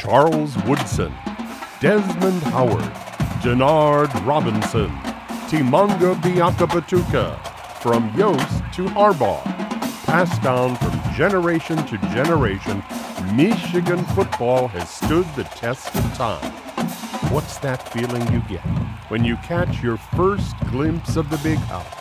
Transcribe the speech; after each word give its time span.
Charles 0.00 0.56
Woodson, 0.64 1.12
Desmond 1.78 2.42
Howard, 2.44 2.90
Denard 3.42 4.08
Robinson, 4.26 4.88
Tshimanga 5.46 6.14
Biakabutuka, 6.22 7.38
from 7.82 8.10
Yost 8.16 8.64
to 8.72 8.86
Harbaugh, 8.86 9.44
passed 10.06 10.40
down 10.40 10.74
from 10.76 10.98
generation 11.14 11.76
to 11.84 11.98
generation, 12.14 12.82
Michigan 13.34 14.02
football 14.14 14.68
has 14.68 14.88
stood 14.88 15.26
the 15.34 15.44
test 15.44 15.94
of 15.94 16.14
time. 16.14 16.50
What's 17.30 17.58
that 17.58 17.86
feeling 17.90 18.26
you 18.32 18.40
get 18.48 18.64
when 19.10 19.22
you 19.22 19.36
catch 19.36 19.82
your 19.82 19.98
first 19.98 20.58
glimpse 20.70 21.16
of 21.16 21.28
the 21.28 21.36
big 21.38 21.58
house? 21.58 21.92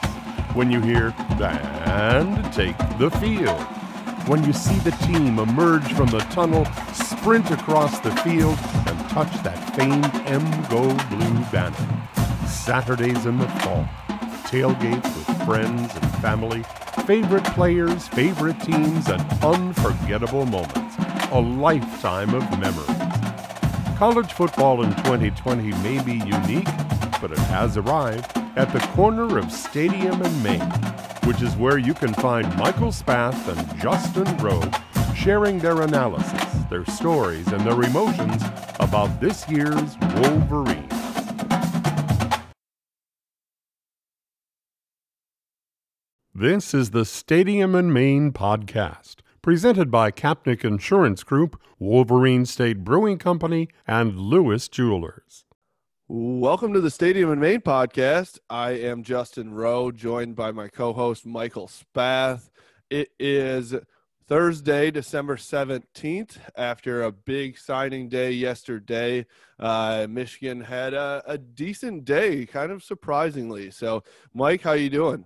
When 0.55 0.71
you 0.71 0.79
hear, 0.79 1.13
and 1.41 2.53
take 2.53 2.77
the 2.97 3.11
field? 3.19 3.61
When 4.29 4.45
you 4.45 4.53
see 4.53 4.77
the 4.79 4.91
team 4.91 5.37
emerge 5.39 5.91
from 5.93 6.07
the 6.07 6.19
tunnel, 6.31 6.65
sprint 7.29 7.51
across 7.51 7.99
the 7.99 8.09
field, 8.23 8.57
and 8.87 9.09
touch 9.11 9.31
that 9.43 9.75
famed 9.75 10.03
M-Go 10.25 10.81
Blue 11.09 11.45
banner? 11.51 12.07
Saturdays 12.47 13.27
in 13.27 13.37
the 13.37 13.47
fall, 13.59 13.87
tailgates 14.47 15.03
with 15.15 15.45
friends 15.45 15.93
and 15.93 16.11
family, 16.23 16.63
favorite 17.05 17.43
players, 17.53 18.07
favorite 18.07 18.59
teams, 18.61 19.09
and 19.09 19.21
unforgettable 19.43 20.47
moments. 20.47 20.95
A 21.31 21.39
lifetime 21.39 22.33
of 22.33 22.59
memories. 22.59 22.97
College 23.99 24.33
football 24.33 24.81
in 24.81 24.89
2020 24.95 25.71
may 25.83 26.01
be 26.01 26.13
unique, 26.13 26.73
but 27.21 27.31
it 27.31 27.37
has 27.53 27.77
arrived 27.77 28.35
at 28.55 28.73
the 28.73 28.79
corner 28.95 29.37
of 29.37 29.51
Stadium 29.51 30.19
and 30.19 30.43
Main, 30.43 30.71
which 31.25 31.43
is 31.43 31.55
where 31.57 31.77
you 31.77 31.93
can 31.93 32.11
find 32.15 32.47
Michael 32.57 32.91
Spath 32.91 33.47
and 33.47 33.79
Justin 33.79 34.35
Roh 34.37 34.63
sharing 35.15 35.59
their 35.59 35.81
analysis, 35.81 36.48
their 36.69 36.85
stories, 36.85 37.47
and 37.47 37.61
their 37.61 37.81
emotions 37.81 38.43
about 38.79 39.19
this 39.19 39.49
year's 39.49 39.97
Wolverine. 40.15 40.87
This 46.33 46.73
is 46.73 46.91
the 46.91 47.03
Stadium 47.05 47.75
and 47.75 47.93
Main 47.93 48.31
podcast, 48.31 49.17
presented 49.41 49.91
by 49.91 50.11
Kapnick 50.11 50.63
Insurance 50.63 51.23
Group, 51.23 51.59
Wolverine 51.79 52.45
State 52.45 52.83
Brewing 52.83 53.17
Company, 53.17 53.67
and 53.85 54.17
Lewis 54.17 54.69
Jewelers. 54.69 55.43
Welcome 56.07 56.73
to 56.73 56.81
the 56.81 56.89
Stadium 56.89 57.29
and 57.29 57.41
Main 57.41 57.59
podcast. 57.59 58.39
I 58.49 58.71
am 58.71 59.03
Justin 59.03 59.53
Roh, 59.53 59.91
joined 59.91 60.35
by 60.35 60.51
my 60.51 60.67
co-host 60.67 61.25
Michael 61.25 61.67
Spath. 61.67 62.49
It 62.89 63.09
is 63.19 63.75
Thursday, 64.29 64.91
December 64.91 65.37
17th. 65.37 66.37
After 66.55 67.01
a 67.01 67.11
big 67.11 67.57
signing 67.57 68.09
day 68.09 68.31
yesterday, 68.31 69.25
uh, 69.57 70.05
Michigan 70.07 70.61
had 70.61 70.93
a, 70.93 71.23
a 71.25 71.39
decent 71.39 72.05
day, 72.05 72.45
kind 72.45 72.71
of 72.71 72.83
surprisingly. 72.83 73.71
So, 73.71 74.03
Mike, 74.35 74.61
how 74.61 74.73
you 74.73 74.91
doing? 74.91 75.25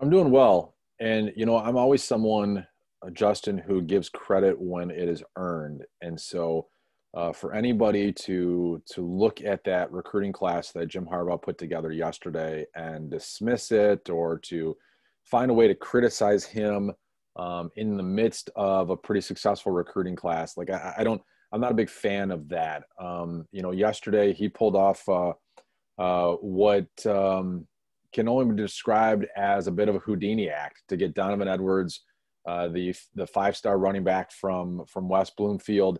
I'm 0.00 0.08
doing 0.08 0.30
well. 0.30 0.76
And, 0.98 1.30
you 1.36 1.44
know, 1.44 1.58
I'm 1.58 1.76
always 1.76 2.02
someone, 2.02 2.66
uh, 3.06 3.10
Justin, 3.10 3.58
who 3.58 3.82
gives 3.82 4.08
credit 4.08 4.58
when 4.58 4.90
it 4.90 5.06
is 5.06 5.22
earned. 5.36 5.84
And 6.00 6.18
so, 6.18 6.68
uh, 7.12 7.32
for 7.32 7.52
anybody 7.52 8.12
to 8.12 8.80
to 8.86 9.04
look 9.04 9.42
at 9.42 9.64
that 9.64 9.90
recruiting 9.90 10.32
class 10.32 10.70
that 10.70 10.86
Jim 10.86 11.04
Harbaugh 11.04 11.42
put 11.42 11.58
together 11.58 11.90
yesterday 11.90 12.64
and 12.76 13.10
dismiss 13.10 13.72
it, 13.72 14.08
or 14.08 14.38
to 14.38 14.76
find 15.24 15.50
a 15.50 15.54
way 15.54 15.66
to 15.66 15.74
criticize 15.74 16.44
him 16.44 16.92
um, 17.40 17.70
in 17.76 17.96
the 17.96 18.02
midst 18.02 18.50
of 18.54 18.90
a 18.90 18.96
pretty 18.96 19.22
successful 19.22 19.72
recruiting 19.72 20.14
class, 20.14 20.58
like 20.58 20.68
I, 20.68 20.94
I 20.98 21.04
don't, 21.04 21.22
I'm 21.52 21.60
not 21.60 21.72
a 21.72 21.74
big 21.74 21.88
fan 21.88 22.30
of 22.30 22.48
that. 22.50 22.84
Um, 23.00 23.46
you 23.50 23.62
know, 23.62 23.70
yesterday 23.70 24.34
he 24.34 24.48
pulled 24.48 24.76
off 24.76 25.08
uh, 25.08 25.32
uh, 25.98 26.34
what 26.36 26.88
um, 27.06 27.66
can 28.12 28.28
only 28.28 28.44
be 28.44 28.62
described 28.62 29.26
as 29.36 29.66
a 29.66 29.72
bit 29.72 29.88
of 29.88 29.94
a 29.94 30.00
Houdini 30.00 30.50
act 30.50 30.82
to 30.88 30.98
get 30.98 31.14
Donovan 31.14 31.48
Edwards, 31.48 32.04
uh, 32.46 32.68
the 32.68 32.94
the 33.14 33.26
five 33.26 33.56
star 33.56 33.78
running 33.78 34.04
back 34.04 34.32
from 34.32 34.84
from 34.86 35.08
West 35.08 35.34
Bloomfield, 35.36 35.98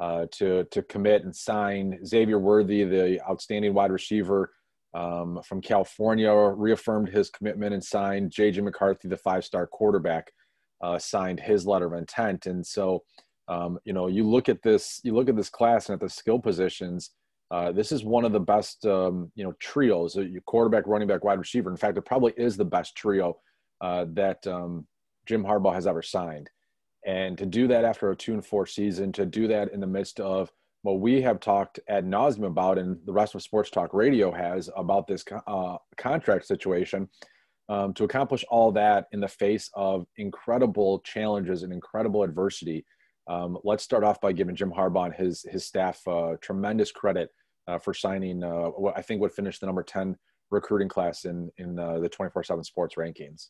uh, 0.00 0.26
to 0.32 0.64
to 0.70 0.82
commit 0.82 1.24
and 1.24 1.36
sign 1.36 1.98
Xavier 2.04 2.38
Worthy, 2.38 2.84
the 2.84 3.20
outstanding 3.28 3.74
wide 3.74 3.92
receiver 3.92 4.52
um, 4.94 5.40
from 5.44 5.60
California, 5.60 6.32
reaffirmed 6.32 7.10
his 7.10 7.28
commitment 7.28 7.74
and 7.74 7.84
signed 7.84 8.30
JJ 8.30 8.62
McCarthy, 8.62 9.08
the 9.08 9.16
five 9.18 9.44
star 9.44 9.66
quarterback, 9.66 10.32
uh, 10.80 10.98
signed 10.98 11.40
his 11.40 11.66
letter 11.66 11.86
of 11.86 11.92
intent. 11.94 12.46
And 12.46 12.66
so, 12.66 13.02
um, 13.48 13.78
you 13.84 13.92
know, 13.92 14.06
you 14.06 14.24
look 14.24 14.48
at 14.48 14.62
this, 14.62 15.00
you 15.02 15.14
look 15.14 15.28
at 15.28 15.36
this 15.36 15.50
class 15.50 15.88
and 15.88 15.94
at 15.94 16.00
the 16.00 16.08
skill 16.08 16.38
positions. 16.38 17.10
Uh, 17.50 17.72
this 17.72 17.92
is 17.92 18.04
one 18.04 18.24
of 18.24 18.32
the 18.32 18.40
best, 18.40 18.84
um, 18.84 19.32
you 19.34 19.42
know, 19.42 19.52
trios. 19.58 20.16
Uh, 20.16 20.20
your 20.20 20.42
quarterback, 20.42 20.86
running 20.86 21.08
back, 21.08 21.24
wide 21.24 21.38
receiver. 21.38 21.70
In 21.70 21.76
fact, 21.76 21.96
it 21.96 22.02
probably 22.02 22.34
is 22.36 22.56
the 22.56 22.64
best 22.64 22.94
trio 22.94 23.38
uh, 23.80 24.04
that 24.12 24.46
um, 24.46 24.86
Jim 25.26 25.42
Harbaugh 25.42 25.74
has 25.74 25.86
ever 25.86 26.02
signed. 26.02 26.50
And 27.06 27.38
to 27.38 27.46
do 27.46 27.66
that 27.68 27.84
after 27.84 28.10
a 28.10 28.16
two 28.16 28.34
and 28.34 28.44
four 28.44 28.66
season, 28.66 29.12
to 29.12 29.24
do 29.24 29.48
that 29.48 29.72
in 29.72 29.80
the 29.80 29.86
midst 29.86 30.20
of 30.20 30.52
what 30.82 31.00
we 31.00 31.22
have 31.22 31.40
talked 31.40 31.80
ad 31.88 32.06
nauseum 32.06 32.46
about, 32.46 32.78
and 32.78 32.98
the 33.04 33.12
rest 33.12 33.34
of 33.34 33.42
Sports 33.42 33.70
Talk 33.70 33.94
Radio 33.94 34.30
has 34.30 34.70
about 34.76 35.06
this 35.06 35.24
uh, 35.46 35.76
contract 35.96 36.46
situation, 36.46 37.08
um, 37.68 37.92
to 37.94 38.04
accomplish 38.04 38.44
all 38.48 38.72
that 38.72 39.06
in 39.12 39.20
the 39.20 39.28
face 39.28 39.70
of 39.74 40.06
incredible 40.16 41.00
challenges 41.00 41.62
and 41.62 41.72
incredible 41.72 42.22
adversity. 42.22 42.84
Um, 43.28 43.58
let's 43.62 43.84
start 43.84 44.04
off 44.04 44.20
by 44.20 44.32
giving 44.32 44.56
Jim 44.56 44.72
Harbaugh 44.72 45.06
and 45.06 45.14
his 45.14 45.44
his 45.48 45.66
staff 45.66 46.00
uh, 46.06 46.36
tremendous 46.40 46.90
credit 46.90 47.30
uh, 47.66 47.78
for 47.78 47.92
signing 47.92 48.42
uh, 48.42 48.68
what 48.68 48.96
I 48.96 49.02
think 49.02 49.20
would 49.20 49.32
finish 49.32 49.58
the 49.58 49.66
number 49.66 49.82
ten 49.82 50.16
recruiting 50.50 50.88
class 50.88 51.24
in 51.26 51.50
in 51.58 51.78
uh, 51.78 51.98
the 51.98 52.08
twenty 52.08 52.30
four 52.30 52.42
seven 52.42 52.64
Sports 52.64 52.94
rankings. 52.96 53.48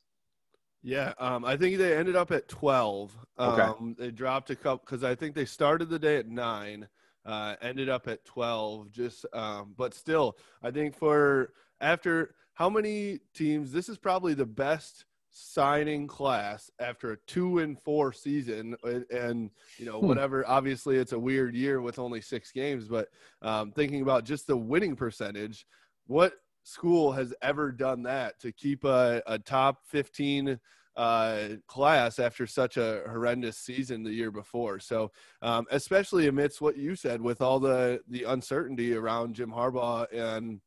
Yeah, 0.83 1.13
um, 1.19 1.45
I 1.45 1.57
think 1.57 1.79
they 1.79 1.97
ended 1.97 2.17
up 2.17 2.31
at 2.31 2.49
twelve. 2.49 3.17
Um, 3.37 3.53
okay. 3.53 3.95
They 4.07 4.11
dropped 4.11 4.51
a 4.51 4.57
couple 4.57 4.83
because 4.85 5.05
I 5.05 5.15
think 5.15 5.35
they 5.35 5.45
started 5.45 5.91
the 5.91 5.99
day 5.99 6.17
at 6.17 6.29
nine, 6.29 6.89
uh, 7.25 7.57
ended 7.63 7.89
up 7.89 8.09
at 8.09 8.25
twelve. 8.25 8.91
Just, 8.91 9.27
um, 9.33 9.75
but 9.77 9.95
still, 9.95 10.37
I 10.63 10.71
think 10.71 10.97
for 10.97 11.53
after 11.81 12.35
how 12.59 12.69
many 12.69 13.21
teams, 13.35 13.71
this 13.71 13.89
is 13.89 13.99
probably 13.99 14.35
the 14.35 14.45
best 14.45 15.05
signing 15.31 16.09
class 16.09 16.73
after 16.81 17.13
a 17.13 17.17
two 17.29 17.59
and 17.59 17.81
four 17.81 18.13
season 18.13 18.75
and 18.83 19.51
you 19.77 19.85
know 19.85 20.01
hmm. 20.01 20.09
whatever 20.09 20.43
obviously 20.49 20.97
it's 20.97 21.13
a 21.13 21.19
weird 21.19 21.55
year 21.55 21.81
with 21.83 21.99
only 21.99 22.21
six 22.21 22.51
games 22.51 22.89
but 22.89 23.09
um, 23.43 23.71
thinking 23.71 24.01
about 24.01 24.25
just 24.25 24.47
the 24.47 24.57
winning 24.57 24.97
percentage 24.97 25.67
what 26.07 26.33
school 26.65 27.13
has 27.13 27.33
ever 27.43 27.71
done 27.71 28.03
that 28.03 28.41
to 28.41 28.51
keep 28.51 28.85
a, 28.85 29.23
a 29.27 29.39
top 29.39 29.87
15 29.87 30.59
uh, 30.97 31.49
class 31.69 32.19
after 32.19 32.45
such 32.45 32.77
a 32.77 33.03
horrendous 33.07 33.57
season 33.57 34.03
the 34.03 34.11
year 34.11 34.33
before. 34.33 34.81
So, 34.81 35.13
um, 35.43 35.65
especially 35.71 36.27
amidst 36.27 36.61
what 36.61 36.77
you 36.77 36.97
said 36.97 37.21
with 37.21 37.41
all 37.41 37.61
the 37.61 38.01
the 38.09 38.25
uncertainty 38.25 38.95
around 38.95 39.35
Jim 39.35 39.53
Harbaugh 39.53 40.13
and 40.13 40.61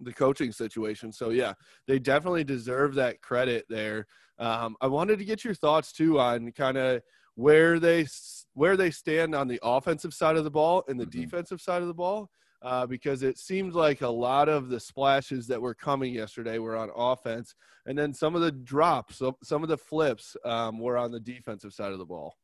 the 0.00 0.12
coaching 0.12 0.52
situation. 0.52 1.12
So 1.12 1.30
yeah, 1.30 1.54
they 1.86 1.98
definitely 1.98 2.44
deserve 2.44 2.94
that 2.94 3.20
credit 3.20 3.64
there. 3.68 4.06
Um, 4.38 4.76
I 4.80 4.86
wanted 4.86 5.18
to 5.18 5.24
get 5.24 5.44
your 5.44 5.54
thoughts 5.54 5.92
too 5.92 6.18
on 6.18 6.52
kind 6.52 6.78
of 6.78 7.02
where 7.34 7.78
they 7.78 8.06
where 8.54 8.76
they 8.76 8.90
stand 8.90 9.34
on 9.34 9.48
the 9.48 9.60
offensive 9.62 10.14
side 10.14 10.36
of 10.36 10.44
the 10.44 10.50
ball 10.50 10.84
and 10.88 10.98
the 10.98 11.06
mm-hmm. 11.06 11.20
defensive 11.20 11.60
side 11.60 11.82
of 11.82 11.88
the 11.88 11.94
ball. 11.94 12.28
Uh, 12.62 12.86
because 12.86 13.22
it 13.22 13.38
seemed 13.38 13.72
like 13.72 14.02
a 14.02 14.08
lot 14.08 14.46
of 14.46 14.68
the 14.68 14.78
splashes 14.78 15.46
that 15.46 15.60
were 15.60 15.72
coming 15.72 16.12
yesterday 16.12 16.58
were 16.58 16.76
on 16.76 16.90
offense, 16.94 17.54
and 17.86 17.96
then 17.96 18.12
some 18.12 18.34
of 18.34 18.42
the 18.42 18.52
drops, 18.52 19.22
some 19.42 19.62
of 19.62 19.70
the 19.70 19.78
flips 19.78 20.36
um, 20.44 20.78
were 20.78 20.98
on 20.98 21.10
the 21.10 21.20
defensive 21.20 21.72
side 21.72 21.90
of 21.90 21.98
the 21.98 22.04
ball. 22.04 22.34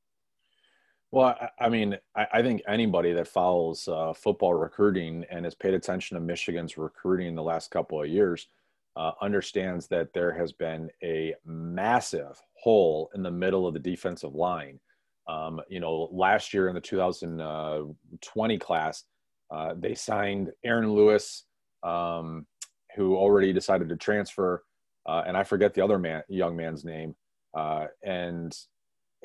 Well, 1.17 1.35
I, 1.59 1.71
mean, 1.71 1.97
I, 2.15 2.43
think 2.43 2.61
anybody 2.69 3.15
that 3.15 3.27
follows 3.27 3.89
uh, 3.89 4.13
football 4.13 4.53
recruiting 4.53 5.25
and 5.31 5.47
has 5.47 5.55
paid 5.55 5.73
attention 5.73 6.15
to 6.15 6.21
Michigan's 6.21 6.77
recruiting 6.77 7.29
in 7.29 7.35
the 7.35 7.43
last 7.43 7.71
couple 7.71 8.03
of 8.03 8.11
years 8.11 8.49
uh, 8.97 9.13
understands 9.23 9.87
that 9.87 10.13
there 10.13 10.31
has 10.31 10.53
been 10.53 10.91
a 11.03 11.35
massive 11.47 12.39
hole 12.63 13.11
in 13.15 13.23
the 13.23 13.31
middle 13.31 13.67
of 13.67 13.73
the 13.73 13.81
defensive 13.81 14.35
line. 14.35 14.79
Um, 15.27 15.59
you 15.71 15.81
know, 15.81 16.11
last 16.13 16.53
year 16.53 16.69
in 16.69 16.75
the 16.75 16.83
2020 16.83 18.59
class, 18.59 19.05
uh, 19.51 19.73
they 19.79 19.95
signed 19.95 20.53
Aaron 20.67 20.93
Lewis, 20.93 21.45
um, 21.83 22.47
who 22.95 23.17
already 23.17 23.55
decided 23.55 23.89
to 23.89 23.97
transfer, 23.97 24.65
uh, 25.07 25.23
and 25.27 25.35
I 25.35 25.45
forget 25.45 25.73
the 25.73 25.83
other 25.83 25.99
man, 25.99 26.25
young 26.29 26.55
man's 26.55 26.85
name. 26.85 27.15
Uh, 27.55 27.87
and 28.03 28.55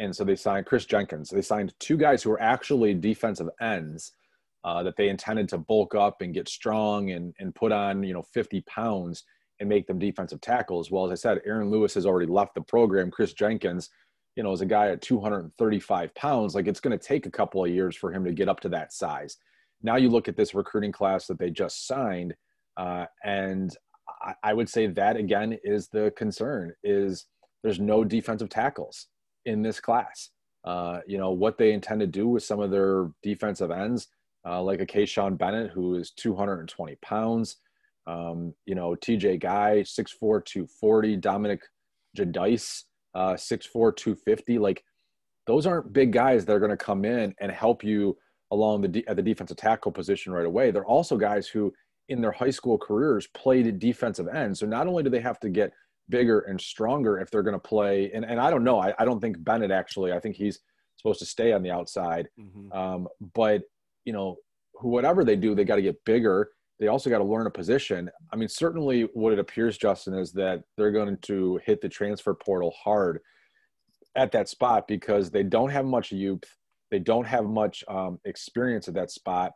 and 0.02 0.16
so 0.16 0.24
they 0.24 0.36
signed 0.36 0.66
Chris 0.66 0.86
Jenkins. 0.86 1.30
They 1.30 1.42
signed 1.42 1.74
two 1.80 1.98
guys 1.98 2.24
who 2.24 2.32
were 2.32 2.42
actually 2.42 2.94
defensive 2.94 3.50
ends 3.62 4.14
uh, 4.64 4.84
that 4.84 4.98
they 4.98 5.10
intended 5.10 5.48
to 5.50 5.58
bulk 5.58 5.96
up 5.96 6.22
and 6.22 6.34
get 6.34 6.50
strong 6.50 7.12
and, 7.12 7.34
and 7.40 7.56
put 7.56 7.72
on, 7.72 8.04
you 8.04 8.14
know, 8.14 8.22
50 8.22 8.62
pounds 8.62 9.24
and 9.60 9.70
make 9.70 9.88
them 9.88 10.00
defensive 10.00 10.42
tackles. 10.42 10.90
Well, 10.92 11.06
as 11.06 11.12
I 11.12 11.22
said, 11.22 11.42
Aaron 11.46 11.70
Lewis 11.70 11.94
has 11.94 12.06
already 12.06 12.30
left 12.32 12.56
the 12.56 12.62
program. 12.62 13.12
Chris 13.12 13.34
Jenkins 13.34 13.90
you 14.36 14.44
know, 14.44 14.52
as 14.52 14.62
a 14.62 14.66
guy 14.66 14.90
at 14.90 15.02
235 15.02 16.16
pounds, 16.16 16.56
like 16.56 16.68
it's 16.68 16.80
going 16.80 16.98
to 16.98 17.06
take 17.06 17.26
a 17.26 17.32
couple 17.32 17.64
of 17.64 17.70
years 17.72 17.96
for 17.96 18.12
him 18.14 18.24
to 18.24 18.32
get 18.32 18.48
up 18.48 18.60
to 18.62 18.70
that 18.70 18.94
size. 18.94 19.38
Now 19.84 19.98
you 19.98 20.10
look 20.10 20.28
at 20.28 20.38
this 20.38 20.54
recruiting 20.54 20.92
class 20.92 21.28
that 21.28 21.40
they 21.40 21.50
just 21.50 21.88
signed, 21.88 22.36
uh, 22.78 23.06
and 23.24 23.76
I, 24.22 24.34
I 24.44 24.54
would 24.54 24.70
say 24.70 24.88
that 24.88 25.18
again 25.18 25.58
is 25.64 25.90
the 25.90 26.14
concern 26.16 26.74
is 26.84 27.26
there's 27.64 27.80
no 27.80 28.04
defensive 28.04 28.50
tackles 28.50 29.08
in 29.46 29.62
this 29.62 29.80
class. 29.80 30.30
Uh, 30.64 31.00
you 31.08 31.18
know 31.18 31.32
what 31.32 31.58
they 31.58 31.74
intend 31.74 32.00
to 32.02 32.08
do 32.08 32.28
with 32.28 32.44
some 32.44 32.60
of 32.60 32.72
their 32.72 33.10
defensive 33.24 33.72
ends, 33.72 34.08
uh, 34.48 34.62
like 34.62 34.80
a 34.80 34.86
Kechaun 34.86 35.38
Bennett 35.38 35.72
who 35.72 35.96
is 35.96 36.12
220 36.12 36.96
pounds. 37.02 37.58
Um, 38.08 38.54
you 38.66 38.76
know 38.76 38.92
TJ 38.92 39.40
Guy 39.40 39.84
6'4", 39.84 40.46
240. 40.46 41.18
Dominic 41.18 41.62
Giudice 42.18 42.84
uh, 43.16 43.34
6'4", 43.34 43.96
250. 43.96 44.58
Like 44.60 44.84
those 45.48 45.66
aren't 45.66 45.94
big 45.94 46.12
guys 46.12 46.46
that 46.46 46.54
are 46.54 46.60
going 46.60 46.72
to 46.72 46.78
come 46.78 47.06
in 47.06 47.34
and 47.40 47.52
help 47.52 47.84
you 47.84 48.18
along 48.52 48.82
the 48.82 49.08
at 49.08 49.16
the 49.16 49.22
defensive 49.22 49.58
tackle 49.58 49.92
position 49.92 50.32
right 50.32 50.46
away. 50.46 50.72
They're 50.72 50.86
also 50.86 51.18
guys 51.18 51.48
who 51.48 51.74
in 52.10 52.22
their 52.22 52.32
high 52.32 52.50
school 52.50 52.78
careers 52.78 53.28
played 53.28 53.80
defensive 53.80 54.28
end. 54.28 54.58
So 54.58 54.66
not 54.66 54.88
only 54.88 55.02
do 55.02 55.10
they 55.10 55.22
have 55.22 55.40
to 55.40 55.50
get 55.50 55.72
bigger 56.12 56.42
and 56.42 56.62
stronger 56.62 57.20
if 57.20 57.32
they're 57.32 57.42
going 57.42 57.60
to 57.60 57.60
play, 57.60 58.12
and, 58.14 58.24
and 58.24 58.40
I 58.40 58.52
don't 58.52 58.64
know, 58.64 58.80
I, 58.80 58.94
I 59.00 59.06
don't 59.06 59.20
think 59.20 59.44
Bennett 59.44 59.72
actually, 59.72 60.12
I 60.14 60.20
think 60.20 60.36
he's 60.36 60.60
supposed 60.98 61.20
to 61.20 61.26
stay 61.26 61.52
on 61.52 61.64
the 61.64 61.72
outside. 61.72 62.30
Mm-hmm. 62.40 62.72
Um, 62.72 63.08
but, 63.34 63.64
you 64.06 64.14
know, 64.14 64.36
whatever 64.82 65.24
they 65.24 65.36
do, 65.36 65.56
they 65.56 65.66
got 65.66 65.78
to 65.78 65.82
get 65.82 66.06
bigger. 66.06 66.52
They 66.80 66.88
also 66.88 67.10
got 67.10 67.20
to 67.20 67.24
learn 67.24 67.48
a 67.48 67.52
position. 67.52 68.10
I 68.32 68.36
mean, 68.36 68.50
certainly 68.50 69.04
what 69.14 69.34
it 69.34 69.40
appears, 69.40 69.78
Justin, 69.78 70.14
is 70.14 70.32
that 70.34 70.64
they're 70.78 70.92
going 70.92 71.18
to 71.24 71.60
hit 71.66 71.82
the 71.82 71.90
transfer 71.90 72.34
portal 72.34 72.74
hard 72.84 73.20
at 74.16 74.32
that 74.32 74.50
spot 74.50 74.88
because 74.88 75.32
they 75.32 75.44
don't 75.44 75.70
have 75.70 75.86
much 75.86 76.12
youth. 76.12 76.44
They 76.90 77.00
don't 77.00 77.26
have 77.26 77.46
much 77.46 77.84
um, 77.88 78.20
experience 78.26 78.88
at 78.88 78.96
that 78.96 79.12
spot. 79.12 79.54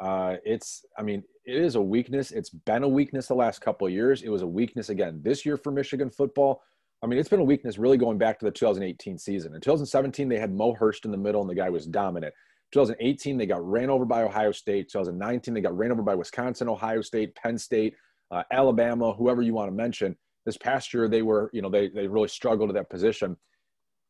Uh, 0.00 0.36
it's, 0.44 0.84
I 0.96 1.02
mean, 1.02 1.22
it 1.50 1.62
is 1.62 1.74
a 1.74 1.82
weakness. 1.82 2.30
It's 2.30 2.50
been 2.50 2.84
a 2.84 2.88
weakness 2.88 3.26
the 3.26 3.34
last 3.34 3.60
couple 3.60 3.86
of 3.86 3.92
years. 3.92 4.22
It 4.22 4.28
was 4.28 4.42
a 4.42 4.46
weakness 4.46 4.88
again 4.88 5.20
this 5.22 5.44
year 5.44 5.56
for 5.56 5.72
Michigan 5.72 6.08
football. 6.08 6.62
I 7.02 7.06
mean, 7.06 7.18
it's 7.18 7.28
been 7.28 7.40
a 7.40 7.44
weakness 7.44 7.78
really 7.78 7.96
going 7.96 8.18
back 8.18 8.38
to 8.38 8.44
the 8.44 8.50
2018 8.50 9.18
season. 9.18 9.54
In 9.54 9.60
2017, 9.60 10.28
they 10.28 10.38
had 10.38 10.52
Mo 10.52 10.74
Hurst 10.74 11.06
in 11.06 11.10
the 11.10 11.16
middle, 11.16 11.40
and 11.40 11.50
the 11.50 11.54
guy 11.54 11.68
was 11.68 11.86
dominant. 11.86 12.32
2018, 12.72 13.36
they 13.36 13.46
got 13.46 13.66
ran 13.68 13.90
over 13.90 14.04
by 14.04 14.22
Ohio 14.22 14.52
State. 14.52 14.90
2019, 14.90 15.54
they 15.54 15.60
got 15.60 15.76
ran 15.76 15.90
over 15.90 16.02
by 16.02 16.14
Wisconsin, 16.14 16.68
Ohio 16.68 17.00
State, 17.00 17.34
Penn 17.34 17.58
State, 17.58 17.94
uh, 18.30 18.44
Alabama, 18.52 19.12
whoever 19.12 19.42
you 19.42 19.54
want 19.54 19.68
to 19.68 19.74
mention. 19.74 20.16
This 20.46 20.56
past 20.56 20.94
year, 20.94 21.08
they 21.08 21.22
were, 21.22 21.50
you 21.52 21.62
know, 21.62 21.68
they 21.68 21.88
they 21.88 22.06
really 22.06 22.28
struggled 22.28 22.70
at 22.70 22.74
that 22.74 22.90
position. 22.90 23.36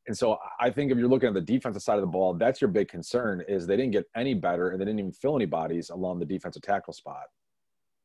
And 0.07 0.17
so 0.17 0.39
I 0.59 0.71
think 0.71 0.91
if 0.91 0.99
you're 0.99 1.09
looking 1.09 1.29
at 1.29 1.35
the 1.35 1.41
defensive 1.41 1.83
side 1.83 1.97
of 1.97 2.01
the 2.01 2.07
ball, 2.07 2.35
that's 2.35 2.61
your 2.61 2.69
big 2.69 2.89
concern 2.89 3.45
is 3.47 3.67
they 3.67 3.77
didn't 3.77 3.93
get 3.93 4.07
any 4.17 4.35
better 4.35 4.71
and 4.71 4.81
they 4.81 4.85
didn't 4.85 4.99
even 4.99 5.13
fill 5.13 5.37
any 5.37 5.47
bodies 5.47 5.91
along 5.91 6.19
the 6.19 6.25
defensive 6.25 6.63
tackle 6.63 6.93
spot. 6.93 7.25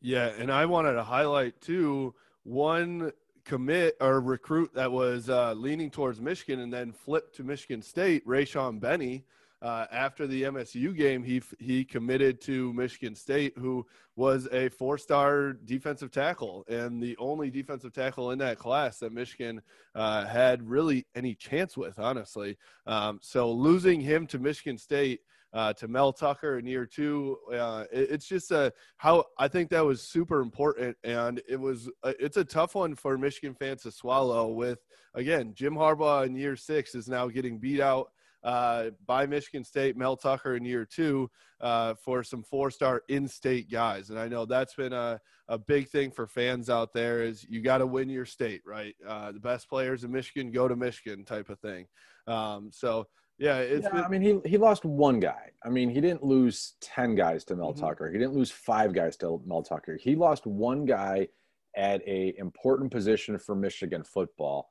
Yeah, 0.01 0.27
and 0.37 0.51
I 0.51 0.65
wanted 0.65 0.93
to 0.93 1.03
highlight 1.03 1.59
too 1.61 2.13
one 2.43 3.11
commit 3.43 3.95
or 4.01 4.19
recruit 4.21 4.73
that 4.73 4.91
was 4.91 5.29
uh, 5.29 5.53
leaning 5.53 5.89
towards 5.89 6.19
Michigan 6.19 6.59
and 6.59 6.73
then 6.73 6.91
flipped 6.91 7.35
to 7.37 7.43
Michigan 7.43 7.81
State, 7.81 8.25
Rayshaun 8.27 8.79
Benny 8.79 9.25
uh, 9.61 9.85
after 9.91 10.27
the 10.27 10.43
MSU 10.43 10.95
game, 10.95 11.23
he 11.23 11.41
he 11.59 11.85
committed 11.85 12.41
to 12.41 12.73
Michigan 12.73 13.15
State, 13.15 13.53
who 13.57 13.85
was 14.15 14.47
a 14.51 14.69
four-star 14.69 15.53
defensive 15.53 16.11
tackle 16.11 16.65
and 16.67 17.01
the 17.01 17.17
only 17.17 17.49
defensive 17.49 17.93
tackle 17.93 18.31
in 18.31 18.39
that 18.39 18.57
class 18.57 18.99
that 18.99 19.11
Michigan 19.11 19.61
uh, 19.93 20.25
had 20.25 20.67
really 20.67 21.05
any 21.15 21.35
chance 21.35 21.75
with, 21.75 21.99
honestly. 21.99 22.57
Um, 22.85 23.19
so 23.21 23.51
losing 23.51 24.01
him 24.01 24.27
to 24.27 24.39
Michigan 24.39 24.77
State. 24.77 25.21
Uh, 25.53 25.71
to 25.71 25.87
Mel 25.87 26.11
Tucker 26.11 26.59
in 26.59 26.65
year 26.67 26.85
two. 26.85 27.37
Uh, 27.49 27.85
it, 27.89 28.09
it's 28.11 28.27
just 28.27 28.51
a, 28.51 28.73
how 28.97 29.23
I 29.37 29.47
think 29.47 29.69
that 29.69 29.85
was 29.85 30.01
super 30.01 30.41
important, 30.41 30.97
and 31.05 31.41
it 31.47 31.57
was 31.57 31.89
a, 32.03 32.13
it's 32.21 32.35
a 32.35 32.43
tough 32.43 32.75
one 32.75 32.93
for 32.93 33.17
Michigan 33.17 33.55
fans 33.55 33.83
to 33.83 33.91
swallow. 33.91 34.49
With 34.49 34.79
again, 35.13 35.53
Jim 35.53 35.75
Harbaugh 35.75 36.25
in 36.25 36.35
year 36.35 36.57
six 36.57 36.93
is 36.93 37.07
now 37.07 37.29
getting 37.29 37.57
beat 37.57 37.79
out 37.79 38.09
uh, 38.45 38.91
by 39.07 39.25
Michigan 39.25 39.63
State, 39.63 39.97
Mel 39.97 40.15
Tucker 40.15 40.55
in 40.55 40.63
year 40.63 40.85
two 40.85 41.29
uh, 41.59 41.95
for 41.95 42.23
some 42.23 42.43
four-star 42.43 43.01
in-state 43.09 43.71
guys, 43.71 44.11
and 44.11 44.19
I 44.19 44.27
know 44.27 44.45
that's 44.45 44.75
been 44.75 44.93
a, 44.93 45.19
a 45.47 45.57
big 45.57 45.89
thing 45.89 46.11
for 46.11 46.27
fans 46.27 46.69
out 46.69 46.93
there. 46.93 47.23
Is 47.23 47.43
you 47.49 47.61
got 47.61 47.79
to 47.79 47.87
win 47.87 48.07
your 48.07 48.25
state, 48.25 48.61
right? 48.63 48.95
Uh, 49.05 49.31
the 49.31 49.39
best 49.39 49.67
players 49.67 50.03
in 50.03 50.11
Michigan 50.11 50.51
go 50.51 50.67
to 50.67 50.75
Michigan, 50.75 51.25
type 51.25 51.49
of 51.49 51.59
thing. 51.59 51.87
Um, 52.27 52.69
so 52.71 53.07
yeah, 53.39 53.57
it's. 53.57 53.83
Yeah, 53.83 53.93
been- 53.93 54.03
I 54.03 54.07
mean, 54.09 54.21
he 54.21 54.49
he 54.49 54.57
lost 54.57 54.85
one 54.85 55.19
guy. 55.19 55.49
I 55.63 55.69
mean, 55.69 55.89
he 55.89 55.99
didn't 55.99 56.23
lose 56.23 56.75
ten 56.81 57.15
guys 57.15 57.43
to 57.45 57.55
Mel 57.55 57.73
mm-hmm. 57.73 57.83
Tucker. 57.83 58.11
He 58.11 58.19
didn't 58.19 58.35
lose 58.35 58.51
five 58.51 58.93
guys 58.93 59.17
to 59.17 59.41
Mel 59.45 59.63
Tucker. 59.63 59.97
He 59.99 60.15
lost 60.15 60.45
one 60.45 60.85
guy 60.85 61.27
at 61.75 62.01
a 62.07 62.33
important 62.37 62.91
position 62.91 63.37
for 63.39 63.55
Michigan 63.55 64.03
football 64.03 64.69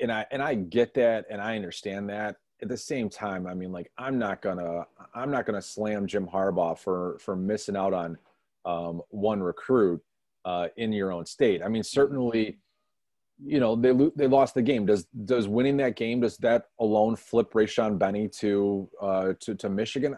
and 0.00 0.12
I 0.12 0.26
and 0.30 0.42
I 0.42 0.54
get 0.54 0.94
that 0.94 1.26
and 1.30 1.40
I 1.40 1.56
understand 1.56 2.08
that. 2.10 2.36
At 2.62 2.68
the 2.68 2.76
same 2.76 3.10
time, 3.10 3.46
I 3.46 3.54
mean, 3.54 3.72
like 3.72 3.90
I'm 3.98 4.18
not 4.18 4.40
gonna 4.40 4.86
I'm 5.14 5.30
not 5.30 5.46
gonna 5.46 5.62
slam 5.62 6.06
Jim 6.06 6.26
Harbaugh 6.26 6.78
for 6.78 7.18
for 7.20 7.36
missing 7.36 7.76
out 7.76 7.92
on 7.92 8.16
um, 8.64 9.02
one 9.10 9.42
recruit 9.42 10.00
uh, 10.44 10.68
in 10.76 10.92
your 10.92 11.12
own 11.12 11.26
state. 11.26 11.62
I 11.62 11.68
mean, 11.68 11.82
certainly, 11.82 12.58
you 13.44 13.60
know 13.60 13.76
they 13.76 13.92
they 14.16 14.26
lost 14.26 14.54
the 14.54 14.62
game. 14.62 14.86
Does 14.86 15.04
does 15.24 15.48
winning 15.48 15.76
that 15.78 15.96
game 15.96 16.20
does 16.20 16.36
that 16.38 16.66
alone 16.80 17.16
flip 17.16 17.52
Rayshaun 17.52 17.98
Benny 17.98 18.28
to 18.40 18.88
uh, 19.00 19.32
to 19.40 19.54
to 19.56 19.68
Michigan? 19.68 20.16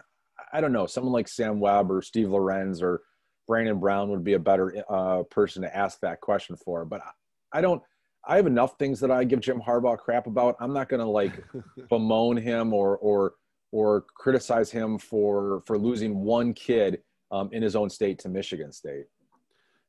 I 0.53 0.61
don't 0.61 0.71
know. 0.71 0.85
Someone 0.85 1.13
like 1.13 1.27
Sam 1.27 1.59
Webb 1.59 1.91
or 1.91 2.01
Steve 2.01 2.29
Lorenz 2.29 2.81
or 2.81 3.01
Brandon 3.47 3.79
Brown 3.79 4.09
would 4.09 4.23
be 4.23 4.33
a 4.33 4.39
better 4.39 4.83
uh, 4.89 5.23
person 5.23 5.61
to 5.63 5.75
ask 5.75 5.99
that 6.01 6.21
question 6.21 6.55
for. 6.55 6.85
But 6.85 7.01
I, 7.01 7.57
I 7.59 7.61
don't. 7.61 7.81
I 8.27 8.35
have 8.35 8.45
enough 8.45 8.77
things 8.77 8.99
that 8.99 9.09
I 9.09 9.23
give 9.23 9.39
Jim 9.39 9.61
Harbaugh 9.61 9.97
crap 9.97 10.27
about. 10.27 10.55
I'm 10.59 10.73
not 10.73 10.89
going 10.89 10.99
to 10.99 11.07
like 11.07 11.43
bemoan 11.89 12.37
him 12.37 12.73
or 12.73 12.97
or 12.97 13.35
or 13.71 14.01
criticize 14.01 14.69
him 14.69 14.97
for 14.97 15.63
for 15.65 15.77
losing 15.77 16.19
one 16.19 16.53
kid 16.53 17.01
um, 17.31 17.49
in 17.51 17.63
his 17.63 17.75
own 17.75 17.89
state 17.89 18.19
to 18.19 18.29
Michigan 18.29 18.71
State. 18.71 19.05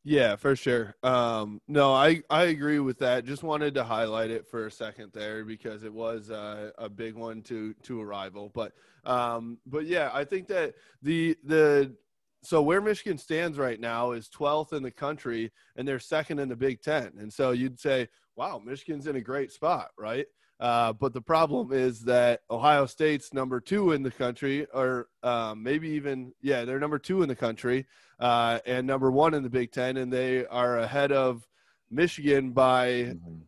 Yeah, 0.04 0.36
for 0.36 0.56
sure. 0.56 0.94
Um, 1.02 1.60
no, 1.68 1.92
I, 1.92 2.22
I 2.30 2.44
agree 2.44 2.78
with 2.78 2.98
that. 3.00 3.26
Just 3.26 3.42
wanted 3.42 3.74
to 3.74 3.84
highlight 3.84 4.30
it 4.30 4.48
for 4.48 4.66
a 4.66 4.70
second 4.70 5.12
there 5.12 5.44
because 5.44 5.84
it 5.84 5.92
was 5.92 6.30
uh, 6.30 6.70
a 6.78 6.88
big 6.88 7.14
one 7.14 7.42
to 7.42 7.74
to 7.82 8.00
a 8.00 8.04
rival. 8.04 8.50
But 8.54 8.72
um, 9.04 9.58
but 9.66 9.86
yeah, 9.86 10.10
I 10.14 10.24
think 10.24 10.46
that 10.48 10.74
the 11.02 11.36
the 11.44 11.94
so 12.42 12.62
where 12.62 12.80
Michigan 12.80 13.18
stands 13.18 13.58
right 13.58 13.80
now 13.80 14.12
is 14.12 14.28
12th 14.28 14.72
in 14.72 14.82
the 14.82 14.90
country, 14.90 15.52
and 15.76 15.86
they're 15.86 15.98
second 15.98 16.38
in 16.38 16.48
the 16.48 16.56
Big 16.56 16.82
Ten. 16.82 17.12
And 17.18 17.32
so 17.32 17.50
you'd 17.50 17.80
say, 17.80 18.08
wow, 18.36 18.60
Michigan's 18.64 19.06
in 19.06 19.16
a 19.16 19.20
great 19.20 19.52
spot, 19.52 19.90
right? 19.98 20.26
Uh, 20.60 20.92
but 20.92 21.12
the 21.12 21.20
problem 21.20 21.72
is 21.72 22.00
that 22.02 22.40
Ohio 22.50 22.86
State's 22.86 23.32
number 23.32 23.60
two 23.60 23.92
in 23.92 24.02
the 24.02 24.10
country, 24.10 24.66
or 24.74 25.08
um, 25.22 25.62
maybe 25.62 25.88
even, 25.90 26.32
yeah, 26.40 26.64
they're 26.64 26.80
number 26.80 26.98
two 26.98 27.22
in 27.22 27.28
the 27.28 27.36
country 27.36 27.86
uh, 28.18 28.58
and 28.66 28.86
number 28.86 29.10
one 29.10 29.34
in 29.34 29.42
the 29.42 29.50
Big 29.50 29.70
Ten, 29.70 29.96
and 29.96 30.12
they 30.12 30.46
are 30.46 30.78
ahead 30.78 31.12
of 31.12 31.46
Michigan 31.90 32.50
by 32.50 32.88
mm-hmm. 32.88 33.38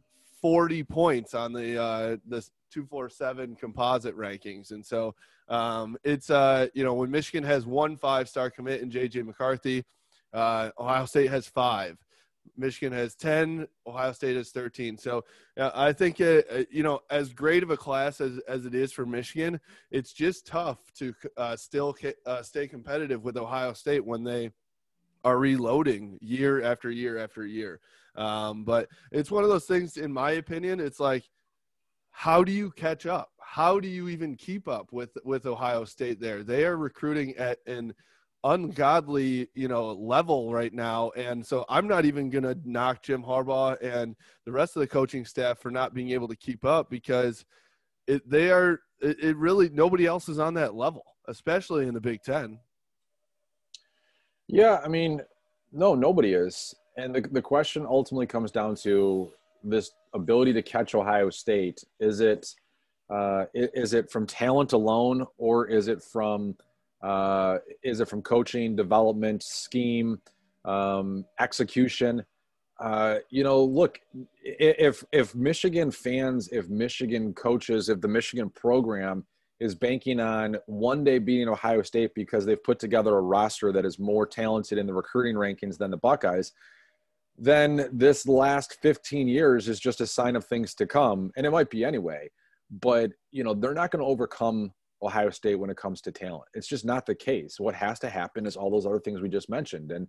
40 0.40 0.84
points 0.84 1.34
on 1.34 1.52
the 1.52 1.80
uh, 1.80 2.16
the 2.26 2.40
247 2.72 3.56
composite 3.56 4.16
rankings. 4.16 4.70
And 4.70 4.84
so 4.84 5.14
um, 5.50 5.96
it's, 6.04 6.30
uh, 6.30 6.68
you 6.74 6.84
know, 6.84 6.94
when 6.94 7.10
Michigan 7.10 7.44
has 7.44 7.66
one 7.66 7.96
five 7.96 8.28
star 8.28 8.50
commit 8.50 8.80
in 8.80 8.90
JJ 8.90 9.26
McCarthy, 9.26 9.84
uh, 10.32 10.70
Ohio 10.78 11.04
State 11.04 11.30
has 11.30 11.46
five. 11.46 11.98
Michigan 12.56 12.92
has 12.92 13.14
10, 13.14 13.66
Ohio 13.86 14.12
State 14.12 14.36
has 14.36 14.50
13. 14.50 14.96
So 14.98 15.24
uh, 15.58 15.70
I 15.74 15.92
think, 15.92 16.20
uh, 16.20 16.42
uh, 16.52 16.62
you 16.70 16.82
know, 16.82 17.00
as 17.10 17.32
great 17.32 17.62
of 17.62 17.70
a 17.70 17.76
class 17.76 18.20
as, 18.20 18.38
as 18.48 18.66
it 18.66 18.74
is 18.74 18.92
for 18.92 19.06
Michigan, 19.06 19.60
it's 19.90 20.12
just 20.12 20.46
tough 20.46 20.78
to 20.98 21.14
uh, 21.36 21.56
still 21.56 21.96
uh, 22.26 22.42
stay 22.42 22.68
competitive 22.68 23.24
with 23.24 23.36
Ohio 23.36 23.72
State 23.72 24.04
when 24.04 24.22
they 24.22 24.50
are 25.24 25.38
reloading 25.38 26.18
year 26.20 26.62
after 26.62 26.90
year 26.90 27.18
after 27.18 27.46
year. 27.46 27.80
Um, 28.16 28.64
but 28.64 28.88
it's 29.12 29.30
one 29.30 29.44
of 29.44 29.50
those 29.50 29.66
things, 29.66 29.96
in 29.96 30.12
my 30.12 30.32
opinion, 30.32 30.80
it's 30.80 31.00
like, 31.00 31.24
how 32.20 32.44
do 32.44 32.52
you 32.52 32.70
catch 32.72 33.06
up? 33.06 33.30
How 33.40 33.80
do 33.80 33.88
you 33.88 34.08
even 34.08 34.36
keep 34.36 34.68
up 34.68 34.92
with, 34.92 35.16
with 35.24 35.46
Ohio 35.46 35.84
State 35.84 36.20
there? 36.20 36.42
They 36.42 36.64
are 36.64 36.76
recruiting 36.76 37.34
at 37.36 37.58
an– 37.66 37.94
ungodly, 38.44 39.48
you 39.54 39.68
know, 39.68 39.92
level 39.92 40.52
right 40.52 40.72
now. 40.72 41.10
And 41.10 41.44
so 41.44 41.64
I'm 41.68 41.86
not 41.86 42.04
even 42.04 42.30
going 42.30 42.44
to 42.44 42.56
knock 42.64 43.02
Jim 43.02 43.22
Harbaugh 43.22 43.76
and 43.82 44.16
the 44.46 44.52
rest 44.52 44.76
of 44.76 44.80
the 44.80 44.86
coaching 44.86 45.24
staff 45.24 45.58
for 45.58 45.70
not 45.70 45.94
being 45.94 46.10
able 46.10 46.28
to 46.28 46.36
keep 46.36 46.64
up 46.64 46.90
because 46.90 47.44
it, 48.06 48.28
they 48.28 48.50
are, 48.50 48.80
it, 49.00 49.22
it 49.22 49.36
really, 49.36 49.68
nobody 49.70 50.06
else 50.06 50.28
is 50.28 50.38
on 50.38 50.54
that 50.54 50.74
level, 50.74 51.04
especially 51.28 51.86
in 51.86 51.94
the 51.94 52.00
Big 52.00 52.22
Ten. 52.22 52.58
Yeah. 54.48 54.80
I 54.82 54.88
mean, 54.88 55.20
no, 55.72 55.94
nobody 55.94 56.32
is. 56.32 56.74
And 56.96 57.14
the, 57.14 57.20
the 57.20 57.42
question 57.42 57.86
ultimately 57.86 58.26
comes 58.26 58.50
down 58.50 58.74
to 58.76 59.30
this 59.62 59.92
ability 60.14 60.52
to 60.54 60.62
catch 60.62 60.94
Ohio 60.94 61.30
State? 61.30 61.82
Is 61.98 62.20
it 62.20 62.46
uh, 63.10 63.46
is 63.54 63.92
it 63.92 64.10
from 64.10 64.26
talent 64.26 64.72
alone, 64.72 65.26
or 65.36 65.66
is 65.66 65.88
it 65.88 66.02
from 66.02 66.56
uh, 67.02 67.58
is 67.82 68.00
it 68.00 68.08
from 68.08 68.22
coaching, 68.22 68.76
development, 68.76 69.42
scheme, 69.42 70.20
um, 70.64 71.24
execution? 71.40 72.24
Uh, 72.78 73.16
you 73.30 73.42
know, 73.42 73.62
look, 73.62 74.00
if 74.42 75.04
if 75.12 75.34
Michigan 75.34 75.90
fans, 75.90 76.48
if 76.52 76.68
Michigan 76.68 77.34
coaches, 77.34 77.88
if 77.88 78.00
the 78.00 78.08
Michigan 78.08 78.48
program 78.50 79.26
is 79.58 79.74
banking 79.74 80.20
on 80.20 80.56
one 80.66 81.04
day 81.04 81.18
beating 81.18 81.48
Ohio 81.48 81.82
State 81.82 82.14
because 82.14 82.46
they've 82.46 82.62
put 82.64 82.78
together 82.78 83.16
a 83.16 83.20
roster 83.20 83.72
that 83.72 83.84
is 83.84 83.98
more 83.98 84.26
talented 84.26 84.78
in 84.78 84.86
the 84.86 84.94
recruiting 84.94 85.34
rankings 85.34 85.76
than 85.76 85.90
the 85.90 85.98
Buckeyes, 85.98 86.52
then 87.40 87.88
this 87.90 88.28
last 88.28 88.76
15 88.82 89.26
years 89.26 89.66
is 89.66 89.80
just 89.80 90.02
a 90.02 90.06
sign 90.06 90.36
of 90.36 90.44
things 90.44 90.74
to 90.74 90.86
come. 90.86 91.30
And 91.36 91.46
it 91.46 91.50
might 91.50 91.70
be 91.70 91.84
anyway, 91.84 92.28
but 92.82 93.10
you 93.30 93.42
know, 93.42 93.54
they're 93.54 93.72
not 93.72 93.90
going 93.90 94.04
to 94.04 94.10
overcome 94.10 94.72
Ohio 95.02 95.30
State 95.30 95.54
when 95.54 95.70
it 95.70 95.78
comes 95.78 96.02
to 96.02 96.12
talent. 96.12 96.44
It's 96.52 96.68
just 96.68 96.84
not 96.84 97.06
the 97.06 97.14
case. 97.14 97.58
What 97.58 97.74
has 97.74 97.98
to 98.00 98.10
happen 98.10 98.44
is 98.44 98.56
all 98.56 98.70
those 98.70 98.84
other 98.84 99.00
things 99.00 99.22
we 99.22 99.30
just 99.30 99.48
mentioned. 99.48 99.90
And 99.90 100.06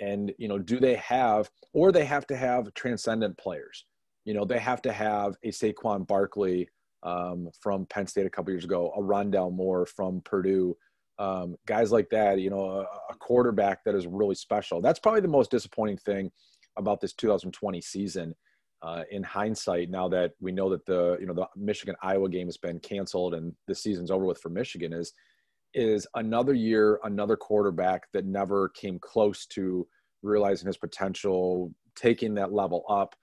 and 0.00 0.32
you 0.38 0.46
know, 0.46 0.58
do 0.58 0.78
they 0.78 0.94
have 0.94 1.50
or 1.72 1.90
they 1.90 2.04
have 2.04 2.26
to 2.28 2.36
have 2.36 2.72
transcendent 2.74 3.36
players. 3.36 3.84
You 4.24 4.34
know, 4.34 4.44
they 4.44 4.60
have 4.60 4.80
to 4.82 4.92
have 4.92 5.34
a 5.42 5.48
Saquon 5.48 6.06
Barkley 6.06 6.68
um, 7.02 7.48
from 7.60 7.84
Penn 7.86 8.06
State 8.06 8.26
a 8.26 8.30
couple 8.30 8.52
years 8.52 8.64
ago, 8.64 8.92
a 8.96 9.00
Rondale 9.00 9.52
Moore 9.52 9.86
from 9.86 10.20
Purdue, 10.24 10.76
um, 11.18 11.56
guys 11.66 11.90
like 11.90 12.08
that. 12.10 12.38
You 12.38 12.50
know, 12.50 12.64
a, 12.64 12.80
a 12.82 13.16
quarterback 13.18 13.82
that 13.84 13.96
is 13.96 14.06
really 14.06 14.36
special. 14.36 14.80
That's 14.80 15.00
probably 15.00 15.22
the 15.22 15.28
most 15.28 15.50
disappointing 15.50 15.96
thing 15.96 16.30
about 16.76 17.00
this 17.00 17.12
2020 17.14 17.80
season 17.80 18.34
uh, 18.82 19.02
in 19.10 19.22
hindsight 19.22 19.90
now 19.90 20.08
that 20.08 20.32
we 20.40 20.52
know 20.52 20.70
that 20.70 20.86
the 20.86 21.16
you 21.20 21.26
know 21.26 21.34
the 21.34 21.46
Michigan 21.56 21.94
Iowa 22.02 22.28
game 22.28 22.46
has 22.46 22.56
been 22.56 22.80
canceled 22.80 23.34
and 23.34 23.52
the 23.66 23.74
season's 23.74 24.10
over 24.10 24.24
with 24.24 24.40
for 24.40 24.48
Michigan 24.48 24.92
is 24.92 25.12
is 25.74 26.06
another 26.14 26.54
year 26.54 26.98
another 27.04 27.36
quarterback 27.36 28.04
that 28.12 28.24
never 28.24 28.70
came 28.70 28.98
close 28.98 29.46
to 29.46 29.86
realizing 30.22 30.66
his 30.66 30.78
potential 30.78 31.72
taking 31.94 32.34
that 32.34 32.52
level 32.52 32.84
up. 32.88 33.14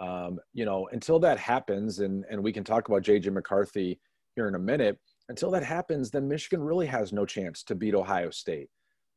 Um, 0.00 0.38
you 0.54 0.64
know 0.64 0.88
until 0.92 1.18
that 1.20 1.38
happens 1.38 1.98
and 1.98 2.24
and 2.30 2.42
we 2.42 2.52
can 2.52 2.64
talk 2.64 2.88
about 2.88 3.02
JJ 3.02 3.30
McCarthy 3.32 4.00
here 4.34 4.48
in 4.48 4.54
a 4.54 4.58
minute 4.58 4.98
until 5.28 5.50
that 5.50 5.62
happens 5.62 6.10
then 6.10 6.26
Michigan 6.26 6.62
really 6.62 6.86
has 6.86 7.12
no 7.12 7.26
chance 7.26 7.62
to 7.64 7.74
beat 7.74 7.94
Ohio 7.94 8.30
State. 8.30 8.70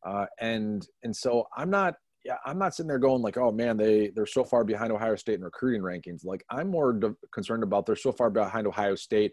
Uh, 0.06 0.26
and 0.42 0.86
and 1.04 1.16
so 1.16 1.48
I'm 1.56 1.70
not 1.70 1.96
yeah, 2.26 2.38
I'm 2.44 2.58
not 2.58 2.74
sitting 2.74 2.88
there 2.88 2.98
going 2.98 3.22
like, 3.22 3.38
oh 3.38 3.52
man, 3.52 3.78
they 3.78 4.10
they're 4.10 4.26
so 4.26 4.44
far 4.44 4.64
behind 4.64 4.92
Ohio 4.92 5.16
State 5.16 5.36
in 5.36 5.44
recruiting 5.44 5.84
rankings. 5.84 6.26
Like 6.26 6.44
I'm 6.50 6.70
more 6.70 6.92
de- 6.92 7.16
concerned 7.32 7.62
about 7.62 7.86
they're 7.86 7.96
so 7.96 8.12
far 8.12 8.32
behind 8.32 8.66
Ohio 8.66 8.96
State 8.96 9.32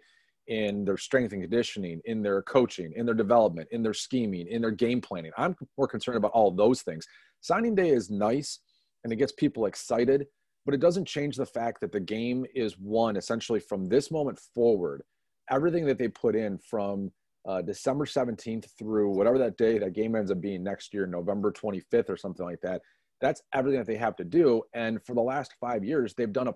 in 0.48 0.84
their 0.84 0.98
strength 0.98 1.32
and 1.32 1.40
conditioning, 1.40 2.02
in 2.04 2.22
their 2.22 2.42
coaching, 2.42 2.92
in 2.94 3.06
their 3.06 3.14
development, 3.14 3.66
in 3.72 3.82
their 3.82 3.94
scheming, 3.94 4.46
in 4.46 4.60
their 4.60 4.70
game 4.70 5.00
planning. 5.00 5.32
I'm 5.38 5.56
more 5.78 5.88
concerned 5.88 6.18
about 6.18 6.32
all 6.32 6.50
those 6.50 6.82
things. 6.82 7.06
Signing 7.40 7.74
day 7.74 7.88
is 7.88 8.10
nice 8.10 8.60
and 9.04 9.12
it 9.12 9.16
gets 9.16 9.32
people 9.32 9.64
excited, 9.64 10.26
but 10.66 10.74
it 10.74 10.80
doesn't 10.80 11.08
change 11.08 11.36
the 11.36 11.46
fact 11.46 11.80
that 11.80 11.92
the 11.92 12.00
game 12.00 12.44
is 12.54 12.78
won 12.78 13.16
essentially 13.16 13.60
from 13.60 13.88
this 13.88 14.10
moment 14.10 14.38
forward. 14.54 15.02
Everything 15.50 15.86
that 15.86 15.98
they 15.98 16.08
put 16.08 16.36
in 16.36 16.58
from 16.58 17.10
uh, 17.44 17.62
December 17.62 18.04
17th 18.04 18.66
through 18.78 19.10
whatever 19.10 19.38
that 19.38 19.56
day 19.56 19.78
that 19.78 19.94
game 19.94 20.14
ends 20.14 20.30
up 20.30 20.40
being 20.40 20.62
next 20.62 20.94
year, 20.94 21.06
November 21.06 21.52
25th 21.52 22.08
or 22.08 22.16
something 22.16 22.46
like 22.46 22.60
that. 22.60 22.82
That's 23.20 23.42
everything 23.52 23.78
that 23.78 23.86
they 23.86 23.96
have 23.96 24.16
to 24.16 24.24
do. 24.24 24.62
And 24.74 25.02
for 25.04 25.14
the 25.14 25.22
last 25.22 25.54
five 25.60 25.84
years, 25.84 26.14
they've 26.14 26.32
done 26.32 26.48
a 26.48 26.54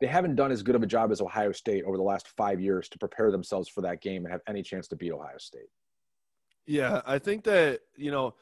they 0.00 0.08
haven't 0.08 0.34
done 0.34 0.50
as 0.50 0.64
good 0.64 0.74
of 0.74 0.82
a 0.82 0.86
job 0.86 1.12
as 1.12 1.20
Ohio 1.20 1.52
State 1.52 1.84
over 1.84 1.96
the 1.96 2.02
last 2.02 2.26
five 2.36 2.60
years 2.60 2.88
to 2.88 2.98
prepare 2.98 3.30
themselves 3.30 3.68
for 3.68 3.82
that 3.82 4.02
game 4.02 4.24
and 4.24 4.32
have 4.32 4.40
any 4.48 4.60
chance 4.60 4.88
to 4.88 4.96
beat 4.96 5.12
Ohio 5.12 5.38
State. 5.38 5.68
Yeah, 6.66 7.02
I 7.06 7.20
think 7.20 7.44
that, 7.44 7.82
you 7.96 8.10
know, 8.10 8.34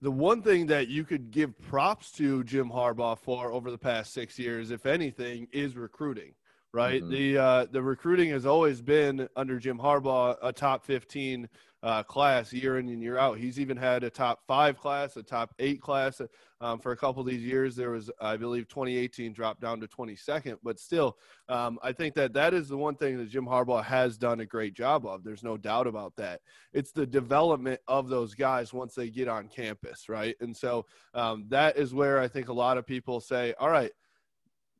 the 0.00 0.12
one 0.12 0.40
thing 0.40 0.66
that 0.66 0.86
you 0.86 1.02
could 1.02 1.32
give 1.32 1.58
props 1.60 2.12
to 2.12 2.44
Jim 2.44 2.70
Harbaugh 2.70 3.18
for 3.18 3.50
over 3.50 3.72
the 3.72 3.78
past 3.78 4.12
six 4.12 4.38
years, 4.38 4.70
if 4.70 4.86
anything, 4.86 5.48
is 5.50 5.76
recruiting 5.76 6.34
right? 6.74 7.02
Mm-hmm. 7.02 7.12
The 7.12 7.38
uh, 7.38 7.66
the 7.70 7.80
recruiting 7.80 8.30
has 8.30 8.44
always 8.44 8.82
been 8.82 9.28
under 9.36 9.58
Jim 9.58 9.78
Harbaugh 9.78 10.36
a 10.42 10.52
top 10.52 10.84
15 10.84 11.48
uh, 11.84 12.02
class 12.02 12.52
year 12.52 12.78
in 12.78 12.88
and 12.88 13.02
year 13.02 13.16
out. 13.18 13.38
He's 13.38 13.60
even 13.60 13.76
had 13.76 14.02
a 14.04 14.10
top 14.10 14.40
five 14.48 14.78
class, 14.78 15.16
a 15.16 15.22
top 15.22 15.54
eight 15.58 15.80
class 15.80 16.20
um, 16.60 16.80
for 16.80 16.92
a 16.92 16.96
couple 16.96 17.20
of 17.20 17.28
these 17.28 17.44
years. 17.44 17.76
There 17.76 17.90
was, 17.90 18.10
I 18.20 18.38
believe, 18.38 18.66
2018 18.68 19.34
dropped 19.34 19.60
down 19.60 19.80
to 19.80 19.86
22nd, 19.86 20.56
but 20.64 20.80
still, 20.80 21.18
um, 21.50 21.78
I 21.82 21.92
think 21.92 22.14
that 22.14 22.32
that 22.32 22.54
is 22.54 22.68
the 22.68 22.76
one 22.76 22.96
thing 22.96 23.18
that 23.18 23.28
Jim 23.28 23.44
Harbaugh 23.44 23.84
has 23.84 24.16
done 24.16 24.40
a 24.40 24.46
great 24.46 24.74
job 24.74 25.06
of. 25.06 25.22
There's 25.22 25.44
no 25.44 25.58
doubt 25.58 25.86
about 25.86 26.16
that. 26.16 26.40
It's 26.72 26.90
the 26.90 27.06
development 27.06 27.80
of 27.86 28.08
those 28.08 28.34
guys 28.34 28.72
once 28.72 28.94
they 28.94 29.10
get 29.10 29.28
on 29.28 29.48
campus, 29.48 30.08
right? 30.08 30.34
And 30.40 30.56
so 30.56 30.86
um, 31.12 31.44
that 31.50 31.76
is 31.76 31.92
where 31.94 32.18
I 32.18 32.28
think 32.28 32.48
a 32.48 32.54
lot 32.54 32.78
of 32.78 32.86
people 32.86 33.20
say, 33.20 33.54
all 33.60 33.70
right 33.70 33.92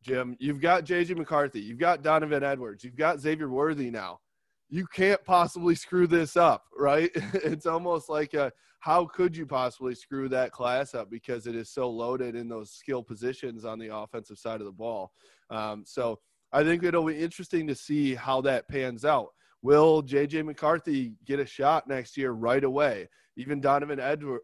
Jim. 0.04 0.36
You've 0.38 0.60
got 0.60 0.84
JJ 0.84 1.16
McCarthy. 1.16 1.60
You've 1.60 1.78
got 1.78 2.02
Donovan 2.02 2.44
Edwards. 2.44 2.84
You've 2.84 2.96
got 2.96 3.20
Xavier 3.20 3.48
Worthy 3.48 3.90
now. 3.90 4.20
You 4.68 4.86
can't 4.86 5.24
possibly 5.24 5.74
screw 5.74 6.06
this 6.06 6.36
up, 6.36 6.64
right? 6.76 7.10
it's 7.14 7.66
almost 7.66 8.08
like 8.08 8.34
a, 8.34 8.52
how 8.80 9.06
could 9.06 9.34
you 9.36 9.46
possibly 9.46 9.94
screw 9.94 10.28
that 10.28 10.52
class 10.52 10.94
up 10.94 11.10
because 11.10 11.46
it 11.46 11.54
is 11.54 11.70
so 11.70 11.88
loaded 11.88 12.36
in 12.36 12.48
those 12.48 12.70
skill 12.70 13.02
positions 13.02 13.64
on 13.64 13.78
the 13.78 13.94
offensive 13.94 14.38
side 14.38 14.60
of 14.60 14.66
the 14.66 14.72
ball. 14.72 15.10
Um, 15.48 15.84
so 15.86 16.18
I 16.52 16.64
think 16.64 16.84
it'll 16.84 17.06
be 17.06 17.18
interesting 17.18 17.66
to 17.66 17.74
see 17.74 18.14
how 18.14 18.42
that 18.42 18.68
pans 18.68 19.04
out. 19.04 19.28
Will 19.62 20.02
JJ 20.02 20.44
McCarthy 20.44 21.14
get 21.24 21.40
a 21.40 21.46
shot 21.46 21.88
next 21.88 22.18
year 22.18 22.32
right 22.32 22.62
away? 22.62 23.08
Even 23.36 23.60
Donovan 23.60 23.98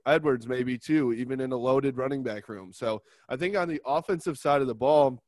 Edwards, 0.07 0.49
maybe 0.49 0.79
too, 0.79 1.12
even 1.12 1.40
in 1.40 1.52
a 1.52 1.57
loaded 1.57 1.99
running 1.99 2.23
back 2.23 2.49
room. 2.49 2.73
So 2.73 3.02
I 3.29 3.37
think 3.37 3.57
on 3.57 3.69
the 3.69 3.81
offensive 3.85 4.38
side 4.38 4.62
of 4.62 4.67
the 4.67 4.75
ball, 4.75 5.23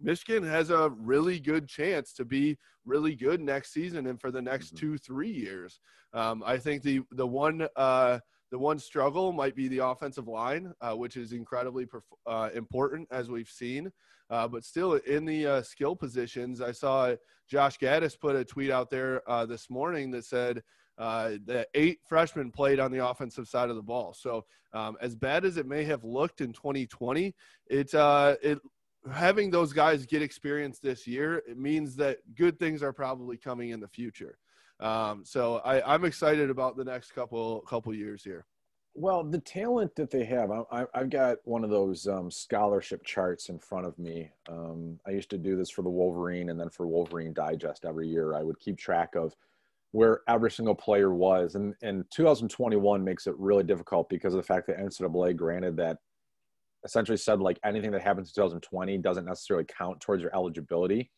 Michigan 0.00 0.44
has 0.44 0.70
a 0.70 0.90
really 0.90 1.40
good 1.40 1.68
chance 1.68 2.12
to 2.14 2.24
be 2.24 2.56
really 2.84 3.14
good 3.14 3.40
next 3.40 3.72
season 3.72 4.06
and 4.06 4.20
for 4.20 4.30
the 4.30 4.42
next 4.42 4.68
mm-hmm. 4.68 4.76
two 4.76 4.98
three 4.98 5.30
years. 5.30 5.80
Um, 6.12 6.42
I 6.46 6.56
think 6.58 6.82
the 6.82 7.00
the 7.12 7.26
one 7.26 7.66
uh, 7.76 8.18
the 8.50 8.58
one 8.58 8.78
struggle 8.78 9.32
might 9.32 9.54
be 9.54 9.68
the 9.68 9.84
offensive 9.84 10.26
line, 10.26 10.72
uh, 10.80 10.94
which 10.94 11.16
is 11.16 11.32
incredibly 11.32 11.84
perf- 11.84 12.00
uh, 12.26 12.48
important 12.54 13.08
as 13.10 13.28
we've 13.28 13.48
seen. 13.48 13.92
Uh, 14.30 14.46
but 14.46 14.64
still, 14.64 14.94
in 14.94 15.24
the 15.24 15.46
uh, 15.46 15.62
skill 15.62 15.96
positions, 15.96 16.60
I 16.60 16.72
saw 16.72 17.14
Josh 17.48 17.78
Gattis 17.78 18.18
put 18.18 18.36
a 18.36 18.44
tweet 18.44 18.70
out 18.70 18.90
there 18.90 19.28
uh, 19.28 19.46
this 19.46 19.70
morning 19.70 20.10
that 20.12 20.24
said. 20.24 20.62
that 20.98 21.66
eight 21.74 22.00
freshmen 22.08 22.50
played 22.50 22.80
on 22.80 22.90
the 22.90 23.06
offensive 23.06 23.46
side 23.48 23.70
of 23.70 23.76
the 23.76 23.82
ball. 23.82 24.12
So, 24.12 24.44
um, 24.72 24.96
as 25.00 25.14
bad 25.14 25.44
as 25.44 25.56
it 25.56 25.66
may 25.66 25.84
have 25.84 26.04
looked 26.04 26.40
in 26.40 26.52
2020, 26.52 27.34
it 27.70 27.94
it 27.94 28.58
having 29.12 29.50
those 29.50 29.72
guys 29.72 30.06
get 30.06 30.22
experience 30.22 30.78
this 30.78 31.06
year, 31.06 31.42
it 31.48 31.58
means 31.58 31.96
that 31.96 32.18
good 32.34 32.58
things 32.58 32.82
are 32.82 32.92
probably 32.92 33.36
coming 33.36 33.70
in 33.70 33.80
the 33.80 33.88
future. 33.88 34.38
Um, 34.80 35.24
so 35.24 35.56
I, 35.64 35.94
am 35.94 36.04
excited 36.04 36.50
about 36.50 36.76
the 36.76 36.84
next 36.84 37.12
couple 37.12 37.60
couple 37.62 37.92
years 37.92 38.22
here. 38.22 38.46
Well, 38.94 39.22
the 39.22 39.40
talent 39.40 39.94
that 39.96 40.10
they 40.10 40.24
have, 40.24 40.50
I, 40.72 40.86
have 40.94 41.10
got 41.10 41.38
one 41.44 41.62
of 41.62 41.70
those 41.70 42.06
um, 42.08 42.30
scholarship 42.30 43.04
charts 43.04 43.48
in 43.48 43.58
front 43.58 43.86
of 43.86 43.98
me. 43.98 44.30
Um, 44.48 44.98
I 45.06 45.10
used 45.10 45.30
to 45.30 45.38
do 45.38 45.56
this 45.56 45.70
for 45.70 45.82
the 45.82 45.90
Wolverine 45.90 46.50
and 46.50 46.58
then 46.58 46.70
for 46.70 46.86
Wolverine 46.86 47.32
Digest 47.32 47.84
every 47.84 48.08
year. 48.08 48.34
I 48.34 48.42
would 48.42 48.58
keep 48.58 48.76
track 48.76 49.14
of 49.14 49.36
where 49.92 50.20
every 50.28 50.50
single 50.50 50.74
player 50.74 51.14
was. 51.14 51.54
And, 51.54 51.74
and 51.82 52.04
2021 52.10 53.02
makes 53.02 53.26
it 53.26 53.38
really 53.38 53.62
difficult 53.62 54.08
because 54.08 54.34
of 54.34 54.38
the 54.38 54.46
fact 54.46 54.66
that 54.66 54.78
NCAA 54.78 55.36
granted 55.36 55.76
that 55.76 55.98
essentially 56.84 57.16
said 57.16 57.40
like 57.40 57.58
anything 57.64 57.90
that 57.90 58.02
happens 58.02 58.28
in 58.28 58.42
2020 58.42 58.98
doesn't 58.98 59.24
necessarily 59.24 59.66
count 59.66 60.00
towards 60.00 60.22
your 60.22 60.34
eligibility. 60.34 61.10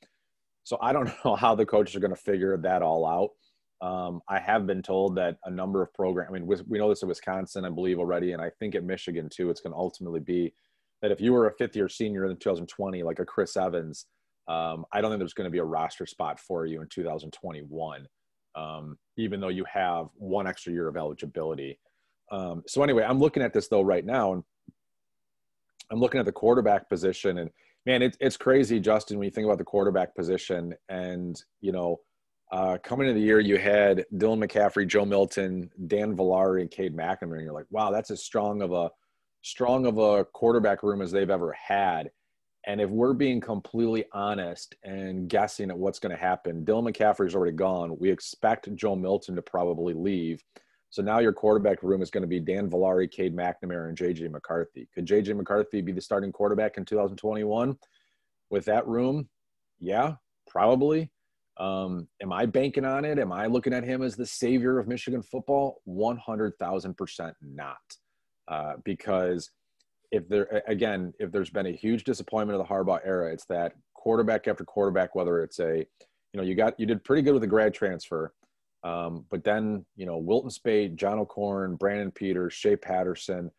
So 0.64 0.79
I 0.81 0.93
don't 0.93 1.11
know 1.25 1.37
how 1.37 1.55
the 1.55 1.67
coaches 1.67 1.95
are 1.97 2.00
going 2.00 2.14
to 2.14 2.21
figure 2.21 2.57
that 2.57 2.83
all 2.83 3.07
out. 3.07 3.31
Um, 3.83 4.21
I 4.29 4.38
have 4.38 4.67
been 4.67 4.83
told 4.83 5.17
that 5.17 5.38
a 5.45 5.50
number 5.50 5.83
of 5.83 5.93
programs, 5.95 6.29
I 6.31 6.38
mean, 6.38 6.47
we 6.69 6.79
know 6.79 6.90
this 6.90 7.02
in 7.02 7.09
Wisconsin, 7.09 7.64
I 7.64 7.71
believe 7.71 7.99
already, 7.99 8.33
and 8.33 8.43
I 8.43 8.50
think 8.59 8.75
at 8.75 8.85
Michigan 8.85 9.29
too, 9.33 9.49
it's 9.49 9.62
going 9.62 9.73
to 9.73 9.79
ultimately 9.79 10.21
be 10.21 10.52
that 11.00 11.11
if 11.11 11.21
you 11.21 11.33
were 11.33 11.47
a 11.47 11.52
fifth 11.55 11.75
year 11.75 11.88
senior 11.88 12.26
in 12.26 12.37
2020, 12.37 13.02
like 13.02 13.21
a 13.21 13.25
Chris 13.25 13.57
Evans, 13.57 14.07
um, 14.49 14.85
I 14.93 15.00
don't 15.00 15.11
think 15.11 15.21
there's 15.21 15.33
going 15.33 15.47
to 15.47 15.50
be 15.50 15.59
a 15.59 15.64
roster 15.64 16.07
spot 16.07 16.38
for 16.40 16.67
you 16.67 16.83
in 16.83 16.88
2021, 16.88 18.07
um, 18.55 18.99
even 19.17 19.40
though 19.40 19.49
you 19.49 19.64
have 19.73 20.07
one 20.14 20.47
extra 20.47 20.73
year 20.73 20.88
of 20.88 20.97
eligibility. 20.97 21.79
Um, 22.31 22.62
so 22.67 22.83
anyway, 22.83 23.05
I'm 23.05 23.19
looking 23.19 23.43
at 23.43 23.52
this 23.55 23.69
though 23.69 23.83
right 23.83 24.05
now, 24.05 24.35
and 24.35 24.43
I'm 25.90 26.00
looking 26.00 26.20
at 26.20 26.26
the 26.26 26.32
quarterback 26.32 26.88
position, 26.88 27.38
and 27.38 27.50
man, 27.87 28.02
it's 28.02 28.16
it's 28.20 28.37
crazy, 28.37 28.80
Justin, 28.80 29.18
when 29.18 29.26
you 29.26 29.30
think 29.30 29.47
about 29.47 29.59
the 29.59 29.64
quarterback 29.64 30.14
position. 30.14 30.75
And 30.88 31.42
you 31.61 31.73
know, 31.73 32.00
uh, 32.52 32.78
coming 32.82 33.09
into 33.09 33.20
the 33.20 33.26
year, 33.26 33.40
you 33.40 33.59
had 33.59 34.04
Dylan 34.14 34.44
McCaffrey, 34.44 34.87
Joe 34.87 35.04
Milton, 35.04 35.70
Dan 35.87 36.16
Villari, 36.16 36.62
and 36.62 36.70
Cade 36.70 36.97
McNamara, 36.97 37.37
and 37.37 37.44
you're 37.44 37.52
like, 37.52 37.66
wow, 37.70 37.90
that's 37.90 38.11
as 38.11 38.23
strong 38.23 38.62
of 38.62 38.73
a 38.73 38.90
strong 39.42 39.87
of 39.87 39.99
a 39.99 40.25
quarterback 40.25 40.82
room 40.82 41.00
as 41.00 41.11
they've 41.11 41.30
ever 41.30 41.52
had. 41.52 42.11
And 42.66 42.80
if 42.80 42.90
we're 42.90 43.14
being 43.14 43.40
completely 43.40 44.04
honest 44.12 44.75
and 44.85 45.28
guessing 45.28 45.70
at 45.70 45.78
what's 45.78 45.99
going 45.99 46.14
to 46.14 46.20
happen, 46.20 46.64
Dylan 46.64 46.92
McCaffrey's 46.92 47.35
already 47.35 47.56
gone. 47.56 47.97
We 47.99 48.11
expect 48.11 48.75
Joe 48.75 48.94
Milton 48.94 49.35
to 49.37 49.42
probably 49.42 49.94
leave. 49.94 50.44
So 50.90 51.02
now 51.02 51.20
your 51.20 51.32
quarterback 51.32 51.85
room 51.85 52.02
is 52.02 52.11
going 52.11 52.23
to 52.23 52.28
be 52.28 52.40
Dan 52.40 52.68
Villari, 52.68 53.09
Cade 53.09 53.35
McNamara, 53.35 53.88
and 53.88 53.97
JJ 53.97 54.30
McCarthy. 54.30 54.88
Could 54.92 55.06
JJ 55.06 55.37
McCarthy 55.37 55.80
be 55.80 55.92
the 55.92 56.00
starting 56.00 56.32
quarterback 56.32 56.76
in 56.76 56.85
2021 56.85 57.78
with 58.50 58.64
that 58.64 58.87
room? 58.88 59.28
Yeah, 59.78 60.14
probably. 60.49 61.12
Um, 61.59 62.09
am 62.20 62.32
I 62.32 62.47
banking 62.47 62.85
on 62.85 63.04
it? 63.04 63.20
Am 63.20 63.30
I 63.30 63.47
looking 63.47 63.73
at 63.73 63.85
him 63.85 64.02
as 64.02 64.16
the 64.16 64.26
savior 64.26 64.80
of 64.80 64.88
Michigan 64.88 65.23
football? 65.23 65.80
100,000% 65.88 67.32
not. 67.40 67.76
Uh, 68.49 68.73
because 68.85 69.50
if 70.11 70.28
there, 70.28 70.62
again, 70.66 71.12
if 71.20 71.30
there's 71.30 71.50
been 71.50 71.66
a 71.66 71.73
huge 71.73 72.02
disappointment 72.02 72.61
of 72.61 72.66
the 72.66 72.75
Harbaugh 72.75 73.00
era, 73.04 73.32
it's 73.32 73.44
that 73.44 73.75
quarterback 73.94 74.49
after 74.49 74.64
quarterback, 74.64 75.14
whether 75.14 75.40
it's 75.42 75.61
a, 75.61 75.87
you 76.32 76.37
know, 76.40 76.42
you 76.42 76.56
got, 76.56 76.78
you 76.80 76.87
did 76.87 77.04
pretty 77.04 77.23
good 77.23 77.32
with 77.32 77.42
the 77.42 77.47
grad 77.47 77.75
transfer. 77.75 78.32
Um, 78.83 79.27
but 79.31 79.45
then, 79.45 79.85
you 79.97 80.07
know, 80.07 80.19
Wilton 80.19 80.51
Speight, 80.51 80.97
John 80.97 81.19
O'Korn, 81.19 81.77
Brandon 81.77 82.11
Peters, 82.11 82.55
Shea 82.55 82.77
Patterson, 82.77 83.51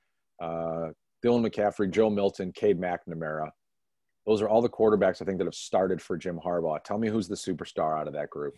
uh, 0.42 0.90
Dylan 1.24 1.48
McCaffrey, 1.48 1.92
Joe 1.92 2.10
Milton, 2.10 2.52
Cade 2.52 2.80
McNamara. 2.80 3.50
Those 4.26 4.42
are 4.42 4.50
all 4.50 4.62
the 4.62 4.70
quarterbacks 4.70 5.22
I 5.22 5.26
think 5.26 5.38
that 5.38 5.46
have 5.46 5.56
started 5.56 6.02
for 6.02 6.18
Jim 6.18 6.40
Harbaugh. 6.44 6.84
Tell 6.84 6.98
me 6.98 7.10
who's 7.10 7.28
the 7.28 7.36
superstar 7.36 8.00
out 8.00 8.08
of 8.08 8.14
that 8.14 8.30
group. 8.30 8.58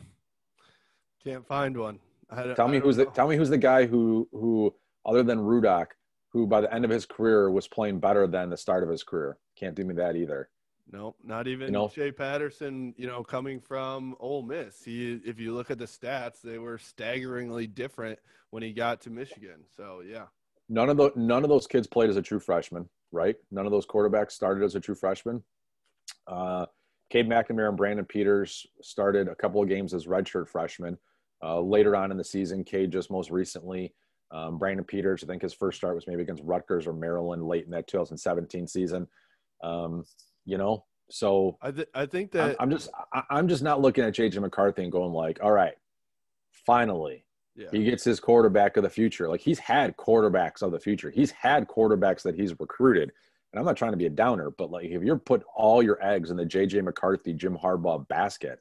Can't 1.24 1.48
find 1.48 1.78
one. 1.78 2.00
tell 2.56 2.68
me 2.68 2.80
who's 2.80 2.98
know. 2.98 3.06
the 3.06 3.12
tell 3.12 3.28
me 3.28 3.38
who's 3.38 3.50
the 3.50 3.58
guy 3.58 3.86
who 3.86 4.28
who 4.32 4.74
other 5.06 5.24
than 5.24 5.40
Rudock, 5.40 5.88
who 6.32 6.48
by 6.48 6.62
the 6.62 6.74
end 6.74 6.84
of 6.84 6.92
his 6.92 7.06
career 7.06 7.50
was 7.50 7.68
playing 7.68 8.00
better 8.00 8.28
than 8.28 8.50
the 8.50 8.58
start 8.58 8.84
of 8.84 8.90
his 8.90 9.04
career. 9.04 9.38
Can't 9.58 9.76
do 9.76 9.86
me 9.86 9.94
that 9.96 10.16
either. 10.16 10.50
Nope, 10.92 11.18
not 11.24 11.48
even 11.48 11.68
you 11.68 11.74
know, 11.74 11.90
Shea 11.90 12.12
Patterson. 12.12 12.94
You 12.98 13.08
know, 13.08 13.24
coming 13.24 13.60
from 13.60 14.16
Ole 14.20 14.44
Miss, 14.44 14.84
he 14.84 15.20
if 15.26 15.40
you 15.40 15.54
look 15.54 15.72
at 15.72 15.80
the 15.80 15.86
stats, 15.86 16.42
they 16.42 16.58
were 16.58 16.78
staggeringly 16.78 17.68
different 17.68 18.20
when 18.52 18.64
he 18.64 18.74
got 18.74 19.02
to 19.02 19.10
Michigan. 19.10 19.62
So 19.76 20.02
yeah, 20.06 20.26
none 20.70 20.90
of 20.90 20.98
the 20.98 21.12
none 21.16 21.44
of 21.44 21.50
those 21.50 21.68
kids 21.68 21.88
played 21.88 22.10
as 22.10 22.18
a 22.18 22.22
true 22.22 22.40
freshman, 22.40 22.88
right? 23.12 23.36
None 23.52 23.66
of 23.66 23.72
those 23.72 23.86
quarterbacks 23.86 24.32
started 24.32 24.64
as 24.64 24.76
a 24.76 24.80
true 24.80 24.96
freshman. 24.96 25.42
Uh, 26.28 26.66
Cade 27.10 27.30
McNamara 27.30 27.70
and 27.70 27.78
Brandon 27.78 28.06
Peters 28.06 28.66
started 28.82 29.28
a 29.28 29.36
couple 29.36 29.62
of 29.62 29.70
games 29.70 29.94
as 29.94 30.06
redshirt 30.06 30.48
freshmen. 30.48 30.98
Uh, 31.44 31.60
later 31.60 31.96
on 31.96 32.12
in 32.12 32.18
the 32.18 32.24
season, 32.24 32.64
Cade 32.64 32.92
just 32.92 33.12
most 33.12 33.30
recently. 33.30 33.94
Um, 34.32 34.58
Brandon 34.58 34.86
Peters, 34.86 35.24
I 35.24 35.28
think 35.28 35.44
his 35.44 35.54
first 35.54 35.78
start 35.78 35.94
was 35.94 36.08
maybe 36.08 36.24
against 36.24 36.42
Rutgers 36.44 36.88
or 36.88 36.94
Maryland 36.94 37.48
late 37.48 37.66
in 37.66 37.72
that 37.72 37.88
2017 37.88 38.68
season. 38.68 39.08
Um, 39.64 40.06
you 40.46 40.58
know, 40.58 40.86
so 41.10 41.58
I, 41.62 41.72
th- 41.72 41.90
I 41.94 42.06
think 42.06 42.32
that 42.32 42.56
I'm, 42.60 42.72
I'm 42.72 42.72
just 42.72 42.90
I, 43.14 43.24
I'm 43.30 43.48
just 43.48 43.64
not 43.64 43.82
looking 43.82 44.04
at 44.04 44.14
JJ 44.14 44.40
McCarthy 44.40 44.84
and 44.84 44.92
going 44.92 45.14
like, 45.14 45.40
all 45.44 45.52
right, 45.52 45.76
finally, 46.52 47.26
yeah. 47.56 47.68
he 47.72 47.84
gets 47.84 48.04
his 48.04 48.20
quarterback 48.20 48.78
of 48.78 48.84
the 48.84 48.90
future. 48.90 49.30
Like 49.30 49.42
he's 49.42 49.60
had 49.60 49.96
quarterbacks 49.98 50.62
of 50.62 50.72
the 50.72 50.80
future. 50.80 51.10
He's 51.10 51.32
had 51.32 51.68
quarterbacks 51.68 52.24
that 52.24 52.36
he's 52.36 52.60
recruited 52.60 53.12
and 53.54 53.60
I'm 53.60 53.66
not 53.66 53.78
trying 53.78 53.92
to 53.92 53.98
be 53.98 54.08
a 54.08 54.10
downer, 54.10 54.50
but 54.50 54.72
like 54.72 54.86
if 54.86 55.04
you're 55.04 55.18
put 55.18 55.44
all 55.56 55.84
your 55.84 56.04
eggs 56.04 56.32
in 56.32 56.38
the 56.38 56.46
JJ 56.46 56.84
McCarthy, 56.84 57.34
Jim 57.34 57.56
Harbaugh 57.56 58.08
basket, 58.08 58.60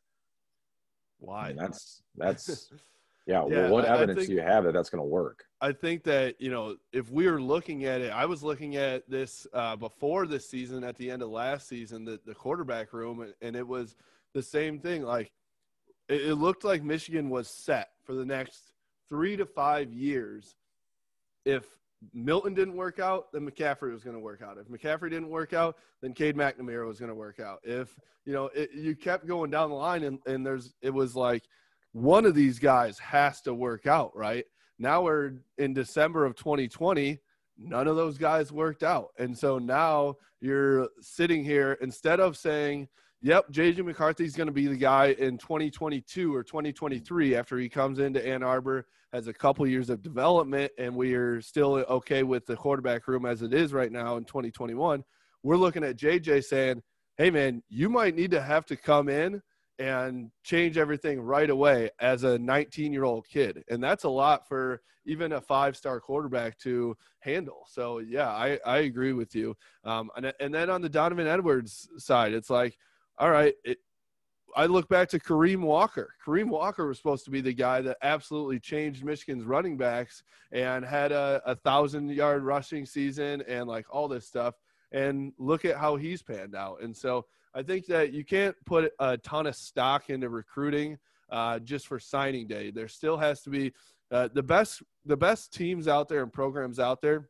why? 1.19 1.45
I 1.45 1.49
mean, 1.49 1.57
that's 1.57 2.03
that's 2.15 2.71
yeah, 3.27 3.45
yeah. 3.49 3.63
Well, 3.63 3.71
what 3.71 3.85
evidence 3.85 4.19
think, 4.19 4.29
do 4.29 4.35
you 4.35 4.41
have 4.41 4.65
that 4.65 4.73
that's 4.73 4.91
going 4.91 5.03
to 5.03 5.09
work? 5.09 5.45
I 5.61 5.73
think 5.73 6.03
that 6.05 6.41
you 6.41 6.51
know 6.51 6.77
if 6.93 7.11
we 7.11 7.27
are 7.27 7.41
looking 7.41 7.85
at 7.85 8.01
it, 8.01 8.13
I 8.13 8.27
was 8.27 8.43
looking 8.43 8.77
at 8.77 9.09
this 9.09 9.47
uh, 9.53 9.77
before 9.77 10.27
this 10.27 10.49
season, 10.49 10.83
at 10.85 10.97
the 10.97 11.11
end 11.11 11.23
of 11.23 11.31
last 11.31 11.69
season, 11.69 12.05
the 12.05 12.21
the 12.27 12.35
quarterback 12.35 12.93
room, 12.93 13.33
and 13.41 13.57
it 13.57 13.67
was 13.67 13.95
the 14.35 14.43
same 14.43 14.79
thing. 14.81 15.03
Like 15.03 15.33
it, 16.09 16.23
it 16.23 16.35
looked 16.35 16.65
like 16.65 16.83
Michigan 16.83 17.31
was 17.31 17.49
set 17.49 17.91
for 18.05 18.15
the 18.15 18.25
next 18.25 18.73
three 19.09 19.37
to 19.37 19.47
five 19.47 19.93
years 19.93 20.57
if 21.45 21.65
Milton 22.13 22.55
didn't 22.55 22.77
work 22.77 22.99
out, 22.99 23.33
then 23.33 23.49
McCaffrey 23.49 23.93
was 23.93 24.03
going 24.03 24.17
to 24.17 24.21
work 24.23 24.43
out. 24.43 24.59
If 24.59 24.69
McCaffrey 24.69 25.11
didn't 25.11 25.29
work 25.29 25.53
out, 25.53 25.77
then 26.01 26.13
Cade 26.13 26.37
McNamara 26.37 26.87
was 26.87 26.99
going 26.99 27.11
to 27.11 27.15
work 27.15 27.41
out. 27.41 27.61
If 27.63 27.95
you 28.25 28.33
know, 28.33 28.51
it, 28.55 28.73
you 28.73 28.95
kept 28.95 29.27
going 29.27 29.51
down 29.51 29.71
the 29.71 29.77
line, 29.77 30.05
and, 30.05 30.19
and 30.27 30.45
there's 30.45 30.75
it 30.83 30.91
was 30.91 31.15
like 31.15 31.45
one 31.93 32.25
of 32.25 32.35
these 32.35 32.59
guys 32.59 32.99
has 32.99 33.41
to 33.43 33.55
work 33.55 33.87
out, 33.87 34.17
right? 34.17 34.45
Now 34.79 35.03
we're 35.03 35.35
in 35.59 35.75
December 35.75 36.25
of 36.25 36.35
2020. 36.35 37.19
None 37.59 37.87
of 37.87 37.97
those 37.97 38.19
guys 38.19 38.51
worked 38.51 38.83
out, 38.83 39.09
and 39.19 39.37
so 39.37 39.59
now 39.59 40.17
you're 40.41 40.89
sitting 41.01 41.45
here 41.45 41.79
instead 41.81 42.19
of 42.19 42.37
saying, 42.37 42.89
"Yep, 43.21 43.53
JJ 43.53 43.85
McCarthy's 43.85 44.35
going 44.35 44.47
to 44.47 44.53
be 44.53 44.67
the 44.67 44.77
guy 44.77 45.09
in 45.19 45.39
2022 45.39 46.35
or 46.35 46.43
2023 46.43 47.37
after 47.37 47.59
he 47.59 47.69
comes 47.69 47.99
into 47.99 48.27
Ann 48.27 48.43
Arbor." 48.43 48.87
has 49.13 49.27
a 49.27 49.33
couple 49.33 49.67
years 49.67 49.91
of 49.91 50.03
development 50.03 50.73
and 50.79 50.95
we 50.95 51.15
are 51.15 51.41
still 51.43 51.75
okay 51.75 52.23
with 52.23 52.47
the 52.47 52.57
quarterback 52.57 53.07
room 53.07 53.27
as 53.27 53.43
it 53.43 53.53
is 53.53 53.73
right 53.73 53.93
now 53.93 54.17
in 54.17 54.25
2021 54.25 55.05
we're 55.43 55.57
looking 55.57 55.85
at 55.85 55.97
jj 55.97 56.43
saying 56.43 56.83
hey 57.19 57.31
man 57.31 57.63
you 57.69 57.89
might 57.91 58.17
need 58.17 58.31
to 58.31 58.41
have 58.41 58.65
to 58.65 58.75
come 58.75 59.09
in 59.09 59.43
and 59.79 60.31
change 60.45 60.77
everything 60.77 61.21
right 61.21 61.51
away 61.51 61.91
as 62.01 62.25
a 62.25 62.39
19 62.39 62.93
year 62.93 63.05
old 63.05 63.27
kid 63.27 63.65
and 63.69 63.83
that's 63.83 64.05
a 64.05 64.09
lot 64.09 64.47
for 64.47 64.83
even 65.05 65.33
a 65.33 65.41
five 65.41 65.77
star 65.77 65.99
quarterback 65.99 66.57
to 66.59 66.97
handle 67.21 67.67
so 67.69 67.99
yeah 67.99 68.29
i, 68.29 68.59
I 68.65 68.79
agree 68.79 69.13
with 69.13 69.35
you 69.35 69.57
um, 69.85 70.11
and, 70.17 70.33
and 70.41 70.55
then 70.55 70.71
on 70.71 70.83
the 70.83 70.89
donovan 70.89 71.27
edwards 71.27 71.89
side 71.99 72.33
it's 72.33 72.51
like 72.51 72.77
all 73.19 73.31
right 73.31 73.55
it, 73.65 73.79
I 74.55 74.67
look 74.67 74.89
back 74.89 75.09
to 75.11 75.19
Kareem 75.19 75.61
Walker. 75.61 76.15
Kareem 76.25 76.49
Walker 76.49 76.87
was 76.87 76.99
supposed 76.99 77.25
to 77.25 77.31
be 77.31 77.41
the 77.41 77.55
guy 77.55 77.81
that 77.81 77.97
absolutely 78.03 78.61
changed 78.61 79.05
Michigan's 79.05 79.45
running 79.45 79.77
backs 79.77 80.23
and 80.53 80.85
had 80.85 81.11
a, 81.13 81.41
a 81.47 81.57
thousand 81.57 82.11
yard 82.11 82.43
rushing 82.43 82.85
season 82.85 83.43
and 83.49 83.67
like 83.67 83.87
all 83.91 84.09
this 84.09 84.27
stuff. 84.27 84.55
And 84.93 85.33
look 85.39 85.65
at 85.65 85.79
how 85.79 85.97
he's 85.97 86.23
panned 86.23 86.55
out. 86.55 86.83
And 86.83 86.95
so 86.95 87.25
I 87.55 87.63
think 87.63 87.87
that 87.87 88.13
you 88.13 88.25
can't 88.25 88.57
put 88.65 88.93
a 88.99 89.19
ton 89.19 89.47
of 89.47 89.55
stock 89.55 90.11
into 90.11 90.29
recruiting 90.29 90.99
uh, 91.31 91.59
just 91.59 91.87
for 91.87 91.99
signing 91.99 92.47
day. 92.47 92.71
There 92.71 92.89
still 92.89 93.17
has 93.17 93.43
to 93.43 93.51
be 93.51 93.73
uh, 94.13 94.29
the 94.33 94.43
best 94.43 94.83
the 95.07 95.17
best 95.17 95.53
teams 95.53 95.89
out 95.89 96.09
there 96.09 96.23
and 96.23 96.33
programs 96.33 96.79
out 96.79 97.01
there 97.01 97.29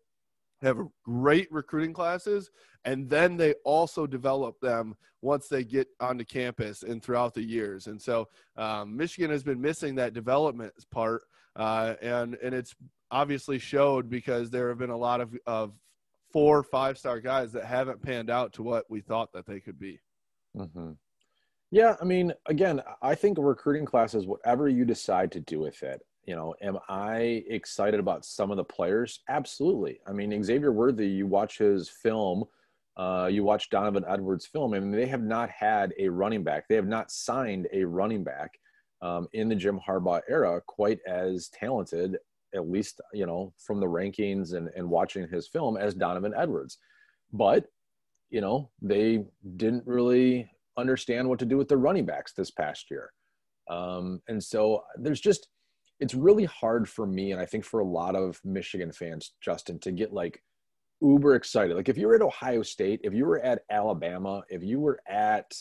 have 0.60 0.78
great 1.04 1.50
recruiting 1.50 1.92
classes 1.92 2.50
and 2.84 3.08
then 3.08 3.36
they 3.36 3.54
also 3.64 4.06
develop 4.06 4.60
them 4.60 4.94
once 5.20 5.48
they 5.48 5.64
get 5.64 5.88
onto 6.00 6.24
campus 6.24 6.82
and 6.82 7.02
throughout 7.02 7.34
the 7.34 7.42
years 7.42 7.86
and 7.86 8.00
so 8.00 8.28
um, 8.56 8.96
michigan 8.96 9.30
has 9.30 9.42
been 9.42 9.60
missing 9.60 9.94
that 9.94 10.12
development 10.12 10.72
part 10.90 11.22
uh, 11.56 11.94
and 12.02 12.34
and 12.42 12.54
it's 12.54 12.74
obviously 13.10 13.58
showed 13.58 14.08
because 14.08 14.50
there 14.50 14.68
have 14.68 14.78
been 14.78 14.90
a 14.90 14.96
lot 14.96 15.20
of, 15.20 15.36
of 15.46 15.72
four 16.32 16.62
five 16.62 16.96
star 16.96 17.20
guys 17.20 17.52
that 17.52 17.64
haven't 17.64 18.02
panned 18.02 18.30
out 18.30 18.52
to 18.52 18.62
what 18.62 18.84
we 18.88 19.00
thought 19.00 19.32
that 19.32 19.46
they 19.46 19.60
could 19.60 19.78
be 19.78 20.00
mm-hmm. 20.56 20.92
yeah 21.70 21.96
i 22.00 22.04
mean 22.04 22.32
again 22.46 22.80
i 23.02 23.14
think 23.14 23.38
recruiting 23.40 23.84
classes 23.84 24.26
whatever 24.26 24.68
you 24.68 24.84
decide 24.84 25.30
to 25.32 25.40
do 25.40 25.60
with 25.60 25.82
it 25.82 26.02
you 26.24 26.36
know, 26.36 26.54
am 26.62 26.78
I 26.88 27.44
excited 27.48 27.98
about 27.98 28.24
some 28.24 28.50
of 28.50 28.56
the 28.56 28.64
players? 28.64 29.20
Absolutely. 29.28 29.98
I 30.06 30.12
mean, 30.12 30.42
Xavier 30.42 30.72
Worthy, 30.72 31.08
you 31.08 31.26
watch 31.26 31.58
his 31.58 31.88
film, 31.88 32.44
uh, 32.96 33.28
you 33.30 33.42
watch 33.42 33.70
Donovan 33.70 34.04
Edwards' 34.06 34.46
film, 34.46 34.74
I 34.74 34.80
mean, 34.80 34.92
they 34.92 35.06
have 35.06 35.22
not 35.22 35.50
had 35.50 35.92
a 35.98 36.08
running 36.08 36.44
back. 36.44 36.68
They 36.68 36.76
have 36.76 36.86
not 36.86 37.10
signed 37.10 37.66
a 37.72 37.84
running 37.84 38.22
back 38.22 38.58
um, 39.00 39.26
in 39.32 39.48
the 39.48 39.56
Jim 39.56 39.80
Harbaugh 39.86 40.20
era 40.28 40.60
quite 40.66 41.00
as 41.06 41.48
talented, 41.48 42.18
at 42.54 42.70
least, 42.70 43.00
you 43.12 43.26
know, 43.26 43.52
from 43.58 43.80
the 43.80 43.86
rankings 43.86 44.54
and, 44.54 44.68
and 44.76 44.88
watching 44.88 45.26
his 45.26 45.48
film 45.48 45.76
as 45.76 45.94
Donovan 45.94 46.34
Edwards. 46.36 46.78
But, 47.32 47.66
you 48.32 48.40
know, 48.40 48.70
they 48.80 49.24
didn't 49.56 49.86
really 49.86 50.50
understand 50.78 51.28
what 51.28 51.38
to 51.38 51.44
do 51.44 51.58
with 51.58 51.68
the 51.68 51.76
running 51.76 52.06
backs 52.06 52.32
this 52.32 52.50
past 52.50 52.90
year. 52.90 53.12
Um, 53.70 54.20
and 54.26 54.42
so 54.42 54.82
there's 54.96 55.20
just– 55.20 55.48
it's 56.00 56.14
really 56.14 56.46
hard 56.46 56.88
for 56.88 57.06
me 57.06 57.30
and 57.32 57.40
I 57.40 57.46
think 57.46 57.64
for 57.64 57.80
a 57.80 57.86
lot 57.86 58.16
of 58.16 58.40
Michigan 58.42 58.90
fans, 58.90 59.34
Justin, 59.40 59.78
to 59.80 59.92
get 59.92 60.14
like 60.14 60.42
uber 61.02 61.34
excited. 61.34 61.76
Like 61.76 61.90
if 61.90 61.98
you 61.98 62.08
were 62.08 62.14
at 62.14 62.22
Ohio 62.22 62.62
State, 62.62 63.00
if 63.04 63.12
you 63.12 63.26
were 63.26 63.38
at 63.40 63.60
Alabama, 63.70 64.42
if 64.48 64.64
you 64.64 64.80
were 64.80 65.00
at 65.06 65.52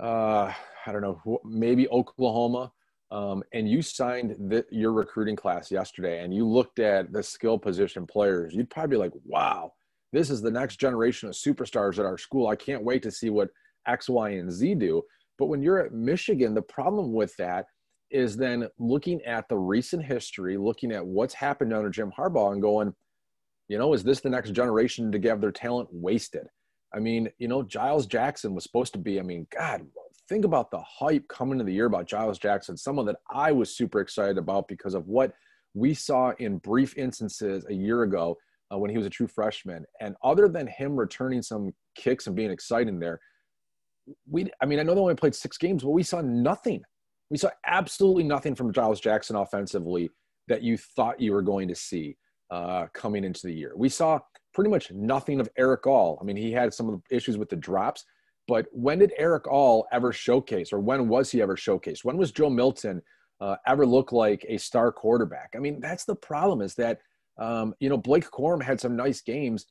uh, 0.00 0.52
I 0.86 0.92
don't 0.92 1.02
know, 1.02 1.40
maybe 1.44 1.88
Oklahoma, 1.88 2.72
um, 3.10 3.42
and 3.52 3.68
you 3.68 3.82
signed 3.82 4.34
the, 4.50 4.64
your 4.70 4.92
recruiting 4.92 5.36
class 5.36 5.70
yesterday, 5.70 6.24
and 6.24 6.32
you 6.32 6.48
looked 6.48 6.78
at 6.78 7.12
the 7.12 7.22
skill 7.22 7.58
position 7.58 8.06
players, 8.06 8.54
you'd 8.54 8.70
probably 8.70 8.96
be 8.96 9.00
like, 9.00 9.12
"Wow, 9.24 9.72
this 10.12 10.30
is 10.30 10.42
the 10.42 10.50
next 10.50 10.76
generation 10.76 11.28
of 11.28 11.34
superstars 11.34 11.98
at 11.98 12.06
our 12.06 12.18
school. 12.18 12.48
I 12.48 12.56
can't 12.56 12.84
wait 12.84 13.02
to 13.04 13.10
see 13.10 13.30
what 13.30 13.50
X, 13.86 14.08
Y, 14.08 14.30
and 14.30 14.50
Z 14.50 14.74
do." 14.74 15.02
But 15.38 15.46
when 15.46 15.62
you're 15.62 15.84
at 15.84 15.92
Michigan, 15.92 16.54
the 16.54 16.62
problem 16.62 17.12
with 17.12 17.34
that 17.36 17.66
is 18.10 18.36
then 18.36 18.68
looking 18.78 19.22
at 19.22 19.48
the 19.48 19.56
recent 19.56 20.04
history, 20.04 20.56
looking 20.56 20.92
at 20.92 21.06
what's 21.06 21.34
happened 21.34 21.72
under 21.72 21.90
Jim 21.90 22.12
Harbaugh 22.16 22.52
and 22.52 22.60
going, 22.60 22.94
you 23.68 23.78
know, 23.78 23.94
is 23.94 24.02
this 24.02 24.20
the 24.20 24.28
next 24.28 24.50
generation 24.50 25.12
to 25.12 25.18
get 25.18 25.40
their 25.40 25.52
talent 25.52 25.88
wasted? 25.92 26.46
I 26.92 26.98
mean, 26.98 27.30
you 27.38 27.46
know, 27.46 27.62
Giles 27.62 28.06
Jackson 28.06 28.54
was 28.54 28.64
supposed 28.64 28.92
to 28.94 28.98
be, 28.98 29.20
I 29.20 29.22
mean, 29.22 29.46
God, 29.56 29.86
think 30.28 30.44
about 30.44 30.72
the 30.72 30.80
hype 30.80 31.26
coming 31.28 31.52
into 31.52 31.64
the 31.64 31.72
year 31.72 31.86
about 31.86 32.06
Giles 32.06 32.38
Jackson, 32.38 32.76
someone 32.76 33.06
that 33.06 33.16
I 33.30 33.52
was 33.52 33.76
super 33.76 34.00
excited 34.00 34.38
about 34.38 34.66
because 34.66 34.94
of 34.94 35.06
what 35.06 35.32
we 35.74 35.94
saw 35.94 36.32
in 36.38 36.58
brief 36.58 36.96
instances 36.96 37.64
a 37.68 37.74
year 37.74 38.02
ago 38.02 38.36
uh, 38.72 38.78
when 38.78 38.90
he 38.90 38.96
was 38.96 39.06
a 39.06 39.10
true 39.10 39.26
freshman. 39.26 39.84
And 40.00 40.14
other 40.22 40.48
than 40.48 40.66
him 40.66 40.96
returning 40.96 41.42
some 41.42 41.72
kicks 41.96 42.26
and 42.26 42.36
being 42.36 42.50
exciting 42.50 42.98
there, 42.98 43.20
we, 44.28 44.50
I 44.60 44.66
mean, 44.66 44.78
I 44.78 44.82
know 44.82 44.94
they 44.94 45.00
only 45.00 45.14
played 45.14 45.34
six 45.34 45.56
games, 45.58 45.82
but 45.82 45.90
we 45.90 46.02
saw 46.02 46.20
nothing. 46.20 46.82
We 47.30 47.38
saw 47.38 47.50
absolutely 47.66 48.24
nothing 48.24 48.54
from 48.54 48.72
Giles 48.72 49.00
Jackson 49.00 49.36
offensively 49.36 50.10
that 50.48 50.62
you 50.62 50.76
thought 50.76 51.20
you 51.20 51.32
were 51.32 51.42
going 51.42 51.68
to 51.68 51.74
see 51.74 52.16
uh, 52.50 52.86
coming 52.92 53.24
into 53.24 53.42
the 53.46 53.52
year. 53.52 53.72
We 53.76 53.88
saw 53.88 54.18
pretty 54.52 54.70
much 54.70 54.90
nothing 54.90 55.40
of 55.40 55.48
Erick 55.56 55.86
All. 55.86 56.18
I 56.20 56.24
mean, 56.24 56.36
he 56.36 56.50
had 56.50 56.74
some 56.74 56.88
of 56.88 57.00
the 57.08 57.16
issues 57.16 57.38
with 57.38 57.48
the 57.48 57.56
drops, 57.56 58.04
but 58.48 58.66
when 58.72 58.98
did 58.98 59.12
Erick 59.16 59.46
All 59.46 59.86
ever 59.92 60.12
showcase, 60.12 60.72
or 60.72 60.80
when 60.80 61.08
was 61.08 61.30
he 61.30 61.40
ever 61.40 61.54
showcased? 61.54 62.04
When 62.04 62.16
was 62.16 62.32
Joe 62.32 62.50
Milton 62.50 63.00
uh, 63.40 63.56
ever 63.66 63.86
look 63.86 64.10
like 64.10 64.44
a 64.48 64.56
star 64.56 64.90
quarterback? 64.90 65.50
I 65.54 65.60
mean, 65.60 65.78
that's 65.78 66.04
the 66.04 66.16
problem 66.16 66.60
is 66.60 66.74
that, 66.74 66.98
um, 67.40 67.74
you 67.80 67.88
know, 67.88 67.96
Blake 67.96 68.30
Corum 68.30 68.62
had 68.62 68.80
some 68.80 68.94
nice 68.94 69.20
games, 69.22 69.66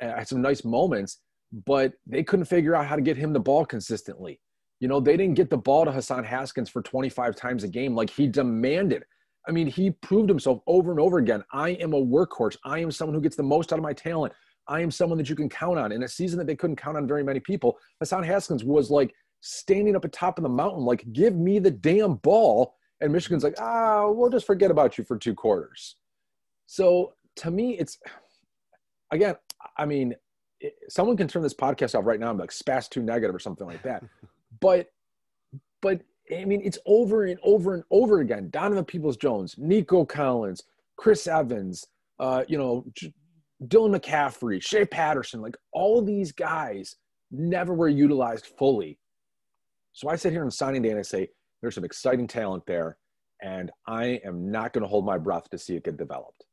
uh, 0.00 0.08
had 0.08 0.28
some 0.28 0.42
nice 0.42 0.64
moments, 0.64 1.20
but 1.64 1.94
they 2.06 2.22
couldn't 2.22 2.44
figure 2.44 2.76
out 2.76 2.86
how 2.86 2.96
to 2.96 3.02
get 3.02 3.16
him 3.16 3.32
the 3.32 3.40
ball 3.40 3.64
consistently. 3.64 4.40
You 4.80 4.88
know, 4.88 5.00
they 5.00 5.16
didn't 5.16 5.34
get 5.34 5.48
the 5.48 5.56
ball 5.56 5.86
to 5.86 5.92
Hassan 5.92 6.24
Haskins 6.24 6.68
for 6.68 6.82
25 6.82 7.34
times 7.34 7.64
a 7.64 7.68
game 7.68 7.94
like 7.94 8.10
he 8.10 8.26
demanded. 8.26 9.04
I 9.48 9.52
mean, 9.52 9.66
he 9.66 9.92
proved 9.92 10.28
himself 10.28 10.60
over 10.66 10.90
and 10.90 11.00
over 11.00 11.18
again. 11.18 11.42
I 11.52 11.70
am 11.70 11.94
a 11.94 12.00
workhorse. 12.00 12.56
I 12.64 12.80
am 12.80 12.90
someone 12.90 13.14
who 13.14 13.20
gets 13.20 13.36
the 13.36 13.42
most 13.42 13.72
out 13.72 13.78
of 13.78 13.82
my 13.82 13.92
talent. 13.92 14.34
I 14.68 14.80
am 14.80 14.90
someone 14.90 15.16
that 15.18 15.30
you 15.30 15.36
can 15.36 15.48
count 15.48 15.78
on. 15.78 15.92
In 15.92 16.02
a 16.02 16.08
season 16.08 16.38
that 16.38 16.46
they 16.46 16.56
couldn't 16.56 16.76
count 16.76 16.96
on 16.96 17.06
very 17.06 17.22
many 17.22 17.40
people, 17.40 17.78
Hassan 18.00 18.24
Haskins 18.24 18.64
was 18.64 18.90
like 18.90 19.14
standing 19.40 19.94
up 19.94 20.04
at 20.04 20.12
top 20.12 20.38
of 20.38 20.42
the 20.42 20.48
mountain, 20.48 20.84
like, 20.84 21.04
give 21.12 21.36
me 21.36 21.58
the 21.58 21.70
damn 21.70 22.16
ball. 22.16 22.74
And 23.00 23.12
Michigan's 23.12 23.44
like, 23.44 23.60
ah, 23.60 24.10
we'll 24.10 24.30
just 24.30 24.46
forget 24.46 24.70
about 24.70 24.98
you 24.98 25.04
for 25.04 25.16
two 25.16 25.34
quarters. 25.34 25.96
So 26.66 27.14
to 27.36 27.50
me, 27.50 27.78
it's 27.78 27.98
again, 29.12 29.36
I 29.78 29.86
mean, 29.86 30.14
it, 30.60 30.74
someone 30.88 31.16
can 31.16 31.28
turn 31.28 31.42
this 31.42 31.54
podcast 31.54 31.98
off 31.98 32.06
right 32.06 32.20
now 32.20 32.30
and 32.30 32.38
be 32.38 32.42
like 32.42 32.50
spaz 32.50 32.88
too 32.88 33.02
negative 33.02 33.34
or 33.34 33.38
something 33.38 33.66
like 33.66 33.82
that. 33.82 34.04
but 34.60 34.88
but 35.82 36.00
I 36.34 36.44
mean, 36.44 36.62
it's 36.64 36.78
over 36.86 37.24
and 37.24 37.38
over 37.42 37.74
and 37.74 37.84
over 37.90 38.20
again. 38.20 38.50
Donovan 38.50 38.84
Peoples 38.84 39.16
Jones, 39.16 39.54
Nico 39.58 40.04
Collins, 40.04 40.62
Chris 40.96 41.26
Evans, 41.26 41.86
uh, 42.18 42.42
you 42.48 42.58
know, 42.58 42.84
J- 42.94 43.14
Dylan 43.64 43.96
McCaffrey, 43.96 44.62
Shea 44.62 44.84
Patterson, 44.84 45.40
like 45.40 45.56
all 45.72 46.02
these 46.02 46.32
guys 46.32 46.96
never 47.30 47.74
were 47.74 47.88
utilized 47.88 48.46
fully. 48.58 48.98
So 49.92 50.08
I 50.08 50.16
sit 50.16 50.32
here 50.32 50.42
on 50.44 50.50
signing 50.50 50.82
day 50.82 50.90
and 50.90 50.98
I 50.98 51.02
say, 51.02 51.28
there's 51.60 51.74
some 51.74 51.84
exciting 51.84 52.26
talent 52.26 52.64
there, 52.66 52.98
and 53.42 53.70
I 53.86 54.20
am 54.24 54.50
not 54.50 54.72
going 54.72 54.82
to 54.82 54.88
hold 54.88 55.06
my 55.06 55.18
breath 55.18 55.48
to 55.50 55.58
see 55.58 55.76
it 55.76 55.84
get 55.84 55.96
developed. 55.96 56.44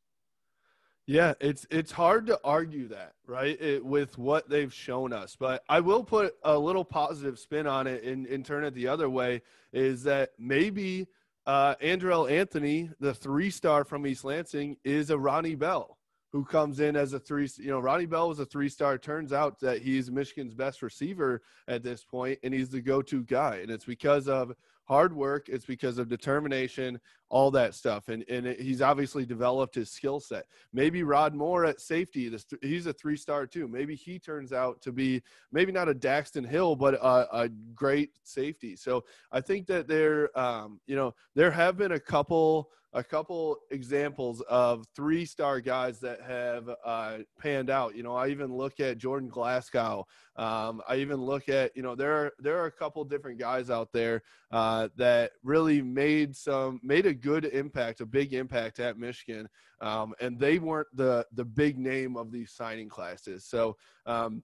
Yeah, 1.05 1.33
it's 1.41 1.67
it's 1.69 1.91
hard 1.91 2.27
to 2.27 2.39
argue 2.45 2.87
that, 2.87 3.13
right? 3.27 3.61
It, 3.61 3.85
with 3.85 4.17
what 4.17 4.49
they've 4.49 4.73
shown 4.73 5.11
us. 5.11 5.35
But 5.37 5.63
I 5.67 5.81
will 5.81 6.03
put 6.03 6.35
a 6.43 6.57
little 6.57 6.85
positive 6.85 7.37
spin 7.37 7.67
on 7.67 7.87
it 7.87 8.03
and, 8.03 8.25
and 8.25 8.45
turn 8.45 8.63
it 8.63 8.73
the 8.73 8.87
other 8.87 9.09
way 9.09 9.41
is 9.73 10.03
that 10.03 10.31
maybe 10.39 11.07
uh, 11.45 11.75
Andrel 11.75 12.31
Anthony, 12.31 12.89
the 13.01 13.13
three 13.13 13.49
star 13.49 13.83
from 13.83 14.07
East 14.07 14.23
Lansing, 14.23 14.77
is 14.85 15.09
a 15.09 15.17
Ronnie 15.17 15.55
Bell 15.55 15.97
who 16.31 16.45
comes 16.45 16.79
in 16.79 16.95
as 16.95 17.11
a 17.11 17.19
three. 17.19 17.49
You 17.57 17.71
know, 17.71 17.79
Ronnie 17.79 18.05
Bell 18.05 18.29
was 18.29 18.39
a 18.39 18.45
three 18.45 18.69
star. 18.69 18.97
Turns 18.97 19.33
out 19.33 19.59
that 19.59 19.81
he's 19.81 20.09
Michigan's 20.09 20.53
best 20.53 20.81
receiver 20.81 21.41
at 21.67 21.83
this 21.83 22.05
point, 22.05 22.39
and 22.43 22.53
he's 22.53 22.69
the 22.69 22.81
go 22.81 23.01
to 23.01 23.23
guy. 23.23 23.57
And 23.57 23.69
it's 23.69 23.85
because 23.85 24.29
of 24.29 24.53
hard 24.85 25.15
work. 25.15 25.49
It's 25.49 25.65
because 25.65 25.97
of 25.97 26.09
determination, 26.09 26.99
all 27.29 27.51
that 27.51 27.73
stuff. 27.73 28.09
And 28.09 28.23
and 28.29 28.45
it, 28.45 28.59
he's 28.59 28.81
obviously 28.81 29.25
developed 29.25 29.75
his 29.75 29.89
skill 29.89 30.19
set. 30.19 30.45
Maybe 30.73 31.03
Rod 31.03 31.33
Moore 31.33 31.65
at 31.65 31.81
safety. 31.81 32.29
This, 32.29 32.45
he's 32.61 32.85
a 32.85 32.93
three 32.93 33.17
star 33.17 33.47
too. 33.47 33.67
Maybe 33.67 33.95
he 33.95 34.19
turns 34.19 34.53
out 34.53 34.81
to 34.81 34.91
be 34.91 35.21
maybe 35.51 35.71
not 35.71 35.89
a 35.89 35.95
Daxton 35.95 36.47
Hill, 36.47 36.75
but 36.75 36.95
a, 36.95 37.43
a 37.43 37.49
great 37.73 38.11
safety. 38.23 38.75
So 38.75 39.03
I 39.31 39.41
think 39.41 39.67
that 39.67 39.87
there, 39.87 40.37
um, 40.37 40.79
you 40.85 40.95
know, 40.95 41.13
there 41.35 41.51
have 41.51 41.77
been 41.77 41.93
a 41.93 41.99
couple 41.99 42.69
a 42.93 43.03
couple 43.03 43.57
examples 43.71 44.41
of 44.41 44.85
three 44.95 45.25
star 45.25 45.59
guys 45.59 45.99
that 45.99 46.21
have 46.21 46.69
uh, 46.85 47.17
panned 47.39 47.69
out. 47.69 47.95
You 47.95 48.03
know, 48.03 48.15
I 48.15 48.27
even 48.27 48.55
look 48.55 48.79
at 48.79 48.99
Jordan 48.99 49.29
Glasgow. 49.29 50.05
Um, 50.35 50.81
I 50.87 50.97
even 50.97 51.19
look 51.21 51.49
at, 51.49 51.75
you 51.75 51.81
know, 51.81 51.95
there 51.95 52.13
are, 52.13 52.31
there 52.39 52.59
are 52.59 52.67
a 52.67 52.71
couple 52.71 53.03
different 53.03 53.39
guys 53.39 53.69
out 53.69 53.91
there 53.91 54.21
uh, 54.51 54.89
that 54.97 55.31
really 55.43 55.81
made 55.81 56.35
some, 56.35 56.79
made 56.83 57.05
a 57.05 57.13
good 57.13 57.45
impact, 57.45 58.01
a 58.01 58.05
big 58.05 58.33
impact 58.33 58.79
at 58.79 58.97
Michigan. 58.97 59.49
Um, 59.81 60.13
and 60.21 60.39
they 60.39 60.59
weren't 60.59 60.87
the, 60.93 61.25
the 61.33 61.45
big 61.45 61.77
name 61.77 62.15
of 62.15 62.31
these 62.31 62.51
signing 62.51 62.89
classes. 62.89 63.45
So 63.45 63.75
um, 64.05 64.43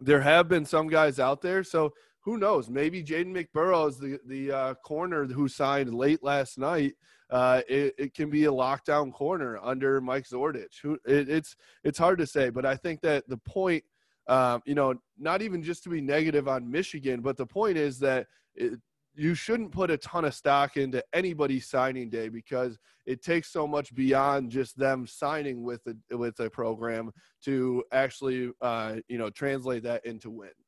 there 0.00 0.20
have 0.20 0.48
been 0.48 0.66
some 0.66 0.88
guys 0.88 1.18
out 1.18 1.40
there. 1.40 1.64
So 1.64 1.94
who 2.26 2.36
knows? 2.38 2.68
Maybe 2.68 3.04
Ja'Den 3.04 3.32
McBurrows, 3.32 3.98
the 4.00 4.18
the 4.26 4.50
uh, 4.50 4.74
corner 4.74 5.24
who 5.26 5.46
signed 5.46 5.94
late 5.94 6.24
last 6.24 6.58
night, 6.58 6.94
uh, 7.30 7.62
it, 7.68 7.94
it, 7.96 8.14
can 8.14 8.30
be 8.30 8.46
a 8.46 8.50
lockdown 8.50 9.12
corner 9.12 9.60
under 9.62 10.00
Mike 10.00 10.24
Zordich. 10.28 10.80
Who 10.82 10.94
it, 11.06 11.28
it's 11.28 11.54
it's 11.84 11.98
hard 11.98 12.18
to 12.18 12.26
say, 12.26 12.50
but 12.50 12.66
I 12.66 12.74
think 12.74 13.00
that 13.02 13.28
the 13.28 13.36
point, 13.36 13.84
um, 14.26 14.60
you 14.66 14.74
know, 14.74 14.94
not 15.16 15.40
even 15.40 15.62
just 15.62 15.84
to 15.84 15.88
be 15.88 16.00
negative 16.00 16.48
on 16.48 16.68
Michigan, 16.68 17.20
but 17.20 17.36
the 17.36 17.46
point 17.46 17.78
is 17.78 18.00
that 18.00 18.26
it, 18.56 18.80
you 19.14 19.36
shouldn't 19.36 19.70
put 19.70 19.92
a 19.92 19.96
ton 19.96 20.24
of 20.24 20.34
stock 20.34 20.76
into 20.76 21.02
anybody's 21.12 21.68
signing 21.68 22.10
day 22.10 22.28
because 22.28 22.76
it 23.06 23.22
takes 23.22 23.52
so 23.52 23.68
much 23.68 23.94
beyond 23.94 24.50
just 24.50 24.76
them 24.76 25.06
signing 25.06 25.62
with 25.62 25.80
a 25.86 26.16
with 26.16 26.40
a 26.40 26.50
program 26.50 27.12
to 27.44 27.84
actually 27.92 28.50
uh, 28.60 28.96
you 29.06 29.16
know 29.16 29.30
translate 29.30 29.84
that 29.84 30.04
into 30.04 30.28
wins. 30.28 30.65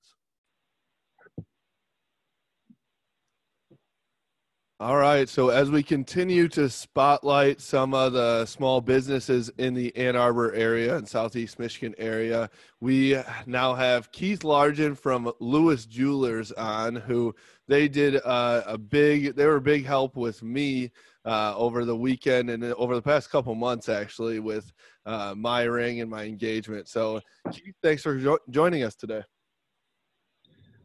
All 4.81 4.97
right. 4.97 5.29
So 5.29 5.49
as 5.49 5.73
we 5.73 5.83
continue 5.83 6.47
to 6.51 6.71
spotlight 6.71 7.61
some 7.61 7.95
of 7.95 8.13
the 8.13 8.47
small 8.47 8.81
businesses 8.81 9.51
in 9.59 9.75
the 9.75 9.95
Ann 9.97 10.15
Arbor 10.15 10.55
area 10.55 10.97
and 10.97 11.09
Southeast 11.09 11.59
Michigan 11.59 11.97
area, 11.99 12.49
we 12.81 13.21
now 13.45 13.75
have 13.75 14.13
Keith 14.13 14.43
Largent 14.43 14.97
from 14.97 15.33
Lewis 15.41 15.85
Jewelers 15.85 16.53
on, 16.53 16.95
who 16.95 17.35
they 17.67 17.89
did 17.89 18.21
uh, 18.25 18.63
a 18.67 18.79
big. 18.79 19.35
They 19.35 19.47
were 19.47 19.57
a 19.57 19.61
big 19.61 19.85
help 19.85 20.15
with 20.15 20.45
me 20.45 20.93
uh, 21.25 21.57
over 21.57 21.85
the 21.85 21.97
weekend 21.97 22.49
and 22.49 22.63
over 22.75 22.95
the 22.95 23.03
past 23.03 23.31
couple 23.31 23.57
months, 23.57 23.89
actually, 23.89 24.39
with 24.39 24.73
uh, 25.07 25.35
my 25.37 25.65
ring 25.65 26.03
and 26.03 26.09
my 26.09 26.23
engagement. 26.23 26.87
So, 26.87 27.21
Keith, 27.51 27.75
thanks 27.83 28.05
for 28.05 28.17
jo- 28.17 28.39
joining 28.49 28.85
us 28.85 28.95
today. 28.95 29.23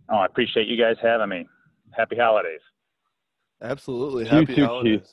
Oh, 0.10 0.18
I 0.18 0.26
appreciate 0.26 0.68
you 0.68 0.78
guys 0.84 0.96
having 1.00 1.30
me. 1.30 1.48
Happy 1.96 2.16
holidays. 2.16 2.60
Absolutely. 3.64 4.26
Happy 4.26 4.56
too, 4.56 4.66
holidays. 4.66 5.00
Keith. 5.02 5.12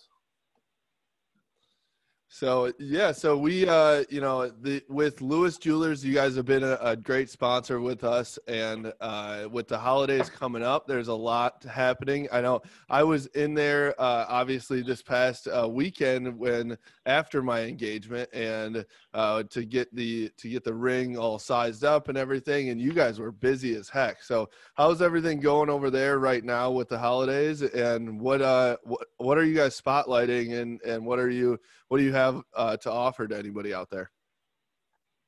So 2.33 2.73
yeah, 2.79 3.11
so 3.11 3.37
we 3.37 3.69
uh 3.69 4.05
you 4.09 4.21
know 4.21 4.49
the 4.49 4.85
with 4.89 5.21
Lewis 5.21 5.59
Jewelers, 5.59 6.05
you 6.05 6.15
guys 6.15 6.37
have 6.37 6.45
been 6.45 6.63
a, 6.63 6.79
a 6.81 6.97
great 6.97 7.29
sponsor 7.29 7.81
with 7.81 8.05
us, 8.05 8.39
and 8.47 8.93
uh, 9.01 9.49
with 9.51 9.67
the 9.67 9.77
holidays 9.77 10.31
coming 10.31 10.63
up, 10.63 10.87
there's 10.87 11.09
a 11.09 11.15
lot 11.15 11.65
happening. 11.65 12.29
I 12.31 12.41
know 12.41 12.63
I 12.89 13.03
was 13.03 13.27
in 13.27 13.55
there 13.55 14.01
uh, 14.01 14.27
obviously 14.29 14.81
this 14.81 15.03
past 15.03 15.49
uh, 15.49 15.69
weekend 15.69 16.39
when 16.39 16.79
after 17.05 17.43
my 17.43 17.63
engagement, 17.63 18.31
and 18.33 18.87
uh, 19.13 19.43
to 19.51 19.65
get 19.65 19.93
the 19.93 20.31
to 20.37 20.49
get 20.49 20.63
the 20.63 20.73
ring 20.73 21.19
all 21.19 21.41
sized 21.41 21.83
up 21.83 22.09
and 22.09 22.17
everything, 22.17 22.69
and 22.69 22.81
you 22.81 22.93
guys 22.93 23.19
were 23.19 23.33
busy 23.33 23.75
as 23.75 23.89
heck. 23.89 24.23
So 24.23 24.51
how's 24.75 25.03
everything 25.03 25.41
going 25.41 25.69
over 25.69 25.91
there 25.91 26.21
right 26.21 26.45
now 26.45 26.71
with 26.71 26.91
the 26.91 26.99
holidays, 26.99 27.63
and 27.63 28.21
what 28.21 28.41
uh 28.41 28.77
what 28.85 29.09
what 29.17 29.37
are 29.37 29.45
you 29.45 29.57
guys 29.57 29.79
spotlighting, 29.79 30.61
and 30.61 30.81
and 30.83 31.05
what 31.05 31.19
are 31.19 31.29
you 31.29 31.59
what 31.91 31.99
do 31.99 32.05
you 32.05 32.13
have 32.13 32.41
uh, 32.57 32.77
to 32.79 32.91
offer 32.91 33.27
to 33.27 33.37
anybody 33.37 33.75
out 33.75 33.91
there? 33.91 34.11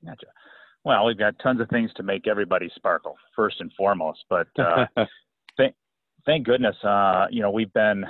Gotcha. 0.04 0.26
Well, 0.84 1.04
we've 1.06 1.18
got 1.18 1.34
tons 1.42 1.60
of 1.60 1.68
things 1.68 1.90
to 1.96 2.04
make 2.04 2.28
everybody 2.28 2.70
sparkle, 2.76 3.16
first 3.34 3.60
and 3.60 3.70
foremost. 3.76 4.24
But 4.30 4.46
uh, 4.58 4.86
thank, 5.56 5.74
thank 6.24 6.46
goodness, 6.46 6.76
uh, 6.84 7.26
you 7.30 7.42
know, 7.42 7.50
we've 7.50 7.72
been 7.72 8.04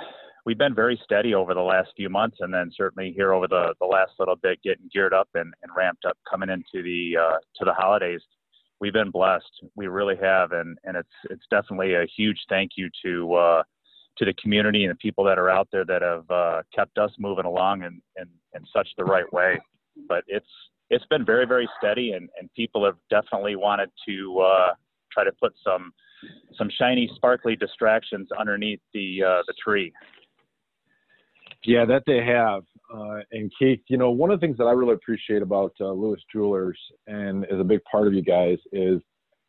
we've 0.45 0.57
been 0.57 0.75
very 0.75 1.01
steady 1.03 1.33
over 1.33 1.55
the 1.55 1.61
last 1.61 1.89
few 1.97 2.09
months, 2.09 2.37
and 2.41 2.53
then 2.53 2.71
certainly 2.77 3.11
here 3.15 3.33
over 3.33 3.47
the, 3.47 3.73
the 3.79 3.87
last 3.87 4.11
little 4.19 4.35
bit, 4.35 4.61
getting 4.63 4.87
geared 4.93 5.13
up 5.13 5.29
and, 5.33 5.51
and 5.63 5.71
ramped 5.75 6.05
up 6.05 6.17
coming 6.29 6.49
into 6.49 6.83
the 6.83 7.17
uh, 7.19 7.37
to 7.55 7.65
the 7.65 7.73
holidays. 7.73 8.21
We've 8.79 8.93
been 8.93 9.11
blessed. 9.11 9.63
We 9.75 9.87
really 9.87 10.17
have, 10.21 10.51
and 10.51 10.77
and 10.83 10.95
it's 10.95 11.09
it's 11.31 11.45
definitely 11.49 11.95
a 11.95 12.05
huge 12.15 12.39
thank 12.49 12.71
you 12.75 12.89
to 13.03 13.33
uh, 13.33 13.63
to 14.17 14.25
the 14.25 14.33
community 14.33 14.83
and 14.83 14.91
the 14.91 14.95
people 14.97 15.23
that 15.23 15.37
are 15.37 15.49
out 15.49 15.67
there 15.71 15.85
that 15.85 16.01
have 16.01 16.29
uh, 16.29 16.61
kept 16.73 16.97
us 16.97 17.11
moving 17.17 17.45
along 17.45 17.83
in, 17.83 18.01
in, 18.17 18.27
in 18.55 18.65
such 18.75 18.87
the 18.97 19.03
right 19.03 19.31
way. 19.33 19.59
But 20.07 20.23
it's 20.27 20.45
it's 20.89 21.05
been 21.05 21.25
very 21.25 21.45
very 21.45 21.67
steady, 21.79 22.11
and, 22.11 22.29
and 22.39 22.49
people 22.55 22.85
have 22.85 22.95
definitely 23.09 23.55
wanted 23.55 23.89
to 24.07 24.39
uh, 24.39 24.73
try 25.11 25.23
to 25.23 25.31
put 25.41 25.53
some 25.63 25.91
some 26.57 26.69
shiny, 26.79 27.09
sparkly 27.15 27.55
distractions 27.55 28.27
underneath 28.37 28.79
the 28.93 29.23
uh, 29.23 29.41
the 29.47 29.53
tree. 29.63 29.91
Yeah, 31.65 31.85
that 31.85 32.03
they 32.05 32.23
have. 32.25 32.63
Uh, 32.93 33.21
and 33.31 33.51
Keith, 33.57 33.79
you 33.87 33.97
know, 33.97 34.11
one 34.11 34.29
of 34.29 34.39
the 34.39 34.45
things 34.45 34.57
that 34.57 34.65
I 34.65 34.71
really 34.71 34.93
appreciate 34.93 35.41
about 35.41 35.73
uh, 35.79 35.91
Lewis 35.91 36.21
Jewelers 36.31 36.77
and 37.07 37.45
is 37.45 37.59
a 37.59 37.63
big 37.63 37.79
part 37.89 38.07
of 38.07 38.13
you 38.13 38.21
guys 38.21 38.57
is 38.71 38.99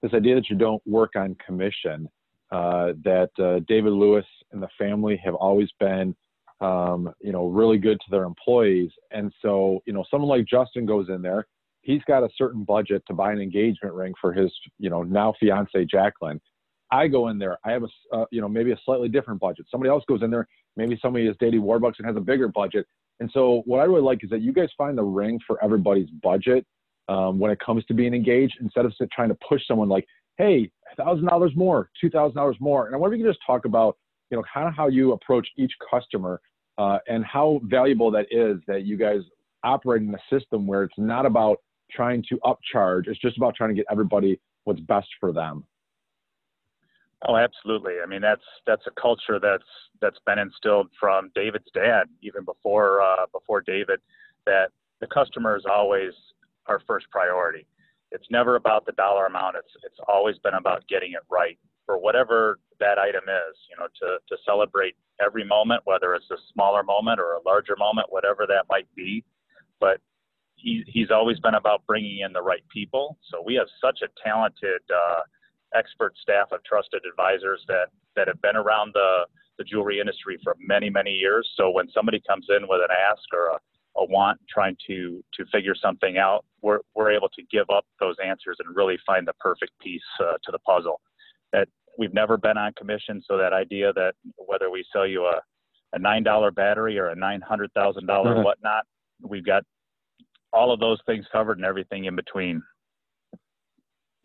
this 0.03 0.15
idea 0.15 0.35
that 0.37 0.49
you 0.49 0.57
don't 0.57 0.83
work 0.87 1.13
on 1.17 1.37
commission. 1.45 2.09
Uh, 2.51 2.93
that 3.03 3.31
uh, 3.39 3.61
David 3.67 3.93
Lewis 3.93 4.27
and 4.53 4.63
the 4.63 4.69
family 4.79 5.21
have 5.25 5.35
always 5.35 5.69
been, 5.81 6.15
um, 6.61 7.13
you 7.21 7.33
know, 7.33 7.49
really 7.49 7.79
good 7.79 7.99
to 7.99 8.07
their 8.11 8.25
employees. 8.25 8.91
And 9.11 9.33
so, 9.43 9.81
you 9.87 9.93
know, 9.93 10.05
someone 10.11 10.29
like 10.29 10.47
Justin 10.47 10.87
goes 10.87 11.09
in 11.09 11.21
there, 11.21 11.47
he's 11.81 12.03
got 12.07 12.23
a 12.23 12.29
certain 12.37 12.63
budget 12.63 13.03
to 13.09 13.15
buy 13.15 13.33
an 13.33 13.41
engagement 13.41 13.95
ring 13.95 14.15
for 14.21 14.33
his, 14.33 14.53
you 14.79 14.91
know, 14.91 15.03
now 15.03 15.35
fiance 15.41 15.85
Jacqueline. 15.87 16.41
I 16.91 17.09
go 17.09 17.29
in 17.29 17.39
there, 17.39 17.59
I 17.65 17.73
have 17.73 17.83
a, 17.83 18.17
uh, 18.17 18.27
you 18.31 18.41
know, 18.41 18.49
maybe 18.49 18.73
a 18.73 18.79
slightly 18.85 19.09
different 19.09 19.41
budget. 19.41 19.67
Somebody 19.71 19.91
else 19.91 20.05
goes 20.07 20.23
in 20.23 20.31
there, 20.31 20.47
maybe 20.77 20.99
somebody 21.03 21.27
is 21.27 21.37
dating 21.41 21.63
Warbucks 21.63 21.95
and 21.99 22.07
has 22.07 22.17
a 22.17 22.21
bigger 22.21 22.49
budget. 22.49 22.87
And 23.21 23.31
so, 23.33 23.63
what 23.65 23.81
I 23.81 23.85
really 23.85 24.03
like 24.03 24.23
is 24.23 24.31
that 24.31 24.43
you 24.43 24.53
guys 24.53 24.69
find 24.77 24.99
the 24.99 25.05
ring 25.05 25.41
for 25.47 25.63
everybody's 25.63 26.11
budget 26.23 26.67
um, 27.09 27.39
when 27.39 27.51
it 27.51 27.59
comes 27.61 27.85
to 27.87 27.95
being 27.95 28.15
engaged, 28.15 28.57
instead 28.61 28.85
of 28.85 28.93
trying 29.13 29.29
to 29.29 29.39
push 29.49 29.63
someone 29.67 29.89
like, 29.89 30.07
hey, 30.39 30.71
thousand 30.97 31.27
dollars 31.27 31.53
more, 31.55 31.91
two 32.01 32.11
thousand 32.11 32.37
dollars 32.37 32.57
more. 32.61 32.87
And 32.87 32.95
I 32.95 32.99
wonder 32.99 33.15
if 33.15 33.19
you 33.19 33.25
can 33.25 33.33
just 33.33 33.45
talk 33.47 33.65
about, 33.65 33.97
you 34.31 34.37
know, 34.37 34.45
kind 34.53 34.69
of 34.69 34.75
how 34.75 34.89
you 34.89 35.13
approach 35.13 35.47
each 35.57 35.73
customer 35.91 36.41
uh, 36.79 36.99
and 37.09 37.25
how 37.25 37.61
valuable 37.65 38.11
that 38.11 38.27
is 38.31 38.59
that 38.67 38.85
you 38.85 38.97
guys 38.97 39.21
operate 39.63 40.03
in 40.03 40.15
a 40.15 40.39
system 40.39 40.67
where 40.67 40.83
it's 40.83 40.95
not 40.99 41.27
about 41.27 41.59
trying 41.91 42.25
to 42.29 42.39
upcharge; 42.45 43.07
it's 43.07 43.21
just 43.21 43.37
about 43.37 43.55
trying 43.55 43.71
to 43.71 43.77
get 43.77 43.87
everybody 43.91 44.41
what's 44.65 44.81
best 44.81 45.09
for 45.21 45.33
them. 45.33 45.65
Oh, 47.27 47.37
absolutely. 47.37 47.95
I 48.03 48.07
mean, 48.07 48.21
that's 48.21 48.43
that's 48.67 48.87
a 48.87 49.01
culture 49.01 49.39
that's 49.41 49.65
that's 50.01 50.19
been 50.27 50.39
instilled 50.39 50.89
from 51.01 51.31
David's 51.35 51.71
dad, 51.73 52.05
even 52.23 52.45
before 52.45 53.01
uh, 53.01 53.27
before 53.33 53.63
David. 53.63 54.01
That 54.47 54.69
the 55.01 55.07
customer 55.07 55.57
is 55.57 55.65
always 55.71 56.13
our 56.67 56.81
first 56.87 57.07
priority. 57.11 57.67
It's 58.15 58.31
never 58.31 58.57
about 58.57 58.87
the 58.87 58.93
dollar 58.93 59.27
amount. 59.27 59.57
It's 59.57 59.73
it's 59.85 59.99
always 60.09 60.39
been 60.39 60.55
about 60.55 60.87
getting 60.89 61.13
it 61.13 61.25
right 61.31 61.59
for 61.85 61.99
whatever 61.99 62.59
that 62.81 62.99
item 62.99 63.25
is. 63.29 63.57
You 63.69 63.77
know, 63.79 63.89
to 64.01 64.19
to 64.29 64.43
celebrate 64.47 64.95
every 65.21 65.45
moment, 65.45 65.83
whether 65.85 66.15
it's 66.15 66.31
a 66.31 66.41
smaller 66.53 66.83
moment 66.83 67.21
or 67.21 67.35
a 67.35 67.43
larger 67.45 67.77
moment, 67.77 68.07
whatever 68.11 68.47
that 68.47 68.65
might 68.71 68.89
be. 68.95 69.25
But 69.81 70.01
he 70.55 70.85
he's 70.87 71.11
always 71.11 71.39
been 71.41 71.55
about 71.55 71.85
bringing 71.87 72.21
in 72.21 72.33
the 72.33 72.43
right 72.43 72.65
people. 72.73 73.19
So 73.31 73.43
we 73.45 73.55
have 73.57 73.69
such 73.83 74.01
a 74.03 74.09
talented. 74.25 74.81
Uh, 74.89 75.23
expert 75.75 76.15
staff 76.23 76.49
of 76.53 76.63
trusted 76.65 77.03
advisors 77.09 77.65
that 77.69 77.89
that 78.17 78.29
have 78.29 78.41
been 78.43 78.57
around 78.57 78.93
the 78.95 79.27
the 79.59 79.65
jewelry 79.65 80.01
industry 80.01 80.39
for 80.43 80.57
many 80.59 80.89
many 80.89 81.11
years. 81.11 81.49
So 81.57 81.71
when 81.71 81.89
somebody 81.91 82.23
comes 82.27 82.47
in 82.49 82.67
with 82.69 82.81
an 82.81 82.95
ask 83.11 83.23
or 83.33 83.47
a, 83.49 83.59
a 83.97 84.05
want 84.05 84.41
trying 84.49 84.77
to 84.87 85.23
to 85.35 85.45
figure 85.53 85.75
something 85.75 86.19
out, 86.19 86.45
we're 86.63 86.81
we're 86.95 87.13
able 87.13 87.29
to 87.31 87.43
give 87.51 87.69
up 87.71 87.85
those 88.01 88.17
answers 88.25 88.57
and 88.65 88.75
really 88.77 88.99
find 89.07 89.27
the 89.27 89.35
perfect 89.41 89.73
piece 89.81 90.03
uh, 90.21 90.33
to 90.45 90.53
the 90.53 90.59
puzzle. 90.61 91.01
That 91.53 91.69
we've 91.99 92.15
never 92.15 92.37
been 92.37 92.59
on 92.59 92.73
commission, 92.75 93.23
so 93.27 93.37
that 93.39 93.53
idea 93.53 93.93
that 93.93 94.15
whether 94.37 94.71
we 94.71 94.85
sell 94.93 95.07
you 95.07 95.25
a 95.25 95.41
a 95.93 95.99
nine 95.99 96.23
dollar 96.23 96.51
battery 96.51 96.99
or 96.99 97.09
a 97.09 97.17
nine 97.17 97.41
hundred 97.41 97.73
thousand 97.73 98.07
dollar 98.07 98.33
uh-huh. 98.33 98.43
whatnot, 98.43 98.85
we've 99.23 99.47
got 99.47 99.63
all 100.53 100.73
of 100.73 100.81
those 100.81 100.99
things 101.07 101.25
covered 101.33 101.59
and 101.59 101.67
everything 101.67 102.05
in 102.05 102.17
between. 102.17 102.63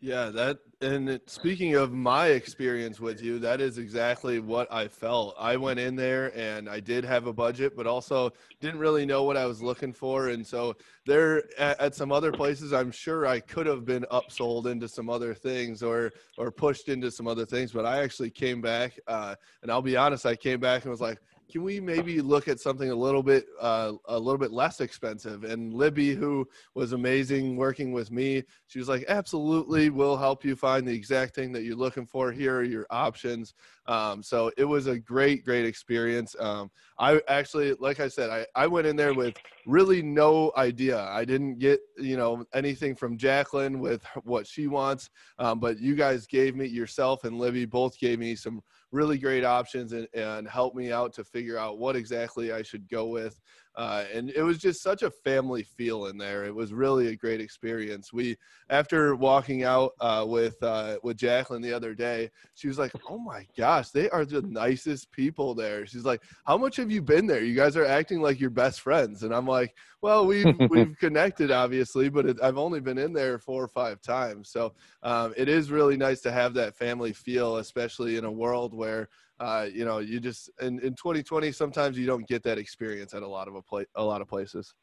Yeah, 0.02 0.30
that 0.30 0.60
and 0.80 1.10
it, 1.10 1.28
speaking 1.28 1.74
of 1.74 1.92
my 1.92 2.28
experience 2.28 3.00
with 3.00 3.20
you, 3.22 3.38
that 3.40 3.60
is 3.60 3.76
exactly 3.76 4.38
what 4.38 4.66
I 4.72 4.88
felt. 4.88 5.34
I 5.38 5.58
went 5.58 5.78
in 5.78 5.94
there 5.94 6.34
and 6.34 6.70
I 6.70 6.80
did 6.80 7.04
have 7.04 7.26
a 7.26 7.34
budget, 7.34 7.76
but 7.76 7.86
also 7.86 8.32
didn't 8.62 8.80
really 8.80 9.04
know 9.04 9.24
what 9.24 9.36
I 9.36 9.44
was 9.44 9.60
looking 9.62 9.92
for. 9.92 10.28
And 10.30 10.46
so 10.46 10.74
there 11.04 11.42
at, 11.58 11.78
at 11.80 11.94
some 11.94 12.12
other 12.12 12.32
places, 12.32 12.72
I'm 12.72 12.90
sure 12.90 13.26
I 13.26 13.40
could 13.40 13.66
have 13.66 13.84
been 13.84 14.06
upsold 14.10 14.64
into 14.64 14.88
some 14.88 15.10
other 15.10 15.34
things 15.34 15.82
or 15.82 16.12
or 16.38 16.50
pushed 16.50 16.88
into 16.88 17.10
some 17.10 17.26
other 17.26 17.44
things. 17.44 17.70
But 17.72 17.84
I 17.84 18.02
actually 18.02 18.30
came 18.30 18.62
back, 18.62 18.98
uh, 19.06 19.34
and 19.60 19.70
I'll 19.70 19.82
be 19.82 19.98
honest, 19.98 20.24
I 20.24 20.34
came 20.34 20.60
back 20.60 20.84
and 20.84 20.90
was 20.90 21.02
like, 21.02 21.18
can 21.50 21.62
we 21.62 21.80
maybe 21.80 22.20
look 22.20 22.48
at 22.48 22.60
something 22.60 22.90
a 22.90 22.94
little 22.94 23.22
bit 23.22 23.46
uh, 23.60 23.92
a 24.06 24.18
little 24.18 24.38
bit 24.38 24.52
less 24.52 24.80
expensive? 24.80 25.44
And 25.44 25.74
libby 25.74 26.14
who 26.14 26.48
was 26.74 26.92
amazing 26.92 27.56
working 27.56 27.92
with 27.92 28.10
me 28.10 28.42
she 28.66 28.78
was 28.78 28.88
like 28.88 29.04
absolutely 29.08 29.90
we'll 29.90 30.16
help 30.16 30.44
you 30.44 30.56
find 30.56 30.86
the 30.86 30.94
exact 30.94 31.34
thing 31.34 31.52
that 31.52 31.62
you're 31.62 31.76
looking 31.76 32.06
for. 32.06 32.32
Here 32.32 32.56
are 32.56 32.64
your 32.64 32.86
options 32.90 33.54
um, 33.90 34.22
so 34.22 34.52
it 34.56 34.64
was 34.64 34.86
a 34.86 34.98
great 34.98 35.44
great 35.44 35.66
experience. 35.66 36.36
Um, 36.38 36.70
i 36.98 37.20
actually 37.28 37.74
like 37.80 37.98
i 37.98 38.08
said 38.08 38.28
I, 38.30 38.46
I 38.54 38.66
went 38.66 38.86
in 38.86 38.94
there 38.94 39.14
with 39.14 39.34
really 39.66 40.00
no 40.02 40.52
idea. 40.56 41.00
I 41.00 41.24
didn't 41.24 41.58
get 41.58 41.80
you 41.98 42.16
know 42.16 42.44
anything 42.54 42.94
from 42.94 43.18
jacqueline 43.18 43.80
with 43.80 44.02
what 44.22 44.46
she 44.46 44.68
wants. 44.68 45.10
Um, 45.38 45.58
but 45.58 45.78
you 45.80 45.96
guys 45.96 46.26
gave 46.26 46.54
me 46.54 46.66
yourself 46.66 47.24
and 47.24 47.38
libby 47.38 47.64
both 47.64 47.98
gave 47.98 48.18
me 48.20 48.36
some 48.36 48.62
really 48.92 49.18
great 49.18 49.44
options 49.44 49.92
and, 49.92 50.08
and 50.14 50.48
helped 50.48 50.76
me 50.76 50.92
out 50.92 51.12
to 51.14 51.24
figure 51.24 51.58
out 51.58 51.78
what 51.78 51.96
exactly 51.96 52.52
I 52.52 52.62
should 52.62 52.88
go 52.88 53.06
with. 53.06 53.40
Uh, 53.76 54.04
and 54.12 54.30
it 54.30 54.42
was 54.42 54.58
just 54.58 54.82
such 54.82 55.02
a 55.02 55.10
family 55.10 55.62
feel 55.62 56.06
in 56.06 56.18
there. 56.18 56.44
It 56.44 56.54
was 56.54 56.72
really 56.72 57.08
a 57.08 57.16
great 57.16 57.40
experience. 57.40 58.12
We, 58.12 58.36
after 58.68 59.14
walking 59.14 59.62
out 59.62 59.92
uh, 60.00 60.24
with 60.26 60.60
uh, 60.62 60.96
with 61.04 61.16
Jacqueline 61.16 61.62
the 61.62 61.72
other 61.72 61.94
day, 61.94 62.30
she 62.54 62.66
was 62.66 62.78
like, 62.78 62.92
"Oh 63.08 63.18
my 63.18 63.46
gosh, 63.56 63.90
they 63.90 64.10
are 64.10 64.24
the 64.24 64.42
nicest 64.42 65.12
people 65.12 65.54
there." 65.54 65.86
She's 65.86 66.04
like, 66.04 66.22
"How 66.46 66.58
much 66.58 66.76
have 66.76 66.90
you 66.90 67.00
been 67.00 67.26
there? 67.26 67.44
You 67.44 67.54
guys 67.54 67.76
are 67.76 67.86
acting 67.86 68.20
like 68.20 68.40
your 68.40 68.50
best 68.50 68.80
friends." 68.80 69.22
And 69.22 69.32
I'm 69.32 69.46
like, 69.46 69.76
"Well, 70.02 70.26
we've 70.26 70.58
we've 70.68 70.96
connected 70.98 71.52
obviously, 71.52 72.08
but 72.08 72.26
it, 72.26 72.42
I've 72.42 72.58
only 72.58 72.80
been 72.80 72.98
in 72.98 73.12
there 73.12 73.38
four 73.38 73.62
or 73.62 73.68
five 73.68 74.02
times. 74.02 74.50
So 74.50 74.74
um, 75.04 75.32
it 75.36 75.48
is 75.48 75.70
really 75.70 75.96
nice 75.96 76.20
to 76.22 76.32
have 76.32 76.54
that 76.54 76.74
family 76.74 77.12
feel, 77.12 77.58
especially 77.58 78.16
in 78.16 78.24
a 78.24 78.32
world 78.32 78.74
where." 78.74 79.08
Uh, 79.40 79.66
you 79.72 79.86
know, 79.86 79.98
you 79.98 80.20
just 80.20 80.50
in, 80.60 80.78
in 80.80 80.94
2020 80.94 81.50
sometimes 81.50 81.98
you 81.98 82.06
don't 82.06 82.28
get 82.28 82.42
that 82.42 82.58
experience 82.58 83.14
at 83.14 83.22
a 83.22 83.28
lot 83.28 83.48
of 83.48 83.54
a, 83.54 83.62
pla- 83.62 83.82
a 83.96 84.04
lot 84.04 84.20
of 84.20 84.28
places. 84.28 84.74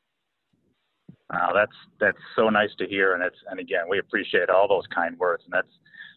Wow, 1.32 1.52
that's 1.54 1.76
that's 2.00 2.18
so 2.36 2.50
nice 2.50 2.70
to 2.80 2.88
hear, 2.88 3.14
and 3.14 3.24
it's 3.24 3.38
and 3.50 3.60
again 3.60 3.84
we 3.90 4.00
appreciate 4.00 4.50
all 4.50 4.68
those 4.68 4.86
kind 4.94 5.18
words, 5.20 5.44
and 5.46 5.54
that's 5.54 5.72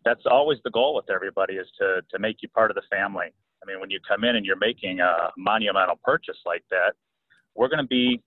that's 0.04 0.22
always 0.24 0.58
the 0.64 0.70
goal 0.70 0.94
with 0.94 1.10
everybody 1.10 1.54
is 1.54 1.66
to 1.78 2.00
to 2.10 2.18
make 2.18 2.36
you 2.42 2.48
part 2.48 2.70
of 2.70 2.76
the 2.76 2.82
family. 2.90 3.26
I 3.62 3.66
mean, 3.66 3.80
when 3.80 3.90
you 3.90 4.00
come 4.08 4.24
in 4.24 4.36
and 4.36 4.46
you're 4.46 4.56
making 4.56 5.00
a 5.00 5.30
monumental 5.36 5.96
purchase 6.02 6.38
like 6.46 6.64
that, 6.70 6.94
we're 7.54 7.68
going 7.68 7.82
to 7.82 7.86
be 7.86 8.22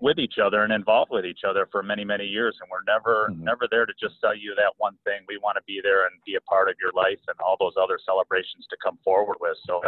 with 0.00 0.18
each 0.18 0.34
other 0.42 0.62
and 0.62 0.72
involved 0.72 1.10
with 1.10 1.24
each 1.24 1.40
other 1.48 1.68
for 1.70 1.82
many 1.82 2.04
many 2.04 2.24
years. 2.24 2.56
And 2.60 2.68
we're 2.70 2.86
never 2.86 3.28
mm-hmm. 3.30 3.44
never 3.44 3.66
there 3.70 3.86
to 3.86 3.92
just 4.00 4.20
sell 4.20 4.36
you 4.36 4.54
that 4.56 4.72
one 4.78 4.96
thing. 5.04 5.20
We 5.28 5.38
want 5.38 5.56
to 5.56 5.62
be 5.66 5.80
there 5.82 6.06
and 6.06 6.14
be 6.24 6.36
a 6.36 6.40
part 6.42 6.68
of 6.68 6.76
your 6.80 6.92
life 6.92 7.20
and 7.28 7.36
all 7.44 7.56
those 7.58 7.74
other 7.80 7.98
celebrations 8.04 8.66
to 8.70 8.76
come 8.82 8.98
forward 9.04 9.36
with. 9.40 9.56
So 9.66 9.80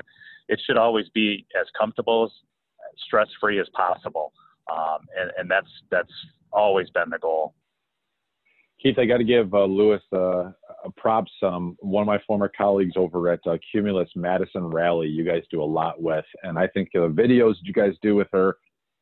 it 0.48 0.60
should 0.66 0.76
always 0.76 1.08
be 1.10 1.46
as 1.60 1.66
comfortable 1.78 2.24
as 2.24 2.30
stress 3.06 3.28
free 3.40 3.60
as 3.60 3.68
possible. 3.74 4.32
Um, 4.70 4.98
and, 5.18 5.30
and 5.38 5.50
that's 5.50 5.70
that's 5.90 6.12
always 6.52 6.90
been 6.90 7.10
the 7.10 7.18
goal. 7.18 7.54
Keith, 8.82 8.98
I 8.98 9.04
got 9.04 9.18
to 9.18 9.24
give 9.24 9.52
uh, 9.52 9.64
Lewis 9.64 10.00
uh, 10.12 10.52
props. 10.96 11.30
Um, 11.42 11.76
one 11.80 12.02
of 12.02 12.06
my 12.06 12.18
former 12.26 12.50
colleagues 12.56 12.94
over 12.96 13.28
at 13.28 13.40
uh, 13.46 13.58
Cumulus 13.70 14.08
Madison 14.16 14.64
Rally, 14.64 15.06
you 15.06 15.22
guys 15.22 15.42
do 15.50 15.62
a 15.62 15.64
lot 15.64 16.00
with, 16.00 16.24
and 16.44 16.58
I 16.58 16.66
think 16.66 16.88
the 16.94 17.00
videos 17.00 17.56
you 17.62 17.74
guys 17.74 17.92
do 18.00 18.14
with 18.14 18.28
her 18.32 18.56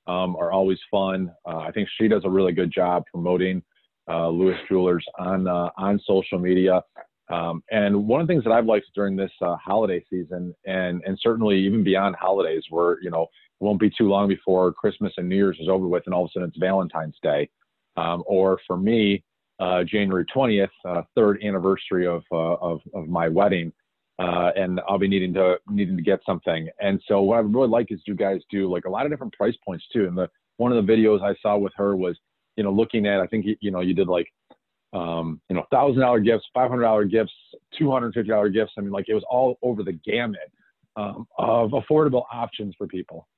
um, 0.08 0.34
are 0.36 0.50
always 0.50 0.78
fun. 0.90 1.30
Uh, 1.46 1.58
I 1.58 1.70
think 1.70 1.88
she 2.00 2.08
does 2.08 2.22
a 2.24 2.30
really 2.30 2.52
good 2.52 2.72
job 2.72 3.04
promoting 3.12 3.62
uh, 4.10 4.28
Lewis 4.28 4.58
Jewelers 4.68 5.04
on 5.18 5.46
uh, 5.46 5.70
on 5.76 6.00
social 6.06 6.38
media. 6.38 6.82
Um, 7.30 7.62
and 7.70 8.08
one 8.08 8.22
of 8.22 8.26
the 8.26 8.32
things 8.32 8.42
that 8.44 8.52
I've 8.52 8.64
liked 8.64 8.86
during 8.94 9.14
this 9.14 9.30
uh, 9.42 9.56
holiday 9.56 10.02
season, 10.10 10.54
and 10.66 11.02
and 11.04 11.18
certainly 11.22 11.58
even 11.58 11.84
beyond 11.84 12.16
holidays, 12.16 12.62
where 12.70 12.96
you 13.02 13.10
know 13.10 13.24
it 13.24 13.64
won't 13.64 13.78
be 13.78 13.90
too 13.90 14.08
long 14.08 14.28
before 14.28 14.72
Christmas 14.72 15.12
and 15.18 15.28
New 15.28 15.36
Year's 15.36 15.58
is 15.60 15.68
over 15.68 15.86
with, 15.86 16.04
and 16.06 16.14
all 16.14 16.24
of 16.24 16.30
a 16.30 16.32
sudden 16.32 16.48
it's 16.48 16.58
Valentine's 16.58 17.18
Day, 17.22 17.50
um, 17.96 18.24
or 18.26 18.58
for 18.66 18.78
me, 18.78 19.22
uh, 19.60 19.84
January 19.84 20.24
20th, 20.34 20.68
uh, 20.86 21.02
third 21.14 21.42
anniversary 21.44 22.06
of, 22.06 22.22
of 22.32 22.80
of 22.94 23.08
my 23.08 23.28
wedding 23.28 23.72
uh, 24.18 24.50
and 24.56 24.80
I'll 24.88 24.98
be 24.98 25.08
needing 25.08 25.32
to 25.34 25.56
needing 25.68 25.96
to 25.96 26.02
get 26.02 26.20
something. 26.26 26.68
And 26.80 27.00
so 27.06 27.22
what 27.22 27.36
I 27.36 27.40
really 27.40 27.68
like 27.68 27.92
is 27.92 28.00
you 28.06 28.14
guys 28.14 28.40
do 28.50 28.70
like 28.70 28.84
a 28.84 28.90
lot 28.90 29.06
of 29.06 29.12
different 29.12 29.32
price 29.32 29.54
points 29.64 29.84
too. 29.92 30.06
And 30.06 30.16
the 30.16 30.28
one 30.56 30.72
of 30.72 30.84
the 30.84 30.92
videos 30.92 31.22
I 31.22 31.34
saw 31.40 31.56
with 31.56 31.72
her 31.76 31.94
was, 31.96 32.18
you 32.56 32.64
know, 32.64 32.72
looking 32.72 33.06
at 33.06 33.20
I 33.20 33.26
think 33.26 33.46
you 33.60 33.70
know 33.70 33.80
you 33.80 33.94
did 33.94 34.08
like 34.08 34.26
um, 34.92 35.40
you 35.48 35.56
know 35.56 35.64
thousand 35.70 36.00
dollar 36.00 36.20
gifts, 36.20 36.46
five 36.52 36.68
hundred 36.68 36.82
dollar 36.82 37.04
gifts, 37.04 37.32
two 37.78 37.90
hundred 37.90 38.14
fifty 38.14 38.30
dollar 38.30 38.48
gifts. 38.48 38.72
I 38.76 38.80
mean, 38.80 38.90
like 38.90 39.08
it 39.08 39.14
was 39.14 39.24
all 39.30 39.58
over 39.62 39.82
the 39.82 39.92
gamut 39.92 40.50
um, 40.96 41.26
of 41.38 41.70
affordable 41.70 42.24
options 42.32 42.74
for 42.76 42.86
people. 42.86 43.28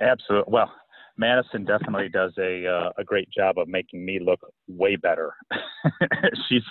Absolutely. 0.00 0.52
Well, 0.52 0.72
Madison 1.20 1.66
definitely 1.66 2.08
does 2.08 2.32
a 2.38 2.66
uh, 2.66 2.90
a 2.98 3.04
great 3.04 3.28
job 3.30 3.58
of 3.58 3.68
making 3.68 4.04
me 4.04 4.18
look 4.18 4.40
way 4.66 4.96
better. 4.96 5.34
she's 6.48 6.62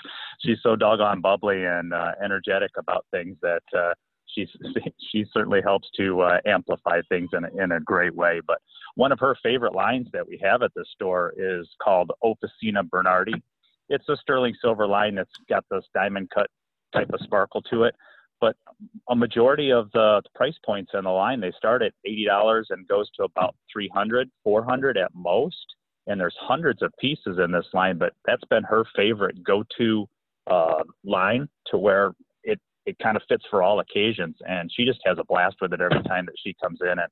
she's 0.43 0.57
so 0.63 0.75
doggone 0.75 1.21
bubbly 1.21 1.65
and 1.65 1.93
uh, 1.93 2.13
energetic 2.23 2.71
about 2.75 3.05
things 3.11 3.37
that 3.43 3.61
uh, 3.77 3.93
she's 4.25 4.49
she 5.11 5.23
certainly 5.31 5.61
helps 5.63 5.87
to 5.97 6.21
uh, 6.21 6.39
amplify 6.47 6.99
things 7.09 7.29
in 7.33 7.45
a, 7.45 7.63
in 7.63 7.73
a 7.73 7.79
great 7.79 8.15
way. 8.15 8.41
But 8.45 8.57
one 8.95 9.11
of 9.11 9.19
her 9.19 9.37
favorite 9.43 9.75
lines 9.75 10.07
that 10.13 10.27
we 10.27 10.39
have 10.43 10.63
at 10.63 10.73
the 10.75 10.85
store 10.95 11.31
is 11.37 11.69
called 11.81 12.11
Officina 12.23 12.89
Bernardi. 12.89 13.41
It's 13.89 14.09
a 14.09 14.17
sterling 14.17 14.55
silver 14.59 14.87
line 14.87 15.13
that's 15.13 15.29
got 15.47 15.63
this 15.69 15.85
diamond 15.93 16.31
cut 16.33 16.47
type 16.91 17.11
of 17.13 17.19
sparkle 17.21 17.61
to 17.69 17.83
it. 17.83 17.93
But 18.41 18.55
a 19.09 19.15
majority 19.15 19.71
of 19.71 19.91
the, 19.91 20.21
price 20.33 20.55
points 20.65 20.91
in 20.93 21.03
the 21.03 21.09
line, 21.09 21.41
they 21.41 21.51
start 21.57 21.81
at 21.81 21.93
$80 22.07 22.63
and 22.69 22.87
goes 22.87 23.09
to 23.17 23.23
about 23.23 23.55
300, 23.71 24.29
400 24.43 24.97
at 24.97 25.11
most. 25.13 25.55
And 26.07 26.19
there's 26.19 26.35
hundreds 26.39 26.81
of 26.81 26.91
pieces 26.99 27.37
in 27.43 27.51
this 27.51 27.65
line, 27.73 27.97
but 27.97 28.13
that's 28.25 28.43
been 28.49 28.63
her 28.63 28.83
favorite 28.95 29.43
go-to 29.43 30.07
uh, 30.49 30.83
line 31.03 31.47
to 31.67 31.77
where 31.77 32.13
it 32.43 32.59
it 32.85 32.97
kind 32.97 33.15
of 33.15 33.21
fits 33.29 33.43
for 33.51 33.61
all 33.61 33.79
occasions. 33.79 34.35
And 34.47 34.71
she 34.75 34.85
just 34.85 34.99
has 35.05 35.17
a 35.19 35.23
blast 35.25 35.57
with 35.61 35.73
it 35.73 35.81
every 35.81 36.01
time 36.03 36.25
that 36.25 36.35
she 36.43 36.55
comes 36.61 36.79
in 36.81 36.97
and 36.97 37.09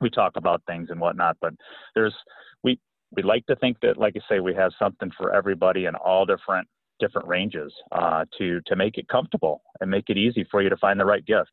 we 0.00 0.08
talk 0.08 0.32
about 0.36 0.62
things 0.66 0.88
and 0.90 1.00
whatnot. 1.00 1.36
But 1.40 1.54
there's 1.94 2.14
we 2.62 2.78
we 3.14 3.22
like 3.22 3.44
to 3.46 3.56
think 3.56 3.78
that, 3.82 3.98
like 3.98 4.14
I 4.16 4.20
say, 4.28 4.40
we 4.40 4.54
have 4.54 4.72
something 4.78 5.10
for 5.16 5.34
everybody 5.34 5.86
in 5.86 5.94
all 5.94 6.24
different 6.24 6.68
different 6.98 7.28
ranges 7.28 7.72
uh, 7.92 8.24
to 8.38 8.60
to 8.66 8.76
make 8.76 8.98
it 8.98 9.08
comfortable 9.08 9.62
and 9.80 9.90
make 9.90 10.08
it 10.08 10.16
easy 10.16 10.46
for 10.50 10.62
you 10.62 10.68
to 10.68 10.76
find 10.76 10.98
the 10.98 11.04
right 11.04 11.24
gift. 11.24 11.50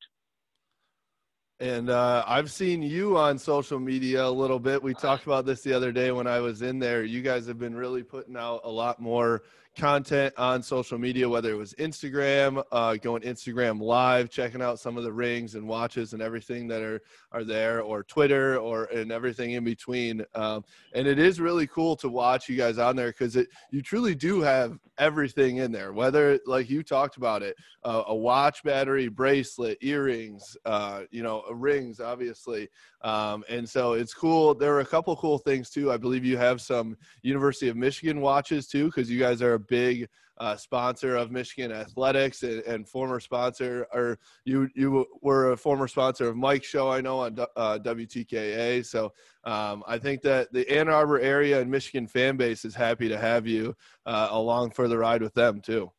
And 1.59 1.89
uh, 1.89 2.23
I've 2.27 2.51
seen 2.51 2.81
you 2.81 3.17
on 3.17 3.37
social 3.37 3.79
media 3.79 4.25
a 4.25 4.29
little 4.29 4.59
bit. 4.59 4.83
We 4.83 4.93
talked 4.93 5.25
about 5.25 5.45
this 5.45 5.61
the 5.61 5.71
other 5.71 5.93
day 5.93 6.11
when 6.11 6.27
I 6.27 6.39
was 6.39 6.61
in 6.61 6.79
there. 6.79 7.03
You 7.03 7.21
guys 7.21 7.47
have 7.47 7.57
been 7.57 7.75
really 7.75 8.03
putting 8.03 8.35
out 8.35 8.61
a 8.65 8.69
lot 8.69 9.01
more 9.01 9.43
content 9.75 10.33
on 10.37 10.63
social 10.63 10.97
media, 10.97 11.27
whether 11.27 11.51
it 11.51 11.57
was 11.57 11.73
Instagram, 11.75 12.63
uh, 12.71 12.95
going 12.95 13.21
Instagram 13.21 13.81
live, 13.81 14.29
checking 14.29 14.61
out 14.61 14.79
some 14.79 14.97
of 14.97 15.03
the 15.03 15.11
rings 15.11 15.55
and 15.55 15.67
watches 15.67 16.13
and 16.13 16.21
everything 16.21 16.67
that 16.67 16.81
are 16.81 17.01
are 17.31 17.43
there, 17.43 17.81
or 17.81 18.03
Twitter, 18.03 18.57
or 18.57 18.85
and 18.85 19.11
everything 19.11 19.51
in 19.51 19.63
between. 19.63 20.23
Um, 20.33 20.63
and 20.93 21.07
it 21.07 21.19
is 21.19 21.39
really 21.39 21.67
cool 21.67 21.95
to 21.97 22.09
watch 22.09 22.49
you 22.49 22.57
guys 22.57 22.77
on 22.77 22.95
there 22.95 23.09
because 23.09 23.35
it 23.35 23.47
you 23.71 23.81
truly 23.81 24.15
do 24.15 24.41
have 24.41 24.79
everything 24.97 25.57
in 25.57 25.71
there. 25.71 25.93
Whether 25.93 26.39
like 26.45 26.69
you 26.69 26.83
talked 26.83 27.17
about 27.17 27.43
it, 27.43 27.55
uh, 27.83 28.03
a 28.07 28.15
watch, 28.15 28.63
battery, 28.63 29.07
bracelet, 29.07 29.77
earrings, 29.81 30.55
uh, 30.65 31.01
you 31.11 31.23
know, 31.23 31.43
rings, 31.51 31.99
obviously. 31.99 32.69
Um, 33.01 33.43
and 33.49 33.69
so 33.69 33.93
it's 33.93 34.13
cool. 34.13 34.55
There 34.55 34.73
are 34.73 34.79
a 34.79 34.85
couple 34.85 35.15
cool 35.17 35.37
things 35.37 35.69
too. 35.69 35.91
I 35.91 35.97
believe 35.97 36.25
you 36.25 36.37
have 36.37 36.61
some 36.61 36.97
University 37.21 37.67
of 37.67 37.75
Michigan 37.75 38.21
watches 38.21 38.67
too, 38.67 38.85
because 38.85 39.09
you 39.11 39.19
guys 39.19 39.41
are 39.41 39.59
big 39.67 40.07
uh, 40.37 40.57
sponsor 40.57 41.15
of 41.15 41.31
Michigan 41.31 41.71
Athletics 41.71 42.43
and, 42.43 42.61
and, 42.63 42.87
former 42.87 43.19
sponsor, 43.19 43.87
or 43.93 44.19
you 44.43 44.67
you 44.75 45.05
were 45.21 45.53
a 45.53 45.57
former 45.57 45.87
sponsor 45.87 46.27
of 46.27 46.35
Mike's 46.35 46.67
show, 46.67 46.91
I 46.91 46.99
know 46.99 47.19
on 47.19 47.39
uh, 47.55 47.79
WTKA. 47.81 48.85
So 48.85 49.13
um, 49.45 49.83
I 49.87 49.97
think 49.97 50.21
that 50.23 50.51
the 50.51 50.69
Ann 50.69 50.89
Arbor 50.89 51.19
area 51.19 51.61
and 51.61 51.71
Michigan 51.71 52.07
fan 52.07 52.35
base 52.35 52.65
is 52.65 52.75
happy 52.75 53.07
to 53.07 53.17
have 53.17 53.47
you 53.47 53.75
uh, 54.05 54.27
along 54.31 54.71
for 54.71 54.87
the 54.87 54.97
ride 54.97 55.21
with 55.21 55.33
them 55.33 55.61
too. 55.61 55.89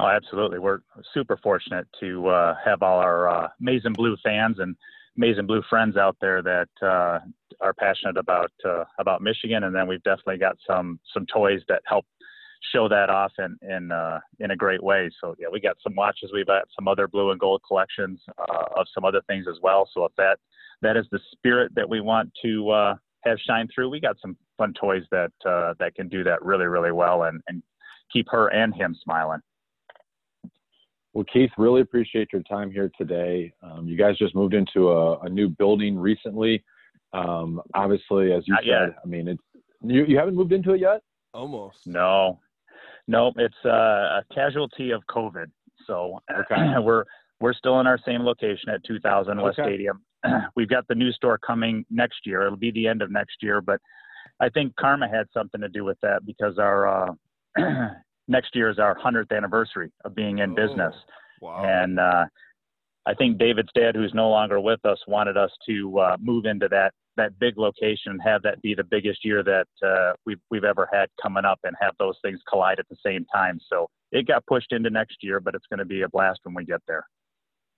Oh, 0.00 0.06
absolutely. 0.08 0.58
We're 0.58 0.80
super 1.12 1.38
fortunate 1.42 1.86
to 2.00 2.26
uh, 2.28 2.54
have 2.64 2.82
all 2.82 2.98
our 2.98 3.28
uh, 3.28 3.48
Maize 3.60 3.82
and 3.84 3.94
Blue 3.94 4.16
fans 4.24 4.56
and 4.58 4.74
Maize 5.16 5.36
and 5.36 5.46
Blue 5.46 5.62
friends 5.68 5.98
out 5.98 6.16
there 6.20 6.42
that 6.42 6.68
uh, 6.80 7.18
are 7.62 7.72
passionate 7.72 8.16
about 8.16 8.52
uh, 8.64 8.84
about 8.98 9.22
Michigan, 9.22 9.64
and 9.64 9.74
then 9.74 9.86
we've 9.86 10.02
definitely 10.02 10.38
got 10.38 10.56
some 10.66 10.98
some 11.14 11.26
toys 11.26 11.60
that 11.68 11.82
help 11.86 12.04
show 12.72 12.88
that 12.88 13.10
off 13.10 13.32
in 13.38 13.56
in 13.68 13.92
uh, 13.92 14.18
in 14.40 14.50
a 14.50 14.56
great 14.56 14.82
way. 14.82 15.10
So 15.20 15.34
yeah, 15.38 15.48
we 15.50 15.60
got 15.60 15.76
some 15.82 15.94
watches. 15.94 16.30
We've 16.32 16.46
got 16.46 16.64
some 16.76 16.88
other 16.88 17.08
blue 17.08 17.30
and 17.30 17.40
gold 17.40 17.62
collections 17.66 18.20
uh, 18.38 18.64
of 18.76 18.86
some 18.94 19.04
other 19.04 19.20
things 19.26 19.46
as 19.48 19.58
well. 19.62 19.88
So 19.92 20.04
if 20.04 20.12
that 20.16 20.38
that 20.82 20.96
is 20.96 21.06
the 21.12 21.20
spirit 21.32 21.72
that 21.74 21.88
we 21.88 22.00
want 22.00 22.30
to 22.42 22.70
uh, 22.70 22.94
have 23.24 23.38
shine 23.46 23.68
through, 23.74 23.90
we 23.90 24.00
got 24.00 24.16
some 24.20 24.36
fun 24.58 24.74
toys 24.78 25.04
that 25.10 25.32
uh, 25.46 25.74
that 25.78 25.94
can 25.94 26.08
do 26.08 26.24
that 26.24 26.42
really 26.44 26.66
really 26.66 26.92
well 26.92 27.24
and 27.24 27.40
and 27.48 27.62
keep 28.12 28.26
her 28.30 28.48
and 28.48 28.74
him 28.74 28.96
smiling. 29.02 29.40
Well, 31.14 31.24
Keith, 31.30 31.50
really 31.58 31.82
appreciate 31.82 32.28
your 32.32 32.42
time 32.44 32.70
here 32.70 32.90
today. 32.96 33.52
Um, 33.62 33.86
you 33.86 33.98
guys 33.98 34.16
just 34.16 34.34
moved 34.34 34.54
into 34.54 34.90
a, 34.90 35.18
a 35.20 35.28
new 35.28 35.48
building 35.50 35.98
recently. 35.98 36.64
Um, 37.12 37.60
obviously, 37.74 38.32
as 38.32 38.44
you 38.46 38.54
Not 38.54 38.62
said, 38.62 38.66
yet. 38.66 38.98
I 39.04 39.06
mean, 39.06 39.28
it's 39.28 39.42
you, 39.82 40.04
you 40.06 40.16
haven't 40.18 40.34
moved 40.34 40.52
into 40.52 40.72
it 40.72 40.80
yet. 40.80 41.02
Almost. 41.34 41.86
No, 41.86 42.40
no, 43.08 43.32
it's 43.36 43.54
uh, 43.64 43.68
a 44.20 44.22
casualty 44.34 44.90
of 44.90 45.02
COVID. 45.10 45.46
So 45.86 46.20
Okay. 46.30 46.74
we're 46.80 47.04
we're 47.40 47.52
still 47.54 47.80
in 47.80 47.86
our 47.86 47.98
same 48.06 48.22
location 48.22 48.70
at 48.70 48.84
2000 48.84 49.40
West 49.40 49.58
Okay. 49.58 49.68
Stadium. 49.68 50.02
We've 50.56 50.68
got 50.68 50.86
the 50.88 50.94
new 50.94 51.10
store 51.12 51.38
coming 51.38 51.84
next 51.90 52.20
year. 52.24 52.46
It'll 52.46 52.56
be 52.56 52.70
the 52.70 52.86
end 52.86 53.02
of 53.02 53.10
next 53.10 53.36
year, 53.42 53.60
but 53.60 53.80
I 54.40 54.48
think 54.48 54.74
karma 54.76 55.08
had 55.08 55.26
something 55.34 55.60
to 55.60 55.68
do 55.68 55.84
with 55.84 55.98
that 56.02 56.24
because 56.24 56.58
our 56.58 57.08
uh, 57.08 57.12
next 58.28 58.54
year 58.54 58.70
is 58.70 58.78
our 58.78 58.96
100th 58.98 59.36
anniversary 59.36 59.90
of 60.04 60.14
being 60.14 60.38
in 60.38 60.52
Oh, 60.52 60.54
business. 60.54 60.94
Wow. 61.40 61.64
And 61.64 61.98
uh, 61.98 62.26
I 63.06 63.14
think 63.14 63.38
David's 63.38 63.70
dad, 63.74 63.96
who's 63.96 64.14
no 64.14 64.30
longer 64.30 64.60
with 64.60 64.84
us, 64.86 64.98
wanted 65.08 65.36
us 65.36 65.50
to 65.68 65.98
uh, 65.98 66.16
move 66.20 66.44
into 66.46 66.68
that 66.68 66.92
that 67.16 67.38
big 67.38 67.58
location 67.58 68.12
and 68.12 68.22
have 68.22 68.42
that 68.42 68.60
be 68.62 68.74
the 68.74 68.84
biggest 68.84 69.24
year 69.24 69.42
that 69.42 69.66
uh, 69.86 70.12
we've 70.26 70.40
we've 70.50 70.64
ever 70.64 70.88
had 70.92 71.08
coming 71.20 71.44
up, 71.44 71.60
and 71.64 71.74
have 71.80 71.94
those 71.98 72.16
things 72.22 72.40
collide 72.48 72.78
at 72.78 72.88
the 72.88 72.96
same 73.04 73.24
time. 73.34 73.58
So 73.68 73.88
it 74.10 74.26
got 74.26 74.46
pushed 74.46 74.72
into 74.72 74.90
next 74.90 75.18
year, 75.22 75.40
but 75.40 75.54
it's 75.54 75.66
going 75.68 75.78
to 75.78 75.84
be 75.84 76.02
a 76.02 76.08
blast 76.08 76.40
when 76.44 76.54
we 76.54 76.64
get 76.64 76.80
there. 76.86 77.04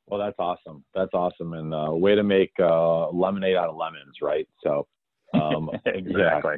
Well, 0.06 0.20
that's 0.20 0.36
awesome. 0.38 0.84
That's 0.94 1.14
awesome, 1.14 1.54
and 1.54 1.74
uh, 1.74 1.90
way 1.92 2.14
to 2.14 2.22
make 2.22 2.52
uh, 2.60 3.08
lemonade 3.10 3.56
out 3.56 3.70
of 3.70 3.76
lemons, 3.76 4.16
right? 4.20 4.46
So, 4.62 4.86
um, 5.34 5.70
exactly. 5.86 6.56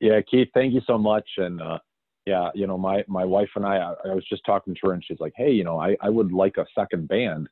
yeah, 0.00 0.20
Keith, 0.28 0.48
thank 0.54 0.72
you 0.72 0.80
so 0.86 0.96
much. 0.96 1.28
And 1.36 1.60
uh, 1.60 1.78
yeah, 2.26 2.50
you 2.54 2.66
know, 2.66 2.78
my 2.78 3.04
my 3.06 3.24
wife 3.24 3.50
and 3.56 3.66
I, 3.66 3.76
I, 3.76 3.94
I 4.10 4.14
was 4.14 4.24
just 4.28 4.42
talking 4.46 4.74
to 4.74 4.80
her, 4.84 4.92
and 4.92 5.04
she's 5.04 5.20
like, 5.20 5.34
"Hey, 5.36 5.50
you 5.50 5.64
know, 5.64 5.78
I 5.78 5.96
I 6.00 6.08
would 6.08 6.32
like 6.32 6.56
a 6.56 6.66
second 6.74 7.08
band 7.08 7.48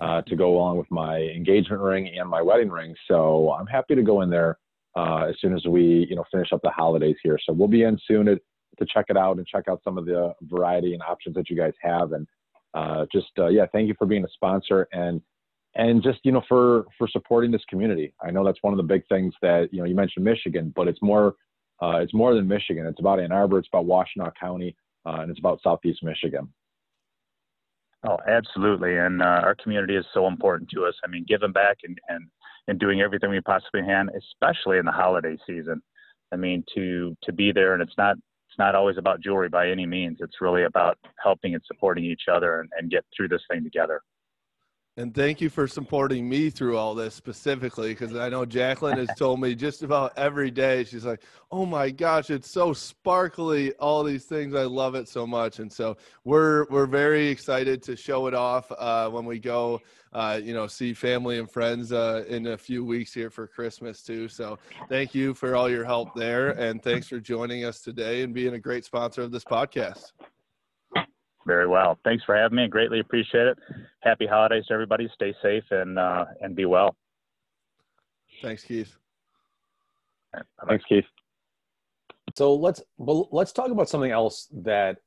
uh, 0.00 0.22
to 0.22 0.36
go 0.36 0.56
along 0.56 0.78
with 0.78 0.90
my 0.90 1.18
engagement 1.18 1.80
ring 1.80 2.10
and 2.18 2.28
my 2.28 2.42
wedding 2.42 2.70
ring. 2.70 2.94
So 3.08 3.52
I'm 3.52 3.66
happy 3.66 3.94
to 3.94 4.02
go 4.02 4.22
in 4.22 4.30
there 4.30 4.58
uh, 4.96 5.26
as 5.28 5.36
soon 5.40 5.54
as 5.54 5.64
we 5.66 6.06
you 6.08 6.16
know 6.16 6.24
finish 6.30 6.52
up 6.52 6.60
the 6.62 6.70
holidays 6.70 7.16
here. 7.22 7.38
So 7.44 7.52
we'll 7.52 7.68
be 7.68 7.82
in 7.82 7.98
soon 8.06 8.26
to, 8.26 8.36
to 8.78 8.86
check 8.92 9.06
it 9.08 9.16
out 9.16 9.38
and 9.38 9.46
check 9.46 9.64
out 9.68 9.80
some 9.84 9.98
of 9.98 10.06
the 10.06 10.34
variety 10.42 10.94
and 10.94 11.02
options 11.02 11.34
that 11.36 11.50
you 11.50 11.56
guys 11.56 11.72
have. 11.82 12.12
And 12.12 12.26
uh, 12.74 13.06
just 13.12 13.30
uh, 13.38 13.48
yeah, 13.48 13.66
thank 13.72 13.88
you 13.88 13.94
for 13.98 14.06
being 14.06 14.24
a 14.24 14.30
sponsor 14.34 14.88
and 14.92 15.20
and 15.76 16.02
just 16.02 16.20
you 16.24 16.32
know 16.32 16.42
for 16.48 16.86
for 16.98 17.08
supporting 17.08 17.50
this 17.50 17.64
community. 17.68 18.14
I 18.22 18.30
know 18.30 18.44
that's 18.44 18.62
one 18.62 18.72
of 18.72 18.76
the 18.76 18.82
big 18.82 19.06
things 19.08 19.34
that 19.42 19.68
you 19.72 19.80
know 19.80 19.84
you 19.84 19.94
mentioned 19.94 20.24
Michigan, 20.24 20.72
but 20.74 20.88
it's 20.88 21.02
more 21.02 21.34
uh, 21.82 21.98
it's 21.98 22.14
more 22.14 22.34
than 22.34 22.46
Michigan. 22.46 22.86
It's 22.86 23.00
about 23.00 23.20
Ann 23.20 23.32
Arbor. 23.32 23.58
It's 23.58 23.68
about 23.72 23.86
Washtenaw 23.86 24.32
County, 24.38 24.76
uh, 25.06 25.18
and 25.20 25.30
it's 25.30 25.40
about 25.40 25.60
Southeast 25.62 26.02
Michigan. 26.02 26.52
Oh, 28.06 28.18
absolutely. 28.28 28.98
And 28.98 29.22
uh, 29.22 29.40
our 29.42 29.54
community 29.54 29.96
is 29.96 30.04
so 30.12 30.26
important 30.26 30.68
to 30.70 30.84
us. 30.84 30.94
I 31.04 31.08
mean, 31.08 31.24
giving 31.26 31.52
back 31.52 31.78
and, 31.84 31.98
and, 32.08 32.28
and 32.68 32.78
doing 32.78 33.00
everything 33.00 33.30
we 33.30 33.40
possibly 33.40 33.80
can, 33.80 34.10
especially 34.16 34.78
in 34.78 34.84
the 34.84 34.92
holiday 34.92 35.36
season. 35.46 35.82
I 36.32 36.36
mean, 36.36 36.64
to 36.74 37.16
to 37.22 37.32
be 37.32 37.52
there, 37.52 37.74
and 37.74 37.82
it's 37.82 37.96
not 37.96 38.16
it's 38.48 38.58
not 38.58 38.74
always 38.74 38.98
about 38.98 39.20
jewelry 39.20 39.48
by 39.48 39.70
any 39.70 39.86
means. 39.86 40.18
It's 40.20 40.40
really 40.40 40.64
about 40.64 40.98
helping 41.22 41.54
and 41.54 41.62
supporting 41.66 42.04
each 42.04 42.22
other 42.32 42.60
and, 42.60 42.70
and 42.78 42.90
get 42.90 43.04
through 43.16 43.28
this 43.28 43.42
thing 43.50 43.62
together. 43.62 44.00
And 44.96 45.12
thank 45.12 45.40
you 45.40 45.50
for 45.50 45.66
supporting 45.66 46.28
me 46.28 46.50
through 46.50 46.76
all 46.76 46.94
this 46.94 47.16
specifically, 47.16 47.88
because 47.88 48.14
I 48.14 48.28
know 48.28 48.44
Jacqueline 48.44 48.96
has 48.98 49.08
told 49.18 49.40
me 49.40 49.56
just 49.56 49.82
about 49.82 50.12
every 50.16 50.52
day. 50.52 50.84
She's 50.84 51.04
like, 51.04 51.20
"Oh 51.50 51.66
my 51.66 51.90
gosh, 51.90 52.30
it's 52.30 52.48
so 52.48 52.72
sparkly! 52.72 53.72
All 53.74 54.04
these 54.04 54.24
things, 54.24 54.54
I 54.54 54.62
love 54.62 54.94
it 54.94 55.08
so 55.08 55.26
much." 55.26 55.58
And 55.58 55.72
so 55.72 55.96
we're 56.22 56.66
we're 56.66 56.86
very 56.86 57.26
excited 57.26 57.82
to 57.82 57.96
show 57.96 58.28
it 58.28 58.34
off 58.34 58.70
uh, 58.70 59.10
when 59.10 59.24
we 59.24 59.40
go, 59.40 59.80
uh, 60.12 60.40
you 60.40 60.54
know, 60.54 60.68
see 60.68 60.94
family 60.94 61.40
and 61.40 61.50
friends 61.50 61.90
uh, 61.90 62.24
in 62.28 62.46
a 62.46 62.56
few 62.56 62.84
weeks 62.84 63.12
here 63.12 63.30
for 63.30 63.48
Christmas 63.48 64.00
too. 64.00 64.28
So 64.28 64.60
thank 64.88 65.12
you 65.12 65.34
for 65.34 65.56
all 65.56 65.68
your 65.68 65.84
help 65.84 66.14
there, 66.14 66.50
and 66.50 66.80
thanks 66.80 67.08
for 67.08 67.18
joining 67.18 67.64
us 67.64 67.80
today 67.80 68.22
and 68.22 68.32
being 68.32 68.54
a 68.54 68.60
great 68.60 68.84
sponsor 68.84 69.22
of 69.22 69.32
this 69.32 69.44
podcast. 69.44 70.12
Very 71.46 71.66
well. 71.66 71.98
Thanks 72.04 72.24
for 72.24 72.34
having 72.34 72.56
me. 72.56 72.64
I 72.64 72.66
greatly 72.68 73.00
appreciate 73.00 73.46
it. 73.46 73.58
Happy 74.00 74.26
holidays 74.26 74.64
to 74.66 74.74
everybody. 74.74 75.08
Stay 75.14 75.34
safe 75.42 75.64
and 75.70 75.98
uh, 75.98 76.24
and 76.40 76.56
be 76.56 76.64
well. 76.64 76.96
Thanks, 78.42 78.64
Keith. 78.64 78.96
All 80.32 80.40
right, 80.40 80.46
bye-bye. 80.58 80.72
Thanks, 80.72 80.84
Keith. 80.86 81.04
So 82.36 82.54
let's 82.54 82.82
well, 82.96 83.28
let's 83.30 83.52
talk 83.52 83.70
about 83.70 83.88
something 83.88 84.10
else 84.10 84.48
that 84.62 84.98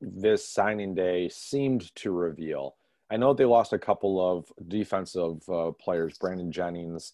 this 0.00 0.48
signing 0.48 0.94
day 0.94 1.28
seemed 1.28 1.94
to 1.96 2.12
reveal. 2.12 2.76
I 3.10 3.16
know 3.16 3.34
they 3.34 3.44
lost 3.44 3.72
a 3.72 3.78
couple 3.78 4.20
of 4.20 4.46
defensive 4.68 5.48
uh, 5.48 5.72
players. 5.72 6.16
Brandon 6.18 6.50
Jennings 6.50 7.12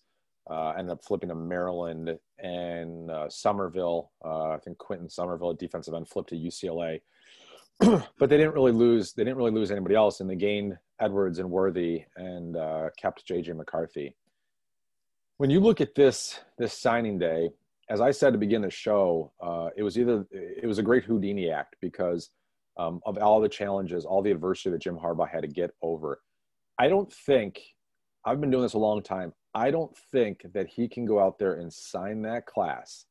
uh, 0.50 0.70
ended 0.70 0.92
up 0.92 1.04
flipping 1.04 1.28
to 1.28 1.34
Maryland, 1.34 2.18
and 2.38 3.10
uh, 3.10 3.28
Somerville, 3.28 4.12
uh, 4.24 4.50
I 4.50 4.58
think 4.58 4.78
Quentin 4.78 5.10
Somerville, 5.10 5.50
a 5.50 5.56
defensive 5.56 5.94
end, 5.94 6.08
flipped 6.08 6.30
to 6.30 6.36
UCLA. 6.36 7.00
but 8.18 8.28
they 8.28 8.36
didn't 8.36 8.54
really 8.54 8.72
lose. 8.72 9.12
They 9.12 9.22
didn't 9.22 9.36
really 9.36 9.52
lose 9.52 9.70
anybody 9.70 9.94
else, 9.94 10.20
and 10.20 10.28
they 10.28 10.34
gained 10.34 10.76
Edwards 11.00 11.38
and 11.38 11.48
Worthy 11.48 12.04
and 12.16 12.56
uh, 12.56 12.90
kept 12.96 13.26
JJ 13.28 13.54
McCarthy. 13.56 14.16
When 15.36 15.48
you 15.48 15.60
look 15.60 15.80
at 15.80 15.94
this 15.94 16.40
this 16.58 16.72
signing 16.72 17.18
day, 17.18 17.50
as 17.88 18.00
I 18.00 18.10
said 18.10 18.32
to 18.32 18.38
begin 18.38 18.62
the 18.62 18.70
show, 18.70 19.32
uh, 19.40 19.68
it 19.76 19.84
was 19.84 19.96
either 19.96 20.26
it 20.32 20.66
was 20.66 20.78
a 20.78 20.82
great 20.82 21.04
Houdini 21.04 21.50
act 21.50 21.76
because 21.80 22.30
um, 22.78 23.00
of 23.06 23.16
all 23.18 23.40
the 23.40 23.48
challenges, 23.48 24.04
all 24.04 24.22
the 24.22 24.32
adversity 24.32 24.70
that 24.70 24.82
Jim 24.82 24.96
Harbaugh 24.96 25.28
had 25.28 25.42
to 25.42 25.48
get 25.48 25.70
over. 25.80 26.20
I 26.80 26.88
don't 26.88 27.12
think 27.12 27.60
I've 28.24 28.40
been 28.40 28.50
doing 28.50 28.64
this 28.64 28.74
a 28.74 28.78
long 28.78 29.02
time. 29.02 29.32
I 29.54 29.70
don't 29.70 29.96
think 30.12 30.42
that 30.52 30.68
he 30.68 30.88
can 30.88 31.06
go 31.06 31.20
out 31.20 31.38
there 31.38 31.54
and 31.54 31.72
sign 31.72 32.22
that 32.22 32.46
class 32.46 33.06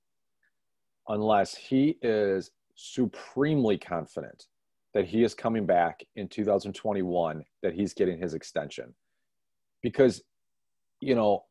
unless 1.07 1.55
he 1.55 1.97
is 2.01 2.51
supremely 2.75 3.77
confident 3.77 4.45
that 4.97 5.05
he 5.05 5.23
is 5.23 5.35
coming 5.35 5.63
back 5.63 6.03
in 6.15 6.27
2021, 6.27 7.45
that 7.61 7.75
he's 7.75 7.93
getting 7.93 8.17
his 8.17 8.33
extension. 8.33 8.95
Because, 9.83 10.23
you 11.01 11.13
know, 11.13 11.43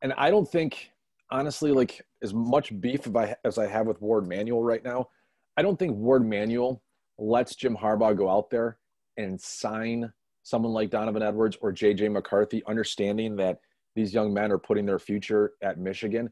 and 0.00 0.14
I 0.16 0.30
don't 0.30 0.50
think, 0.50 0.90
honestly, 1.30 1.70
like 1.70 2.00
as 2.22 2.32
much 2.32 2.80
beef 2.80 3.06
as 3.44 3.58
I 3.58 3.66
have 3.66 3.86
with 3.86 4.00
Warde 4.00 4.26
Manuel 4.26 4.62
right 4.62 4.82
now, 4.82 5.10
I 5.58 5.60
don't 5.60 5.78
think 5.78 5.94
Warde 5.94 6.24
Manuel 6.24 6.80
lets 7.18 7.54
Jim 7.54 7.76
Harbaugh 7.76 8.16
go 8.16 8.30
out 8.30 8.48
there 8.48 8.78
and 9.18 9.38
sign 9.38 10.10
someone 10.42 10.72
like 10.72 10.88
Donovan 10.88 11.22
Edwards 11.22 11.58
or 11.60 11.74
JJ 11.74 12.10
McCarthy, 12.10 12.62
understanding 12.66 13.36
that 13.36 13.60
these 13.94 14.14
young 14.14 14.32
men 14.32 14.50
are 14.50 14.58
putting 14.58 14.86
their 14.86 14.98
future 14.98 15.52
at 15.62 15.78
Michigan, 15.78 16.30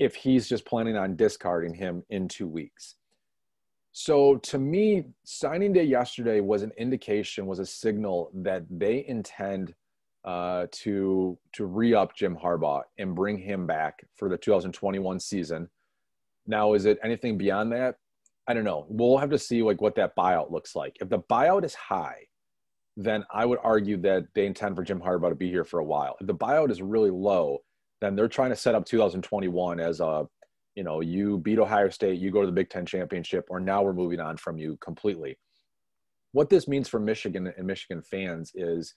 if 0.00 0.16
he's 0.16 0.48
just 0.48 0.66
planning 0.66 0.96
on 0.96 1.14
discarding 1.14 1.72
him 1.72 2.02
in 2.10 2.26
two 2.26 2.48
weeks. 2.48 2.96
So 3.92 4.36
to 4.36 4.58
me, 4.58 5.04
signing 5.24 5.72
day 5.72 5.84
yesterday 5.84 6.40
was 6.40 6.62
an 6.62 6.72
indication, 6.78 7.46
was 7.46 7.58
a 7.58 7.66
signal 7.66 8.30
that 8.34 8.64
they 8.70 9.04
intend 9.06 9.74
uh, 10.24 10.66
to 10.70 11.38
to 11.54 11.64
re-up 11.64 12.14
Jim 12.14 12.36
Harbaugh 12.36 12.82
and 12.98 13.14
bring 13.14 13.38
him 13.38 13.66
back 13.66 14.04
for 14.16 14.28
the 14.28 14.36
2021 14.36 15.18
season. 15.18 15.68
Now, 16.46 16.74
is 16.74 16.84
it 16.84 16.98
anything 17.02 17.38
beyond 17.38 17.72
that? 17.72 17.96
I 18.46 18.54
don't 18.54 18.64
know. 18.64 18.86
We'll 18.88 19.18
have 19.18 19.30
to 19.30 19.38
see 19.38 19.62
like 19.62 19.80
what 19.80 19.94
that 19.96 20.14
buyout 20.16 20.50
looks 20.50 20.76
like. 20.76 20.96
If 21.00 21.08
the 21.08 21.20
buyout 21.20 21.64
is 21.64 21.74
high, 21.74 22.26
then 22.96 23.24
I 23.32 23.46
would 23.46 23.58
argue 23.62 23.96
that 23.98 24.24
they 24.34 24.46
intend 24.46 24.76
for 24.76 24.82
Jim 24.82 25.00
Harbaugh 25.00 25.30
to 25.30 25.34
be 25.34 25.48
here 25.48 25.64
for 25.64 25.80
a 25.80 25.84
while. 25.84 26.16
If 26.20 26.26
the 26.26 26.34
buyout 26.34 26.70
is 26.70 26.82
really 26.82 27.10
low, 27.10 27.58
then 28.00 28.16
they're 28.16 28.28
trying 28.28 28.50
to 28.50 28.56
set 28.56 28.74
up 28.74 28.84
2021 28.84 29.80
as 29.80 30.00
a, 30.00 30.26
you 30.80 30.84
know, 30.84 31.02
you 31.02 31.36
beat 31.36 31.58
Ohio 31.58 31.90
State, 31.90 32.18
you 32.18 32.30
go 32.30 32.40
to 32.40 32.46
the 32.46 32.52
Big 32.52 32.70
Ten 32.70 32.86
championship, 32.86 33.44
or 33.50 33.60
now 33.60 33.82
we're 33.82 33.92
moving 33.92 34.18
on 34.18 34.38
from 34.38 34.56
you 34.56 34.78
completely. 34.80 35.36
What 36.32 36.48
this 36.48 36.66
means 36.66 36.88
for 36.88 36.98
Michigan 36.98 37.52
and 37.54 37.66
Michigan 37.66 38.00
fans 38.00 38.50
is, 38.54 38.94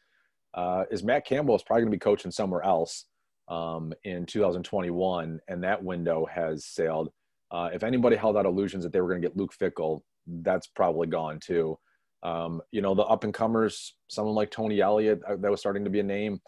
uh, 0.54 0.86
is 0.92 1.04
Matt 1.04 1.26
Campbell 1.26 1.58
is 1.58 1.62
probably 1.62 1.82
going 1.82 1.92
to 1.92 1.98
be 1.98 2.00
coaching 2.00 2.32
somewhere 2.32 2.64
else 2.64 3.04
um, 3.50 3.92
in 4.06 4.26
2021, 4.26 5.42
and 5.50 5.62
that 5.62 5.84
window 5.84 6.26
has 6.34 6.66
sailed. 6.68 7.10
Uh, 7.52 7.68
if 7.74 7.84
anybody 7.84 8.16
held 8.16 8.38
out 8.38 8.46
illusions 8.46 8.86
that 8.86 8.94
they 8.94 9.02
were 9.02 9.10
going 9.10 9.22
to 9.22 9.28
get 9.28 9.36
Luke 9.36 9.54
Fickell 9.54 10.04
that's 10.26 10.68
probably 10.68 11.08
gone 11.08 11.38
too. 11.38 11.78
Um, 12.24 12.62
you 12.72 12.80
know, 12.80 12.96
the 12.96 13.04
up 13.04 13.26
and 13.26 13.34
comers, 13.34 13.96
someone 14.08 14.36
like 14.36 14.52
Tony 14.52 14.80
Elliott, 14.80 15.22
uh, 15.28 15.36
that 15.36 15.52
was 15.52 15.60
starting 15.60 15.84
to 15.84 15.90
be 15.90 16.00
a 16.00 16.04
name. 16.04 16.40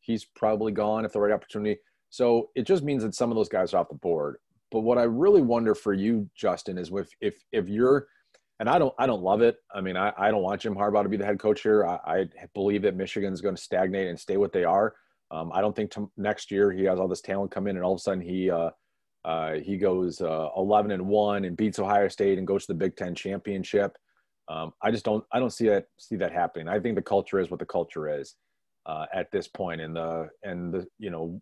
He's 0.00 0.24
probably 0.24 0.72
gone 0.72 1.04
if 1.04 1.12
the 1.12 1.20
right 1.20 1.32
opportunity. 1.32 1.78
So 2.08 2.50
it 2.56 2.66
just 2.66 2.82
means 2.82 3.04
that 3.04 3.14
some 3.14 3.30
of 3.30 3.36
those 3.36 3.48
guys 3.48 3.72
are 3.72 3.76
off 3.76 3.88
the 3.88 3.94
board. 3.94 4.38
But 4.70 4.80
what 4.80 4.98
I 4.98 5.04
really 5.04 5.42
wonder 5.42 5.74
for 5.74 5.92
you, 5.92 6.28
Justin, 6.34 6.78
is 6.78 6.90
if 6.92 7.08
if 7.20 7.34
if 7.52 7.68
you're 7.68 8.06
and 8.60 8.68
I 8.68 8.78
don't 8.78 8.94
I 8.98 9.06
don't 9.06 9.22
love 9.22 9.40
it. 9.40 9.56
I 9.74 9.80
mean, 9.80 9.96
I, 9.96 10.12
I 10.16 10.30
don't 10.30 10.42
want 10.42 10.60
Jim 10.60 10.74
Harbaugh 10.74 11.02
to 11.02 11.08
be 11.08 11.16
the 11.16 11.24
head 11.24 11.38
coach 11.38 11.62
here. 11.62 11.86
I, 11.86 11.98
I 12.06 12.26
believe 12.54 12.82
that 12.82 12.94
Michigan's 12.94 13.40
going 13.40 13.56
to 13.56 13.60
stagnate 13.60 14.08
and 14.08 14.20
stay 14.20 14.36
what 14.36 14.52
they 14.52 14.64
are. 14.64 14.94
Um, 15.30 15.50
I 15.54 15.60
don't 15.60 15.74
think 15.74 15.92
next 16.16 16.50
year 16.50 16.70
he 16.70 16.84
has 16.84 16.98
all 16.98 17.08
this 17.08 17.20
talent 17.22 17.50
come 17.50 17.66
in 17.66 17.76
and 17.76 17.84
all 17.84 17.92
of 17.92 17.98
a 17.98 18.02
sudden 18.02 18.20
he 18.20 18.50
uh, 18.50 18.70
uh, 19.24 19.54
he 19.54 19.76
goes 19.76 20.20
uh, 20.20 20.48
11 20.56 20.90
and 20.90 21.06
one 21.06 21.44
and 21.44 21.56
beats 21.56 21.78
Ohio 21.78 22.08
State 22.08 22.38
and 22.38 22.46
goes 22.46 22.66
to 22.66 22.72
the 22.72 22.78
Big 22.78 22.96
Ten 22.96 23.14
championship. 23.14 23.96
Um, 24.48 24.72
I 24.82 24.90
just 24.90 25.04
don't 25.04 25.24
I 25.32 25.38
don't 25.38 25.52
see 25.52 25.68
that 25.68 25.86
see 25.98 26.16
that 26.16 26.32
happening. 26.32 26.68
I 26.68 26.80
think 26.80 26.96
the 26.96 27.02
culture 27.02 27.38
is 27.38 27.50
what 27.50 27.60
the 27.60 27.66
culture 27.66 28.20
is 28.20 28.34
uh, 28.84 29.06
at 29.14 29.30
this 29.30 29.48
point, 29.48 29.80
and 29.80 29.96
the 29.96 30.28
and 30.42 30.74
the 30.74 30.86
you 30.98 31.10
know 31.10 31.40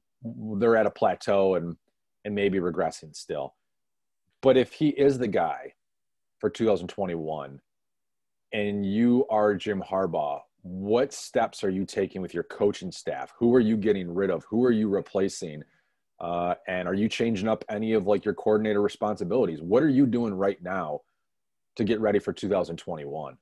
they're 0.59 0.77
at 0.77 0.87
a 0.87 0.91
plateau 0.91 1.55
and 1.55 1.77
and 2.25 2.35
maybe 2.35 2.59
regressing 2.59 3.15
still. 3.15 3.55
But 4.41 4.57
if 4.57 4.73
he 4.73 4.89
is 4.89 5.19
the 5.19 5.29
guy 5.29 5.75
for 6.39 6.51
2021, 6.51 7.61
and 8.53 8.87
you 8.87 9.27
are 9.29 9.55
Jim 9.55 9.83
Harbaugh, 9.83 10.41
what 10.63 11.13
steps 11.13 11.63
are 11.65 11.71
you 11.71 11.85
taking 11.85 12.23
with 12.23 12.35
your 12.35 12.45
coaching 12.45 12.93
staff? 12.93 13.33
Who 13.39 13.55
are 13.55 13.61
you 13.61 13.77
getting 13.77 14.13
rid 14.13 14.31
of? 14.31 14.45
Who 14.45 14.65
are 14.65 14.71
you 14.71 14.89
replacing? 14.89 15.63
Uh, 16.21 16.55
and 16.67 16.89
are 16.89 16.95
you 16.95 17.09
changing 17.09 17.49
up 17.49 17.65
any 17.69 17.93
of 17.93 18.07
like 18.07 18.25
your 18.25 18.35
coordinator 18.35 18.83
responsibilities? 18.83 19.61
What 19.63 19.83
are 19.83 19.89
you 19.89 20.07
doing 20.07 20.35
right 20.35 20.61
now 20.63 21.01
to 21.77 21.85
get 21.85 22.01
ready 22.01 22.19
for 22.19 22.33
2021? 22.33 23.37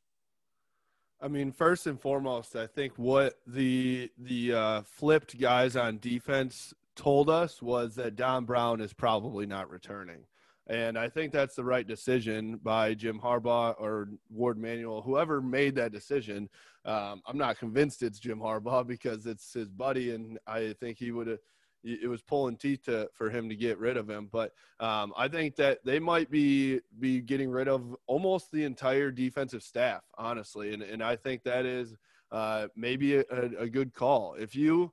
I 1.21 1.29
mean, 1.29 1.51
first 1.51 1.87
and 1.87 1.99
foremost, 1.99 2.55
I 2.55 2.67
think 2.67 2.93
what 2.97 3.39
the 3.47 4.11
the 4.19 4.53
uh, 4.53 4.83
flipped 4.83 5.41
guys 5.41 5.75
on 5.75 5.99
defense 5.99 6.75
told 6.97 7.31
us 7.31 7.63
was 7.63 7.95
that 7.95 8.17
Don 8.17 8.45
Brown 8.45 8.81
is 8.81 8.93
probably 8.93 9.47
not 9.47 9.71
returning. 9.71 10.25
And 10.69 10.99
I 10.99 11.09
think 11.09 11.33
that's 11.33 11.55
the 11.55 11.63
right 11.63 11.87
decision 11.87 12.59
by 12.63 12.95
Jim 12.95 13.21
Harbaugh 13.21 13.77
or 13.79 14.09
Warde 14.31 14.59
Manuel, 14.59 15.01
whoever 15.01 15.41
made 15.41 15.77
that 15.77 15.93
decision. 15.93 16.49
Um, 16.85 17.23
I'm 17.27 17.39
not 17.39 17.59
convinced 17.59 18.03
it's 18.03 18.19
Jim 18.19 18.41
Harbaugh 18.41 18.85
because 18.87 19.27
it's 19.27 19.53
his 19.53 19.69
buddy, 19.71 20.13
and 20.13 20.39
I 20.47 20.75
think 20.81 20.99
he 20.99 21.13
would 21.13 21.29
have 21.29 21.39
it 21.87 22.09
was 22.09 22.23
pulling 22.23 22.57
teeth 22.57 22.85
to, 22.85 23.09
for 23.15 23.31
him 23.31 23.49
to 23.49 23.55
get 23.55 23.79
rid 23.79 23.97
of 23.97 24.11
him. 24.11 24.29
But 24.31 24.53
um, 24.81 25.13
I 25.17 25.29
think 25.29 25.57
that 25.57 25.79
they 25.85 26.01
might 26.01 26.31
be 26.31 26.81
be 26.99 27.21
getting 27.21 27.51
rid 27.51 27.69
of 27.69 27.95
almost 28.07 28.51
the 28.51 28.65
entire 28.65 29.11
defensive 29.11 29.63
staff, 29.63 30.03
honestly, 30.19 30.75
and 30.75 30.83
and 30.83 31.03
I 31.03 31.17
think 31.17 31.45
that 31.45 31.65
is 31.65 31.95
uh, 32.33 32.67
maybe 32.75 33.17
a, 33.17 33.25
a, 33.59 33.69
good 33.69 33.95
call. 33.95 34.35
If 34.35 34.57
you 34.57 34.93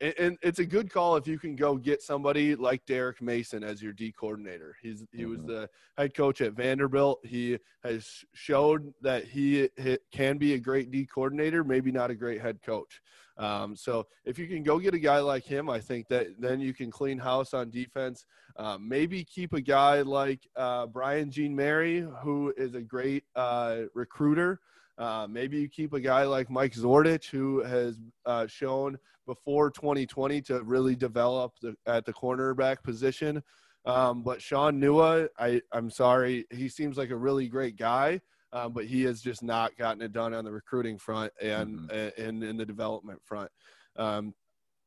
and 0.00 0.36
it's 0.42 0.58
a 0.58 0.66
good 0.66 0.90
call 0.90 1.16
if 1.16 1.26
you 1.26 1.38
can 1.38 1.56
go 1.56 1.76
get 1.76 2.02
somebody 2.02 2.54
like 2.56 2.84
Derek 2.86 3.22
Mason 3.22 3.62
as 3.62 3.82
your 3.82 3.92
D 3.92 4.12
coordinator. 4.12 4.76
He's 4.82 5.04
he 5.12 5.24
was 5.24 5.38
mm-hmm. 5.38 5.48
the 5.48 5.70
head 5.96 6.14
coach 6.14 6.40
at 6.40 6.52
Vanderbilt. 6.52 7.20
He 7.24 7.58
has 7.82 8.24
showed 8.34 8.92
that 9.02 9.24
he, 9.24 9.68
he 9.76 9.98
can 10.12 10.36
be 10.36 10.54
a 10.54 10.58
great 10.58 10.90
D 10.90 11.06
coordinator, 11.06 11.64
maybe 11.64 11.92
not 11.92 12.10
a 12.10 12.14
great 12.14 12.40
head 12.40 12.60
coach. 12.62 13.00
Um, 13.36 13.74
so 13.74 14.06
if 14.24 14.38
you 14.38 14.46
can 14.46 14.62
go 14.62 14.78
get 14.78 14.94
a 14.94 14.98
guy 14.98 15.18
like 15.18 15.44
him, 15.44 15.68
I 15.68 15.80
think 15.80 16.08
that 16.08 16.28
then 16.38 16.60
you 16.60 16.72
can 16.72 16.90
clean 16.90 17.18
house 17.18 17.52
on 17.52 17.70
defense. 17.70 18.26
Uh, 18.56 18.78
maybe 18.80 19.24
keep 19.24 19.52
a 19.52 19.60
guy 19.60 20.02
like 20.02 20.46
uh, 20.56 20.86
Brian 20.86 21.30
Jean-Mary, 21.30 22.06
who 22.22 22.54
is 22.56 22.74
a 22.74 22.80
great 22.80 23.24
uh, 23.34 23.82
recruiter. 23.94 24.60
Uh, 24.96 25.26
maybe 25.28 25.58
you 25.58 25.68
keep 25.68 25.92
a 25.92 26.00
guy 26.00 26.22
like 26.22 26.48
Mike 26.48 26.72
Zordich, 26.72 27.28
who 27.28 27.64
has 27.64 28.00
uh, 28.26 28.46
shown 28.46 28.96
before 29.26 29.70
2020 29.70 30.40
to 30.42 30.62
really 30.62 30.96
develop 30.96 31.52
the, 31.60 31.74
at 31.86 32.04
the 32.04 32.12
cornerback 32.12 32.82
position. 32.82 33.42
Um, 33.86 34.22
but 34.22 34.40
Shaun 34.40 34.80
Nua, 34.80 35.28
I, 35.38 35.60
I'm 35.72 35.90
sorry, 35.90 36.46
he 36.50 36.68
seems 36.68 36.96
like 36.96 37.10
a 37.10 37.16
really 37.16 37.48
great 37.48 37.76
guy, 37.76 38.20
um, 38.52 38.72
but 38.72 38.86
he 38.86 39.02
has 39.02 39.20
just 39.20 39.42
not 39.42 39.76
gotten 39.76 40.00
it 40.00 40.12
done 40.12 40.32
on 40.32 40.44
the 40.44 40.52
recruiting 40.52 40.96
front 40.96 41.32
and 41.40 41.80
mm-hmm. 41.80 42.22
and 42.22 42.42
in 42.42 42.56
the 42.56 42.64
development 42.64 43.20
front. 43.22 43.50
Um, 43.96 44.34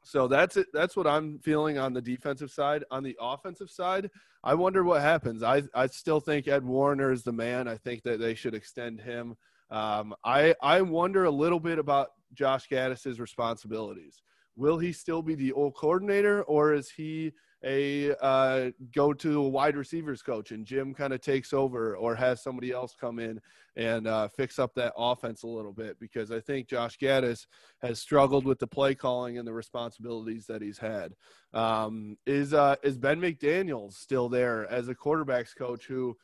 so 0.04 0.28
that's 0.28 0.58
it. 0.58 0.68
That's 0.74 0.96
what 0.96 1.06
I'm 1.06 1.38
feeling 1.40 1.78
on 1.78 1.94
the 1.94 2.02
defensive 2.02 2.50
side. 2.50 2.86
On 2.92 3.04
the 3.04 3.16
offensive 3.20 3.70
side, 3.70 4.10
I 4.44 4.54
wonder 4.54 4.84
what 4.84 5.02
happens. 5.02 5.44
I 5.44 5.64
I 5.76 5.88
still 5.88 6.22
think 6.22 6.48
Ed 6.48 6.64
Warinner 6.64 7.12
is 7.12 7.24
the 7.24 7.34
man. 7.34 7.68
I 7.68 7.76
think 7.76 8.04
that 8.04 8.20
they 8.20 8.34
should 8.34 8.56
extend 8.56 9.02
him. 9.02 9.36
Um, 9.70 10.16
I 10.24 10.56
I 10.62 10.82
wonder 10.82 11.26
a 11.26 11.32
little 11.32 11.60
bit 11.60 11.78
about 11.78 12.08
Josh 12.34 12.68
Gattis's 12.70 13.20
responsibilities. 13.20 14.22
Will 14.58 14.80
he 14.80 14.92
still 14.92 15.22
be 15.22 15.36
the 15.36 15.54
old 15.54 15.76
coordinator, 15.76 16.44
or 16.44 16.74
is 16.74 16.90
he 16.90 17.32
a 17.64 18.16
uh, 18.22 18.72
go 18.94 19.14
to 19.14 19.40
a 19.42 19.48
wide 19.48 19.76
receivers 19.76 20.22
coach 20.22 20.52
and 20.52 20.66
Jim 20.66 20.94
kind 20.94 21.14
of 21.14 21.22
takes 21.22 21.54
over, 21.54 21.96
or 21.96 22.16
has 22.16 22.42
somebody 22.42 22.72
else 22.72 22.96
come 23.00 23.20
in 23.20 23.40
and 23.76 24.08
uh, 24.08 24.28
fix 24.28 24.58
up 24.58 24.74
that 24.76 24.94
offense 24.98 25.44
a 25.44 25.48
little 25.48 25.74
bit? 25.74 26.00
Because 26.00 26.32
I 26.32 26.40
think 26.40 26.68
Josh 26.68 26.98
Gattis 26.98 27.46
has 27.82 28.00
struggled 28.00 28.46
with 28.46 28.58
the 28.58 28.68
play 28.68 28.96
calling 28.96 29.38
and 29.38 29.48
the 29.48 29.54
responsibilities 29.54 30.48
that 30.48 30.62
he's 30.62 30.80
had. 30.80 31.14
Um, 31.54 32.18
is 32.26 32.54
uh, 32.54 32.76
is 32.84 32.98
Ben 32.98 33.22
McDaniel's 33.22 33.98
still 33.98 34.28
there 34.28 34.68
as 34.72 34.88
a 34.88 34.96
quarterbacks 34.96 35.56
coach 35.56 35.86
who? 35.86 36.18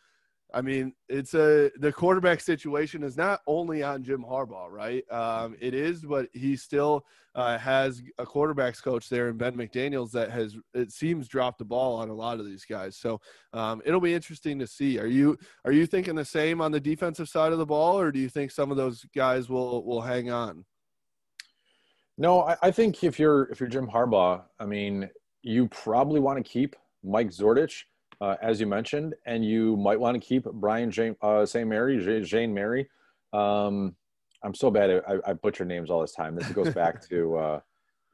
I 0.54 0.62
mean, 0.62 0.94
it's 1.10 1.34
a 1.34 1.72
the 1.80 1.92
quarterback 1.92 2.40
situation 2.40 3.04
is 3.04 3.18
not 3.18 3.42
only 3.48 3.82
on 3.82 4.04
Jim 4.04 4.24
Harbaugh, 4.24 4.70
right? 4.70 5.04
Um, 5.12 5.56
it 5.60 5.74
is, 5.74 6.02
but 6.02 6.30
he 6.34 6.56
still 6.56 7.06
uh, 7.34 7.58
has 7.58 8.04
a 8.20 8.26
quarterbacks 8.26 8.82
coach 8.82 9.10
there 9.10 9.30
in 9.30 9.38
Ben 9.38 9.58
McDaniels 9.58 10.12
that 10.12 10.30
has 10.30 10.56
it 10.76 10.92
seems 10.92 11.28
dropped 11.28 11.58
the 11.58 11.66
ball 11.66 11.96
on 11.96 12.10
a 12.10 12.14
lot 12.14 12.40
of 12.40 12.46
these 12.46 12.66
guys. 12.66 12.96
So 12.98 13.20
um, 13.54 13.82
it'll 13.84 14.00
be 14.00 14.14
interesting 14.14 14.60
to 14.60 14.68
see. 14.68 15.00
Are 15.00 15.08
you 15.08 15.38
are 15.66 15.72
you 15.72 15.88
thinking 15.88 16.14
the 16.14 16.26
same 16.26 16.62
on 16.62 16.72
the 16.72 16.80
defensive 16.80 17.30
side 17.30 17.52
of 17.52 17.58
the 17.58 17.66
ball, 17.66 18.00
or 18.00 18.12
do 18.12 18.20
you 18.20 18.30
think 18.30 18.52
some 18.52 18.70
of 18.70 18.78
those 18.78 19.06
guys 19.16 19.50
will 19.50 19.84
will 19.84 20.02
hang 20.02 20.30
on? 20.30 20.66
No, 22.16 22.42
I, 22.42 22.58
I 22.62 22.72
think 22.72 23.04
if 23.04 23.18
you're 23.18 23.46
if 23.46 23.60
you're 23.60 23.70
Jim 23.70 23.88
Harbaugh, 23.88 24.44
I 24.60 24.66
mean, 24.66 25.10
you 25.42 25.68
probably 25.70 26.20
want 26.20 26.38
to 26.38 26.44
keep 26.44 26.76
Mike 27.04 27.30
Zordich 27.30 27.84
uh, 28.24 28.38
as 28.42 28.58
you 28.62 28.66
mentioned, 28.66 29.14
and 29.26 29.44
you 29.44 29.76
might 29.76 30.00
want 30.00 30.16
to 30.16 30.26
keep 30.26 30.46
Brian 30.46 30.90
Jane, 30.90 31.14
uh, 31.22 31.46
St. 31.46 31.68
Mary, 31.68 32.24
Jane 32.24 32.54
Mary. 32.54 32.90
Um, 33.34 33.98
I'm 34.44 34.56
so 34.56 34.72
bad 34.72 34.90
at 34.90 35.10
I, 35.10 35.18
I, 35.28 35.34
butcher 35.34 35.66
names 35.66 35.90
all 35.90 36.00
this 36.00 36.14
time. 36.14 36.34
This 36.34 36.48
goes 36.50 36.74
back 36.82 37.06
to 37.10 37.36
uh, 37.36 37.60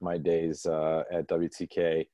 my 0.01 0.18
days 0.18 0.66
uh, 0.66 1.03
at 1.12 1.28
WTK. 1.28 2.07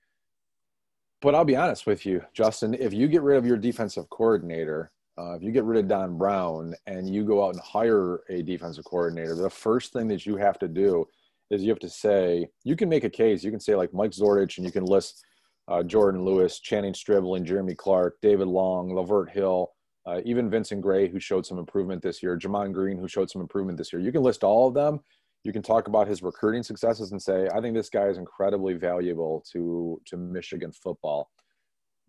But 1.22 1.36
I'll 1.36 1.46
be 1.46 1.56
honest 1.56 1.88
with 1.88 2.06
you, 2.06 2.22
Justin. 2.34 2.74
If 2.74 2.92
you 2.94 3.08
get 3.08 3.22
rid 3.22 3.38
of 3.38 3.46
your 3.46 3.56
defensive 3.56 4.10
coordinator, 4.10 4.92
uh, 5.18 5.36
if 5.36 5.42
you 5.42 5.54
get 5.54 5.64
rid 5.64 5.80
of 5.80 5.88
Don 5.88 6.18
Brown 6.18 6.76
and 6.88 7.10
you 7.10 7.24
go 7.24 7.46
out 7.46 7.54
and 7.54 7.64
hire 7.64 8.24
a 8.30 8.42
defensive 8.42 8.84
coordinator, 8.84 9.36
the 9.36 9.50
first 9.50 9.94
thing 9.94 10.10
that 10.10 10.26
you 10.26 10.36
have 10.36 10.60
to 10.60 10.68
do 10.68 11.08
is 11.50 11.64
you 11.64 11.70
have 11.70 11.80
to 11.80 11.90
say 11.90 12.50
you 12.66 12.76
can 12.76 12.90
make 12.90 13.06
a 13.06 13.10
case. 13.10 13.42
You 13.42 13.52
can 13.52 13.62
say 13.62 13.74
like 13.74 13.94
Mike 13.94 14.12
Zordich, 14.12 14.58
and 14.58 14.66
you 14.66 14.72
can 14.74 14.84
list 14.84 15.24
uh, 15.68 15.84
Jourdan 15.84 16.24
Lewis, 16.24 16.60
Channing 16.60 16.94
Stribling, 16.94 17.46
Jeremy 17.46 17.76
Clark, 17.76 18.18
David 18.22 18.48
Long, 18.48 18.90
Lavert 18.90 19.30
Hill, 19.32 19.72
uh, 20.06 20.22
even 20.24 20.50
Vincent 20.50 20.82
Gray, 20.82 21.08
who 21.08 21.20
showed 21.20 21.46
some 21.46 21.58
improvement 21.58 22.02
this 22.02 22.22
year, 22.22 22.38
Gemon 22.38 22.72
Green, 22.72 22.98
who 22.98 23.08
showed 23.08 23.30
some 23.30 23.42
improvement 23.42 23.78
this 23.78 23.92
year. 23.92 24.02
You 24.02 24.12
can 24.12 24.22
list 24.22 24.44
all 24.44 24.68
of 24.68 24.74
them. 24.74 25.00
You 25.44 25.52
can 25.52 25.62
talk 25.62 25.88
about 25.88 26.08
his 26.08 26.24
recruiting 26.24 26.64
successes 26.64 27.12
and 27.12 27.22
say, 27.22 27.48
I 27.54 27.62
think 27.62 27.76
this 27.76 27.90
guy 27.90 28.08
is 28.08 28.18
incredibly 28.18 28.74
valuable 28.74 29.44
to 29.52 30.02
to 30.06 30.18
Michigan 30.18 30.72
football. 30.72 31.30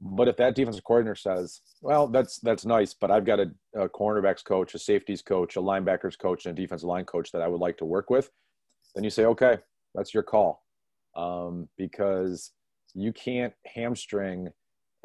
But 0.00 0.28
if 0.28 0.36
that 0.36 0.54
defensive 0.54 0.84
coordinator 0.84 1.14
says, 1.14 1.62
"Well, 1.80 2.06
that's 2.08 2.38
that's 2.40 2.66
nice, 2.66 2.92
but 2.92 3.10
I've 3.10 3.24
got 3.24 3.40
a, 3.40 3.50
a 3.74 3.88
cornerbacks 3.88 4.44
coach, 4.44 4.74
a 4.74 4.78
safeties 4.78 5.22
coach, 5.22 5.56
a 5.56 5.60
linebackers 5.60 6.18
coach, 6.18 6.44
and 6.44 6.56
a 6.56 6.60
defensive 6.60 6.86
line 6.86 7.06
coach 7.06 7.32
that 7.32 7.40
I 7.40 7.48
would 7.48 7.60
like 7.60 7.78
to 7.78 7.86
work 7.86 8.10
with," 8.10 8.30
then 8.94 9.04
you 9.04 9.10
say, 9.10 9.24
"Okay, 9.24 9.58
that's 9.94 10.12
your 10.12 10.22
call," 10.22 10.62
um, 11.14 11.68
because 11.78 12.52
you 12.94 13.12
can't 13.12 13.52
hamstring 13.66 14.48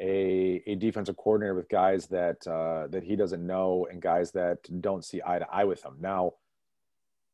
a, 0.00 0.62
a 0.66 0.74
defensive 0.74 1.16
coordinator 1.16 1.54
with 1.54 1.68
guys 1.68 2.06
that 2.08 2.44
uh, 2.46 2.88
that 2.88 3.04
he 3.04 3.14
doesn't 3.14 3.46
know 3.46 3.86
and 3.90 4.02
guys 4.02 4.32
that 4.32 4.58
don't 4.80 5.04
see 5.04 5.20
eye 5.24 5.38
to 5.38 5.46
eye 5.52 5.64
with 5.64 5.84
him. 5.84 5.94
Now, 6.00 6.32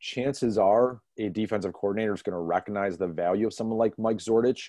chances 0.01 0.59
are 0.59 1.01
a 1.19 1.31
defensive 1.31 1.73
coordinator 1.73 2.13
is 2.13 2.23
going 2.23 2.35
to 2.35 2.41
recognize 2.41 2.99
the 2.99 3.07
value 3.09 3.47
of 3.47 3.55
someone 3.55 3.79
like 3.79 3.99
Mike 3.99 4.19
Zordich, 4.19 4.69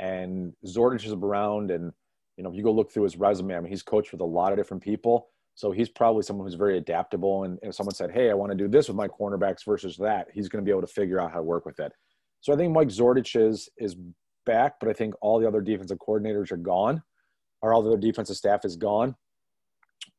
and 0.00 0.52
Zordich 0.66 1.06
is 1.06 1.12
around. 1.12 1.70
And 1.70 1.92
you 2.36 2.44
know, 2.44 2.50
if 2.50 2.56
you 2.56 2.64
go 2.64 2.72
look 2.72 2.92
through 2.92 3.04
his 3.04 3.16
resume, 3.16 3.56
I 3.56 3.60
mean, 3.60 3.70
he's 3.70 3.82
coached 3.82 4.12
with 4.12 4.20
a 4.20 4.24
lot 4.24 4.52
of 4.52 4.58
different 4.58 4.82
people. 4.82 5.28
So 5.54 5.70
he's 5.70 5.88
probably 5.88 6.22
someone 6.22 6.46
who's 6.46 6.54
very 6.54 6.76
adaptable. 6.76 7.44
And 7.44 7.58
if 7.62 7.74
someone 7.74 7.94
said, 7.94 8.10
"Hey, 8.10 8.30
I 8.30 8.34
want 8.34 8.50
to 8.52 8.58
do 8.58 8.68
this 8.68 8.88
with 8.88 8.96
my 8.96 9.08
cornerbacks 9.08 9.64
versus 9.64 9.96
that," 9.98 10.28
he's 10.34 10.48
going 10.48 10.62
to 10.62 10.66
be 10.66 10.72
able 10.72 10.86
to 10.86 10.92
figure 10.92 11.20
out 11.20 11.30
how 11.30 11.38
to 11.38 11.44
work 11.44 11.64
with 11.64 11.78
it. 11.80 11.92
So 12.40 12.52
I 12.52 12.56
think 12.56 12.72
Mike 12.72 12.88
Zordich 12.88 13.40
is 13.40 13.68
is 13.78 13.96
back, 14.46 14.80
but 14.80 14.88
I 14.88 14.94
think 14.94 15.14
all 15.20 15.38
the 15.38 15.46
other 15.46 15.60
defensive 15.60 15.98
coordinators 15.98 16.50
are 16.50 16.56
gone, 16.56 17.02
or 17.60 17.74
all 17.74 17.82
the 17.82 17.90
other 17.90 18.00
defensive 18.00 18.36
staff 18.36 18.64
is 18.64 18.76
gone. 18.76 19.14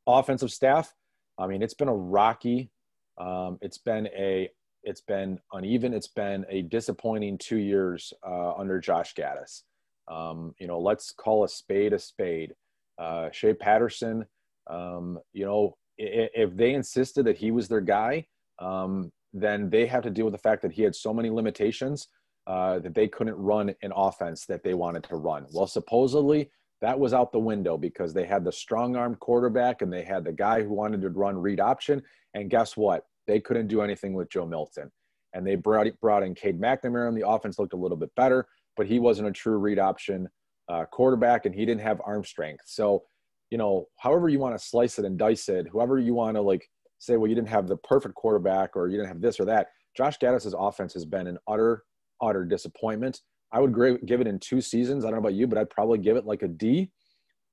Offensive 0.06 0.52
staff, 0.52 0.94
I 1.38 1.48
mean, 1.48 1.62
it's 1.62 1.74
been 1.74 1.88
a 1.88 1.96
rocky, 1.96 2.70
um, 3.18 3.58
it's 3.62 3.80
been 3.80 4.08
a, 4.08 4.50
it's 4.84 5.02
been 5.02 5.40
uneven, 5.54 5.94
it's 5.94 6.08
been 6.08 6.46
a 6.50 6.62
disappointing 6.62 7.38
two 7.38 7.58
years 7.58 8.14
uh, 8.26 8.54
under 8.54 8.80
Josh 8.80 9.16
Gattis. 9.16 9.64
Um, 10.08 10.54
you 10.60 10.68
know, 10.68 10.80
let's 10.80 11.12
call 11.12 11.44
a 11.44 11.50
spade 11.50 11.94
a 11.94 12.00
spade. 12.00 12.54
Uh, 12.98 13.30
Shea 13.32 13.54
Patterson, 13.54 14.26
um, 14.70 15.20
you 15.34 15.46
know, 15.46 15.76
if, 15.98 16.30
if 16.34 16.56
they 16.56 16.74
insisted 16.74 17.26
that 17.26 17.38
he 17.38 17.52
was 17.52 17.68
their 17.68 17.82
guy, 17.82 18.28
um, 18.60 19.12
then 19.34 19.70
they 19.70 19.86
have 19.86 20.04
to 20.04 20.10
deal 20.10 20.26
with 20.26 20.34
the 20.34 20.40
fact 20.40 20.62
that 20.62 20.72
he 20.72 20.84
had 20.84 20.96
so 20.96 21.14
many 21.14 21.30
limitations 21.30 22.08
uh, 22.48 22.80
that 22.80 22.96
they 22.96 23.08
couldn't 23.08 23.36
run 23.36 23.76
an 23.82 23.92
offense 23.94 24.46
that 24.46 24.64
they 24.64 24.74
wanted 24.74 25.04
to 25.04 25.18
run. 25.18 25.46
Well, 25.52 25.68
supposedly 25.68 26.50
that 26.82 26.98
was 26.98 27.14
out 27.14 27.32
the 27.32 27.40
window 27.40 27.78
because 27.78 28.14
they 28.14 28.26
had 28.26 28.46
the 28.46 28.52
strong 28.52 28.96
arm 28.96 29.16
quarterback 29.16 29.82
and 29.82 29.92
they 29.92 30.04
had 30.04 30.24
the 30.24 30.32
guy 30.32 30.64
who 30.64 30.74
wanted 30.74 31.02
to 31.02 31.10
run 31.10 31.38
read 31.38 31.60
option. 31.60 32.02
And 32.34 32.50
guess 32.50 32.78
what? 32.78 33.06
They 33.26 33.42
couldn't 33.42 33.68
do 33.68 33.82
anything 33.82 34.14
with 34.14 34.30
Joe 34.30 34.46
Milton. 34.46 34.90
And 35.34 35.46
they 35.46 35.56
brought, 35.56 35.88
brought 36.00 36.24
in 36.24 36.36
Cade 36.36 36.60
McNamara, 36.60 37.10
and 37.10 37.18
the 37.18 37.28
offense 37.28 37.60
looked 37.60 37.74
a 37.74 37.78
little 37.78 37.98
bit 37.98 38.16
better, 38.16 38.48
but 38.78 38.88
he 38.88 39.00
wasn't 39.00 39.28
a 39.28 39.32
true 39.32 39.58
read 39.58 39.78
option 39.78 40.30
uh, 40.70 40.86
quarterback 40.86 41.46
and 41.46 41.54
he 41.54 41.66
didn't 41.66 41.82
have 41.82 42.02
arm 42.06 42.24
strength. 42.24 42.64
So, 42.66 43.04
you 43.50 43.58
know, 43.58 43.88
however 43.98 44.30
you 44.30 44.40
want 44.40 44.58
to 44.58 44.66
slice 44.66 45.00
it 45.00 45.06
and 45.06 45.18
dice 45.18 45.50
it, 45.50 45.68
whoever 45.70 46.00
you 46.00 46.14
want 46.14 46.36
to 46.38 46.42
like 46.42 46.70
say, 47.00 47.18
well, 47.18 47.28
you 47.28 47.36
didn't 47.36 47.50
have 47.50 47.68
the 47.68 47.78
perfect 47.78 48.16
quarterback 48.16 48.76
or 48.76 48.88
you 48.88 48.98
didn't 48.98 49.10
have 49.10 49.22
this 49.22 49.40
or 49.40 49.46
that. 49.46 49.68
Josh 49.96 50.18
Gattis's 50.20 50.56
offense 50.58 50.94
has 50.94 51.06
been 51.06 51.28
an 51.28 51.38
utter 51.48 51.84
utter 52.22 52.46
disappointment. 52.46 53.22
I 53.52 53.60
would 53.60 53.74
give 54.06 54.22
it 54.22 54.28
in 54.28 54.40
two 54.40 54.62
seasons. 54.62 55.06
I 55.06 55.08
don't 55.08 55.16
know 55.16 55.28
about 55.28 55.34
you, 55.34 55.48
but 55.48 55.58
I'd 55.58 55.70
probably 55.70 56.00
give 56.00 56.18
it 56.18 56.26
like 56.26 56.42
a 56.42 56.48
D. 56.48 56.92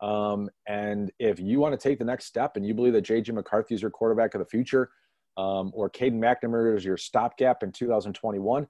Um, 0.01 0.51
and 0.67 1.11
if 1.19 1.39
you 1.39 1.61
want 1.61 1.79
to 1.79 1.89
take 1.89 1.99
the 1.99 2.05
next 2.05 2.27
step 2.27 2.57
and 2.57 2.67
you 2.67 2.75
believe 2.75 2.93
that 2.95 3.05
JJ 3.05 3.33
McCarthy 3.33 3.75
is 3.75 3.83
your 3.83 3.91
quarterback 3.91 4.35
of 4.35 4.41
the 4.41 4.47
future, 4.47 4.91
um, 5.37 5.71
or 5.75 5.89
Caden 5.91 6.19
McNamara 6.19 6.77
is 6.77 6.85
your 6.85 6.97
stopgap 6.97 7.62
in 7.62 7.73
2021, 7.73 8.67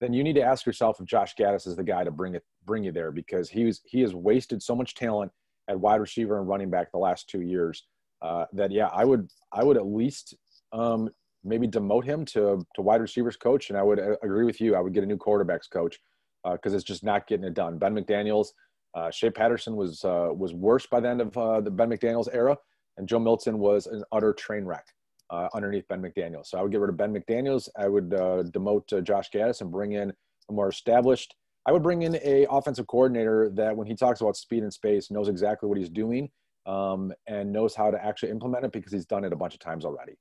then 0.00 0.12
you 0.12 0.22
need 0.22 0.34
to 0.34 0.42
ask 0.42 0.66
yourself 0.66 1.00
if 1.00 1.06
Josh 1.06 1.34
Gattis 1.34 1.66
is 1.66 1.76
the 1.76 1.84
guy 1.84 2.04
to 2.04 2.10
bring 2.10 2.34
it 2.34 2.44
bring 2.66 2.84
you 2.84 2.92
there 2.92 3.12
because 3.12 3.48
he 3.48 3.64
was 3.64 3.80
he 3.84 4.00
has 4.00 4.14
wasted 4.14 4.62
so 4.62 4.74
much 4.74 4.94
talent 4.94 5.30
at 5.68 5.78
wide 5.78 6.00
receiver 6.00 6.38
and 6.38 6.48
running 6.48 6.70
back 6.70 6.90
the 6.90 6.98
last 6.98 7.28
two 7.28 7.40
years 7.40 7.84
uh, 8.22 8.44
that 8.52 8.70
yeah 8.70 8.88
I 8.88 9.04
would 9.04 9.30
I 9.52 9.64
would 9.64 9.76
at 9.76 9.86
least 9.86 10.34
um, 10.72 11.08
maybe 11.44 11.68
demote 11.68 12.04
him 12.04 12.24
to 12.26 12.64
to 12.74 12.82
wide 12.82 13.00
receivers 13.00 13.36
coach, 13.36 13.70
and 13.70 13.78
I 13.78 13.82
would 13.82 14.00
uh, 14.00 14.16
agree 14.22 14.44
with 14.44 14.60
you. 14.60 14.74
I 14.74 14.80
would 14.80 14.94
get 14.94 15.04
a 15.04 15.06
new 15.06 15.16
quarterbacks 15.16 15.70
coach 15.70 15.98
because 16.44 16.72
uh, 16.72 16.76
it's 16.76 16.84
just 16.84 17.04
not 17.04 17.26
getting 17.26 17.44
it 17.44 17.54
done. 17.54 17.78
Ben 17.78 17.94
McDaniels, 17.94 18.48
uh, 18.94 19.10
Shea 19.10 19.30
Patterson 19.30 19.76
was 19.76 20.04
uh, 20.04 20.28
was 20.34 20.52
worse 20.54 20.86
by 20.86 21.00
the 21.00 21.08
end 21.08 21.20
of 21.20 21.36
uh, 21.36 21.60
the 21.60 21.70
Ben 21.70 21.90
McDaniels 21.90 22.28
era, 22.32 22.56
and 22.96 23.08
Joe 23.08 23.18
Milton 23.18 23.58
was 23.58 23.86
an 23.86 24.04
utter 24.12 24.32
train 24.32 24.64
wreck 24.64 24.86
uh, 25.30 25.48
underneath 25.54 25.86
Ben 25.88 26.02
McDaniel. 26.02 26.44
So 26.44 26.58
I 26.58 26.62
would 26.62 26.72
get 26.72 26.80
rid 26.80 26.90
of 26.90 26.96
Ben 26.96 27.14
McDaniels. 27.14 27.68
I 27.76 27.88
would 27.88 28.10
demote 28.10 29.02
Josh 29.04 29.30
Gattis 29.30 29.60
and 29.60 29.70
bring 29.70 29.92
in 29.92 30.12
a 30.48 30.52
more 30.52 30.68
established. 30.68 31.34
I 31.66 31.72
would 31.72 31.82
bring 31.82 32.02
in 32.02 32.16
a 32.16 32.46
offensive 32.50 32.86
coordinator 32.86 33.50
that, 33.54 33.74
when 33.74 33.86
he 33.86 33.94
talks 33.94 34.20
about 34.20 34.36
speed 34.36 34.62
and 34.62 34.72
space, 34.72 35.10
knows 35.10 35.28
exactly 35.28 35.66
what 35.68 35.78
he's 35.78 35.88
doing 35.88 36.30
um, 36.66 37.12
and 37.26 37.50
knows 37.50 37.74
how 37.74 37.90
to 37.90 38.04
actually 38.04 38.30
implement 38.30 38.64
it 38.66 38.72
because 38.72 38.92
he's 38.92 39.06
done 39.06 39.24
it 39.24 39.32
a 39.32 39.36
bunch 39.36 39.54
of 39.54 39.60
times 39.60 39.84
already. 39.84 40.14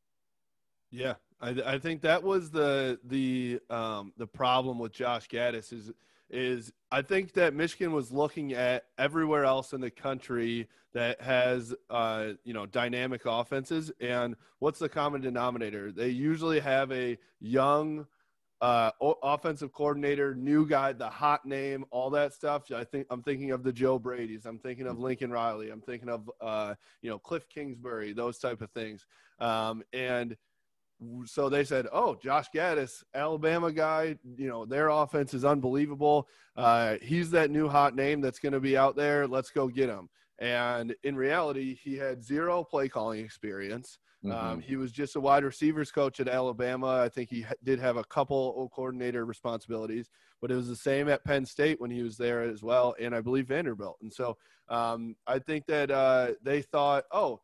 Yeah, 0.94 1.16
I, 1.42 1.50
I 1.66 1.80
think 1.80 2.02
that 2.04 2.22
was 2.22 2.52
the 2.52 3.00
the 3.04 3.60
um, 3.72 4.14
the 4.16 4.28
problem 4.28 4.78
with 4.78 4.94
Josh 4.94 5.28
Gattis 5.28 5.74
is 5.74 5.92
is 6.30 6.72
I 6.92 7.02
think 7.02 7.34
that 7.34 7.56
Michigan 7.56 7.94
was 7.94 8.12
looking 8.12 8.54
at 8.54 8.86
everywhere 9.00 9.44
else 9.44 9.74
in 9.74 9.82
the 9.82 9.90
country 9.90 10.68
that 10.94 11.20
has 11.20 11.74
uh, 11.90 12.34
you 12.44 12.54
know 12.54 12.68
dynamic 12.68 13.24
offenses, 13.26 13.92
and 14.00 14.36
what's 14.60 14.78
the 14.78 14.88
common 14.88 15.22
denominator? 15.22 15.92
They 15.92 16.10
usually 16.10 16.60
have 16.60 16.92
a 16.92 17.18
young 17.40 18.06
uh, 18.62 18.92
offensive 19.02 19.74
coordinator, 19.74 20.36
new 20.36 20.68
guy, 20.68 20.94
the 20.94 21.10
hot 21.10 21.44
name, 21.44 21.86
all 21.90 22.12
that 22.12 22.34
stuff. 22.34 22.72
I 22.72 22.84
think 22.84 23.08
I'm 23.10 23.24
thinking 23.24 23.50
of 23.50 23.64
the 23.64 23.74
Joe 23.74 23.98
Brady's. 23.98 24.46
I'm 24.46 24.60
thinking 24.60 24.86
of 24.86 25.00
Lincoln 25.00 25.32
Riley. 25.32 25.72
I'm 25.72 25.82
thinking 25.82 26.10
of 26.10 26.30
uh, 26.40 26.76
you 27.02 27.10
know 27.10 27.18
Cliff 27.18 27.50
Kingsbury, 27.50 28.14
those 28.14 28.38
type 28.38 28.62
of 28.62 28.70
things, 28.70 29.08
um, 29.40 29.82
and 29.92 30.38
so 31.26 31.50
they 31.50 31.64
said, 31.64 31.88
"Oh, 31.92 32.16
Josh 32.22 32.48
Gattis, 32.54 33.04
Alabama 33.14 33.72
guy. 33.72 34.18
You 34.38 34.48
know 34.48 34.66
their 34.66 34.90
offense 34.90 35.34
is 35.34 35.46
unbelievable. 35.46 36.28
Uh, 36.56 36.96
he's 37.02 37.32
that 37.32 37.52
new 37.52 37.68
hot 37.68 37.96
name 37.96 38.22
that's 38.22 38.40
going 38.40 38.54
to 38.54 38.60
be 38.60 38.78
out 38.78 38.96
there. 38.96 39.28
Let's 39.28 39.50
go 39.50 39.68
get 39.68 39.90
him." 39.90 40.10
And 40.40 40.96
in 41.04 41.16
reality, 41.16 41.76
he 41.76 41.96
had 41.96 42.24
zero 42.24 42.64
play 42.64 42.90
calling 42.90 43.24
experience. 43.24 44.00
Um, 44.26 44.32
mm-hmm. 44.32 44.48
Um, 44.48 44.60
he 44.62 44.76
was 44.76 44.92
just 44.92 45.16
a 45.16 45.20
wide 45.20 45.44
receivers 45.44 45.92
coach 45.92 46.20
at 46.20 46.28
Alabama. 46.28 47.02
I 47.02 47.10
think 47.10 47.30
he 47.30 47.42
ha- 47.42 47.54
did 47.64 47.80
have 47.80 47.98
a 47.98 48.04
couple 48.06 48.70
coordinator 48.74 49.26
responsibilities, 49.26 50.10
but 50.42 50.52
it 50.52 50.56
was 50.56 50.68
the 50.68 50.76
same 50.76 51.10
at 51.10 51.24
Penn 51.24 51.46
State 51.46 51.80
when 51.80 51.92
he 51.92 52.04
was 52.04 52.18
there 52.18 52.42
as 52.42 52.64
well, 52.64 52.96
and 53.00 53.14
I 53.14 53.22
believe 53.22 53.48
Vanderbilt. 53.48 53.98
And 54.02 54.12
so 54.12 54.38
um, 54.70 55.16
I 55.28 55.40
think 55.40 55.66
that 55.68 55.92
uh, 55.92 56.32
they 56.42 56.62
thought, 56.62 57.06
"Oh." 57.12 57.42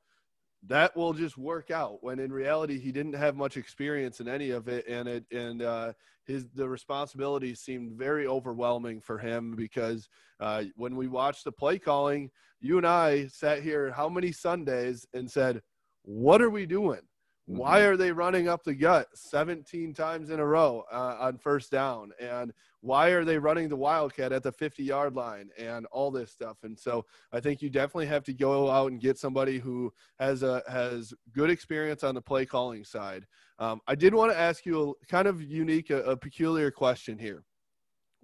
That 0.68 0.96
will 0.96 1.14
just 1.14 1.38
work 1.38 1.72
out 1.72 2.00
when 2.02 2.20
in 2.20 2.32
reality 2.32 2.80
he 2.80 2.92
didn't 2.92 3.14
have 3.14 3.36
much 3.36 3.58
experience 3.58 4.20
in 4.20 4.28
any 4.28 4.50
of 4.50 4.68
it 4.68 4.86
and 4.88 5.08
it 5.08 5.26
and 5.32 5.62
uh, 5.62 5.94
his 6.26 6.48
the 6.54 6.68
responsibility 6.68 7.56
seemed 7.56 7.94
very 7.94 8.28
overwhelming 8.28 9.00
for 9.00 9.18
him 9.18 9.56
because 9.56 10.10
uh, 10.40 10.64
when 10.76 10.96
we 10.96 11.08
watched 11.08 11.46
the 11.46 11.52
play 11.52 11.80
calling 11.80 12.30
you 12.60 12.78
and 12.78 12.86
i 12.86 13.26
sat 13.28 13.64
here 13.64 13.92
how 13.92 14.10
many 14.10 14.32
sundays 14.32 15.06
and 15.14 15.30
said 15.30 15.62
what 16.04 16.42
are 16.42 16.50
we 16.50 16.66
doing? 16.66 17.02
Why 17.50 17.80
mm-hmm. 17.80 17.90
are 17.90 17.98
they 17.98 18.12
running 18.12 18.48
up 18.48 18.64
the 18.64 18.76
gut 18.76 19.08
17 19.16 19.96
times 19.96 20.30
in 20.30 20.40
a 20.40 20.46
row 20.46 20.84
uh, 20.92 21.18
on 21.20 21.40
first 21.40 21.72
down? 21.72 22.12
And 22.20 22.54
why 22.82 23.08
are 23.08 23.26
they 23.26 23.40
running 23.40 23.70
the 23.70 23.76
Wildcat 23.76 24.32
at 24.32 24.44
the 24.44 24.52
50 24.52 24.84
yard 24.84 25.16
line 25.16 25.50
and 25.58 25.88
all 25.88 26.12
this 26.12 26.32
stuff? 26.32 26.58
And 26.62 26.78
so 26.78 27.08
I 27.34 27.40
think 27.40 27.64
you 27.64 27.72
definitely 27.72 28.06
have 28.06 28.24
to 28.26 28.34
go 28.34 28.70
out 28.70 28.92
and 28.92 29.02
get 29.02 29.18
somebody 29.18 29.58
who 29.58 29.92
has 30.20 30.44
a 30.44 30.62
has 30.68 31.12
good 31.34 31.50
experience 31.50 32.04
on 32.04 32.14
the 32.14 32.22
play 32.22 32.46
calling 32.46 32.84
side. 32.84 33.26
Um, 33.58 33.82
I 33.88 33.96
did 33.96 34.14
want 34.14 34.32
to 34.32 34.38
ask 34.38 34.64
you 34.64 34.96
a 35.02 35.06
kind 35.08 35.28
of 35.28 35.42
unique, 35.42 35.90
a, 35.90 36.04
a 36.04 36.16
peculiar 36.16 36.70
question 36.70 37.18
here. 37.18 37.44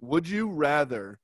Would 0.00 0.28
you 0.28 0.48
rather 0.50 1.18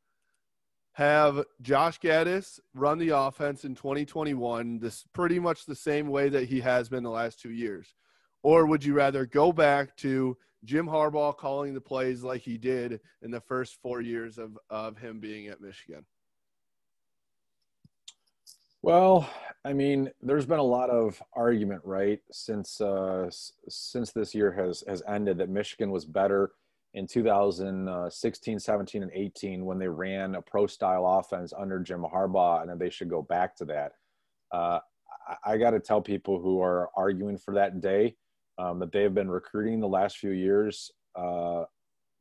have 0.93 1.45
Josh 1.62 1.99
Gattis 2.01 2.61
run 2.74 2.99
the 2.99 3.11
offense 3.11 3.64
in 3.64 3.74
2021 3.74 4.78
this 4.78 5.05
pretty 5.12 5.38
much 5.38 5.64
the 5.64 5.74
same 5.74 6.09
way 6.09 6.28
that 6.28 6.49
he 6.49 6.61
has 6.61 6.88
been 6.88 7.03
the 7.03 7.11
last 7.11 7.40
two 7.40 7.51
years? 7.51 7.95
Or 8.43 8.66
would 8.66 8.84
you 8.84 8.95
rather 8.95 9.24
go 9.24 9.53
back 9.53 9.97
to 9.99 10.36
Jim 10.64 10.86
Harbaugh 10.86 11.36
calling 11.36 11.74
the 11.74 11.80
plays 11.80 12.22
like 12.22 12.43
he 12.43 12.59
did 12.59 13.01
in 13.22 13.30
the 13.30 13.40
first 13.40 13.78
four 13.82 14.01
years 14.01 14.38
of, 14.38 14.59
of 14.68 14.99
him 14.99 15.18
being 15.18 15.49
at 15.49 15.61
Michigan? 15.61 16.05
Well, 18.82 19.30
I 19.64 19.72
mean, 19.72 20.11
there's 20.20 20.47
been 20.47 20.59
a 20.59 20.62
lot 20.62 20.90
of 20.90 21.22
argument, 21.34 21.82
right, 21.84 22.18
since 22.32 22.80
uh, 22.80 23.30
since 23.68 24.11
this 24.11 24.34
year 24.34 24.51
has 24.53 24.82
has 24.88 25.05
ended 25.07 25.38
that 25.38 25.49
Michigan 25.49 25.93
was 25.93 26.05
better 26.05 26.51
in 26.95 27.07
2016, 27.07 28.59
17, 28.59 29.03
and 29.03 29.11
18 29.14 29.64
when 29.64 29.78
they 29.78 29.88
ran 29.88 30.34
a 30.34 30.43
pro 30.43 30.66
style 30.66 31.07
offense 31.07 31.53
under 31.57 31.78
Jim 31.78 32.03
Harbaugh, 32.03 32.61
and 32.61 32.70
then 32.70 32.78
they 32.78 32.90
should 32.90 33.09
go 33.09 33.22
back 33.22 33.57
to 33.57 33.64
that. 33.64 33.93
Uh, 34.53 34.78
I, 35.26 35.53
I 35.53 35.57
got 35.57 35.70
to 35.70 35.80
tell 35.80 36.03
people 36.03 36.40
who 36.40 36.61
are 36.61 36.90
arguing 36.97 37.38
for 37.38 37.55
that 37.55 37.80
day 37.80 38.16
um, 38.59 38.78
that 38.80 38.93
they 38.93 39.03
have 39.03 39.14
been 39.14 39.30
recruiting 39.30 39.80
the 39.80 39.88
last 39.88 40.18
few 40.18 40.32
years, 40.32 40.90
uh, 41.16 41.64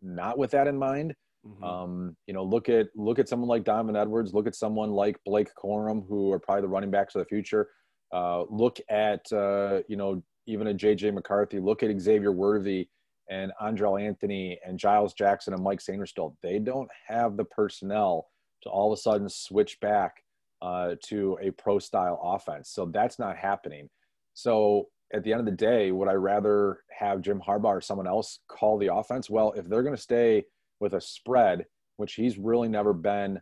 not 0.01 0.37
with 0.37 0.51
that 0.51 0.67
in 0.67 0.77
mind. 0.77 1.13
Mm-hmm. 1.45 1.63
Um, 1.63 2.15
you 2.27 2.33
know, 2.33 2.43
look 2.43 2.69
at 2.69 2.87
look 2.95 3.17
at 3.17 3.27
someone 3.27 3.49
like 3.49 3.63
Donovan 3.63 3.95
Edwards. 3.95 4.33
Look 4.33 4.47
at 4.47 4.55
someone 4.55 4.91
like 4.91 5.17
Blake 5.25 5.49
Corum, 5.55 6.07
who 6.07 6.31
are 6.31 6.39
probably 6.39 6.61
the 6.61 6.67
running 6.67 6.91
backs 6.91 7.15
of 7.15 7.19
the 7.19 7.25
future. 7.25 7.69
Uh, 8.13 8.43
look 8.49 8.79
at 8.89 9.21
uh, 9.33 9.79
you 9.87 9.97
know 9.97 10.21
even 10.45 10.67
a 10.67 10.73
JJ 10.73 11.13
McCarthy. 11.13 11.59
Look 11.59 11.81
at 11.81 11.99
Xavier 11.99 12.31
Worthy 12.31 12.89
and 13.31 13.53
Andrel 13.61 13.99
Anthony 13.99 14.59
and 14.63 14.77
Giles 14.77 15.13
Jackson 15.13 15.53
and 15.53 15.63
Mike 15.63 15.79
Sainristil, 15.79 16.35
they 16.43 16.59
don't 16.59 16.89
have 17.07 17.37
the 17.37 17.45
personnel 17.45 18.27
to 18.61 18.69
all 18.69 18.91
of 18.91 18.99
a 18.99 19.01
sudden 19.01 19.29
switch 19.29 19.79
back 19.79 20.23
uh, 20.61 20.95
to 21.05 21.39
a 21.41 21.49
pro 21.51 21.79
style 21.79 22.19
offense. 22.21 22.69
So 22.69 22.85
that's 22.85 23.17
not 23.17 23.37
happening. 23.37 23.89
So 24.33 24.89
at 25.13 25.23
the 25.23 25.31
end 25.31 25.39
of 25.39 25.45
the 25.45 25.51
day, 25.53 25.91
would 25.91 26.09
I 26.09 26.13
rather 26.13 26.79
have 26.99 27.21
Jim 27.21 27.41
Harbaugh 27.45 27.77
or 27.77 27.81
someone 27.81 28.05
else 28.05 28.39
call 28.49 28.77
the 28.77 28.93
offense? 28.93 29.29
Well, 29.29 29.53
if 29.53 29.67
they're 29.67 29.81
going 29.81 29.95
to 29.95 30.01
stay 30.01 30.43
with 30.81 30.93
a 30.93 31.01
spread, 31.01 31.65
which 31.95 32.13
he's 32.15 32.37
really 32.37 32.67
never 32.67 32.93
been, 32.93 33.39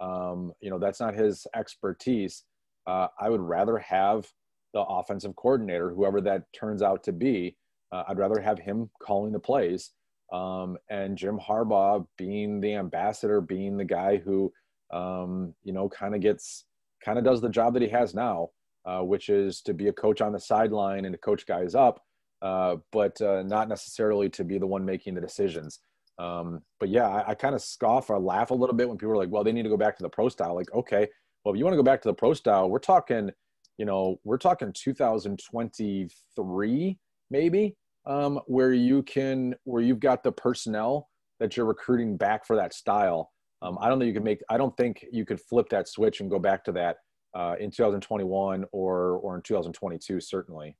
um, 0.00 0.52
you 0.60 0.70
know, 0.70 0.78
that's 0.78 1.00
not 1.00 1.14
his 1.14 1.46
expertise. 1.54 2.44
Uh, 2.86 3.08
I 3.20 3.28
would 3.28 3.40
rather 3.40 3.78
have 3.78 4.28
the 4.72 4.80
offensive 4.80 5.34
coordinator, 5.36 5.90
whoever 5.90 6.20
that 6.22 6.44
turns 6.52 6.80
out 6.80 7.02
to 7.04 7.12
be, 7.12 7.56
uh, 7.92 8.04
I'd 8.08 8.18
rather 8.18 8.40
have 8.40 8.58
him 8.58 8.90
calling 9.00 9.32
the 9.32 9.38
plays 9.38 9.92
um, 10.32 10.78
and 10.88 11.16
Jim 11.16 11.38
Harbaugh 11.38 12.06
being 12.16 12.60
the 12.60 12.74
ambassador, 12.74 13.40
being 13.40 13.76
the 13.76 13.84
guy 13.84 14.16
who, 14.16 14.52
um, 14.90 15.54
you 15.62 15.74
know, 15.74 15.88
kind 15.88 16.14
of 16.14 16.20
gets, 16.22 16.64
kind 17.04 17.18
of 17.18 17.24
does 17.24 17.40
the 17.40 17.50
job 17.50 17.74
that 17.74 17.82
he 17.82 17.88
has 17.88 18.14
now, 18.14 18.48
uh, 18.86 19.00
which 19.00 19.28
is 19.28 19.60
to 19.62 19.74
be 19.74 19.88
a 19.88 19.92
coach 19.92 20.22
on 20.22 20.32
the 20.32 20.40
sideline 20.40 21.04
and 21.04 21.12
to 21.12 21.18
coach 21.18 21.46
guys 21.46 21.74
up, 21.74 22.02
uh, 22.40 22.76
but 22.92 23.20
uh, 23.20 23.42
not 23.42 23.68
necessarily 23.68 24.30
to 24.30 24.42
be 24.42 24.56
the 24.58 24.66
one 24.66 24.86
making 24.86 25.14
the 25.14 25.20
decisions. 25.20 25.80
Um, 26.18 26.62
but 26.80 26.88
yeah, 26.88 27.08
I, 27.08 27.30
I 27.30 27.34
kind 27.34 27.54
of 27.54 27.60
scoff 27.60 28.08
or 28.08 28.18
laugh 28.18 28.50
a 28.50 28.54
little 28.54 28.74
bit 28.74 28.88
when 28.88 28.96
people 28.96 29.12
are 29.12 29.18
like, 29.18 29.30
well, 29.30 29.44
they 29.44 29.52
need 29.52 29.64
to 29.64 29.68
go 29.68 29.76
back 29.76 29.98
to 29.98 30.02
the 30.02 30.08
pro 30.08 30.30
style. 30.30 30.54
Like, 30.54 30.72
okay, 30.72 31.06
well, 31.44 31.52
if 31.52 31.58
you 31.58 31.64
want 31.64 31.74
to 31.74 31.78
go 31.78 31.82
back 31.82 32.00
to 32.02 32.08
the 32.08 32.14
pro 32.14 32.32
style, 32.32 32.70
we're 32.70 32.78
talking, 32.78 33.30
you 33.76 33.84
know, 33.84 34.18
we're 34.24 34.38
talking 34.38 34.72
2023 34.72 36.98
maybe 37.30 37.76
um, 38.06 38.40
where 38.46 38.72
you 38.72 39.02
can 39.02 39.54
where 39.64 39.82
you've 39.82 40.00
got 40.00 40.22
the 40.22 40.32
personnel 40.32 41.08
that 41.40 41.56
you're 41.56 41.66
recruiting 41.66 42.16
back 42.16 42.46
for 42.46 42.56
that 42.56 42.74
style. 42.74 43.30
Um, 43.62 43.78
I 43.80 43.88
don't 43.88 43.98
think 43.98 44.08
you 44.08 44.14
can 44.14 44.24
make. 44.24 44.40
I 44.48 44.56
don't 44.56 44.76
think 44.76 45.04
you 45.12 45.24
could 45.24 45.40
flip 45.40 45.68
that 45.70 45.88
switch 45.88 46.20
and 46.20 46.30
go 46.30 46.38
back 46.38 46.64
to 46.64 46.72
that 46.72 46.96
uh, 47.34 47.54
in 47.60 47.70
2021 47.70 48.64
or 48.72 49.18
or 49.18 49.36
in 49.36 49.42
2022. 49.42 50.20
Certainly. 50.20 50.76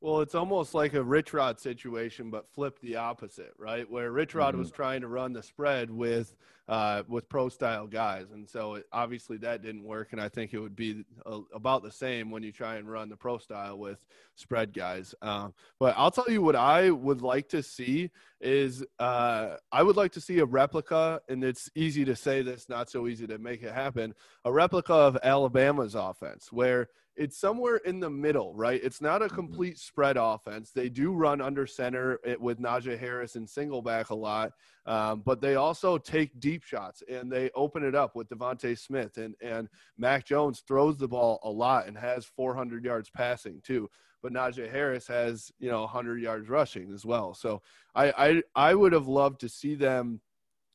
Well, 0.00 0.20
it's 0.20 0.36
almost 0.36 0.74
like 0.74 0.94
a 0.94 1.02
Rich 1.02 1.32
Rod 1.32 1.58
situation, 1.58 2.30
but 2.30 2.48
flip 2.48 2.78
the 2.80 2.96
opposite, 2.96 3.52
right? 3.58 3.90
Where 3.90 4.12
Rich 4.12 4.34
Rod 4.34 4.50
mm-hmm. 4.50 4.60
was 4.60 4.70
trying 4.70 5.00
to 5.00 5.08
run 5.08 5.32
the 5.32 5.42
spread 5.42 5.90
with 5.90 6.36
uh, 6.68 7.02
with 7.08 7.28
pro 7.28 7.48
style 7.48 7.86
guys, 7.86 8.26
and 8.32 8.48
so 8.48 8.74
it, 8.74 8.84
obviously 8.92 9.38
that 9.38 9.62
didn't 9.62 9.84
work. 9.84 10.08
And 10.12 10.20
I 10.20 10.28
think 10.28 10.52
it 10.52 10.58
would 10.58 10.76
be 10.76 11.04
a, 11.24 11.40
about 11.54 11.82
the 11.82 11.90
same 11.90 12.30
when 12.30 12.42
you 12.42 12.52
try 12.52 12.76
and 12.76 12.90
run 12.90 13.08
the 13.08 13.16
pro 13.16 13.38
style 13.38 13.78
with 13.78 14.04
spread 14.34 14.74
guys. 14.74 15.14
Um, 15.22 15.54
but 15.80 15.94
I'll 15.96 16.10
tell 16.10 16.28
you 16.28 16.42
what 16.42 16.56
I 16.56 16.90
would 16.90 17.22
like 17.22 17.48
to 17.50 17.62
see 17.62 18.10
is 18.40 18.84
uh, 18.98 19.56
I 19.72 19.82
would 19.82 19.96
like 19.96 20.12
to 20.12 20.20
see 20.20 20.38
a 20.40 20.44
replica, 20.44 21.20
and 21.28 21.42
it's 21.42 21.70
easy 21.74 22.04
to 22.04 22.14
say 22.14 22.42
this, 22.42 22.68
not 22.68 22.90
so 22.90 23.08
easy 23.08 23.26
to 23.26 23.38
make 23.38 23.62
it 23.62 23.72
happen. 23.72 24.14
A 24.44 24.52
replica 24.52 24.94
of 24.94 25.18
Alabama's 25.22 25.94
offense, 25.94 26.52
where 26.52 26.88
it's 27.18 27.36
somewhere 27.36 27.78
in 27.78 27.98
the 27.98 28.08
middle, 28.08 28.54
right? 28.54 28.80
It's 28.82 29.00
not 29.00 29.22
a 29.22 29.26
mm-hmm. 29.26 29.34
complete 29.34 29.78
spread 29.78 30.16
offense. 30.16 30.70
They 30.70 30.88
do 30.88 31.12
run 31.12 31.40
under 31.40 31.66
center 31.66 32.20
with 32.38 32.60
Najee 32.60 32.98
Harris 32.98 33.34
and 33.34 33.48
single 33.48 33.82
back 33.82 34.10
a 34.10 34.14
lot, 34.14 34.52
um, 34.86 35.22
but 35.24 35.40
they 35.40 35.56
also 35.56 35.98
take 35.98 36.38
deep 36.38 36.57
shots 36.64 37.02
and 37.08 37.30
they 37.30 37.50
open 37.54 37.84
it 37.84 37.94
up 37.94 38.14
with 38.14 38.28
DeVonta 38.28 38.78
Smith 38.78 39.16
and 39.16 39.34
and 39.40 39.68
Mac 39.96 40.24
Jones 40.24 40.62
throws 40.66 40.96
the 40.96 41.08
ball 41.08 41.40
a 41.42 41.50
lot 41.50 41.86
and 41.86 41.96
has 41.96 42.24
400 42.24 42.84
yards 42.84 43.10
passing 43.10 43.60
too. 43.62 43.88
But 44.22 44.32
Najee 44.32 44.70
Harris 44.70 45.06
has 45.08 45.50
you 45.58 45.70
know 45.70 45.80
100 45.82 46.20
yards 46.20 46.48
rushing 46.48 46.92
as 46.92 47.04
well. 47.04 47.34
So 47.34 47.62
I 47.94 48.12
I, 48.16 48.42
I 48.70 48.74
would 48.74 48.92
have 48.92 49.08
loved 49.08 49.40
to 49.40 49.48
see 49.48 49.74
them 49.74 50.20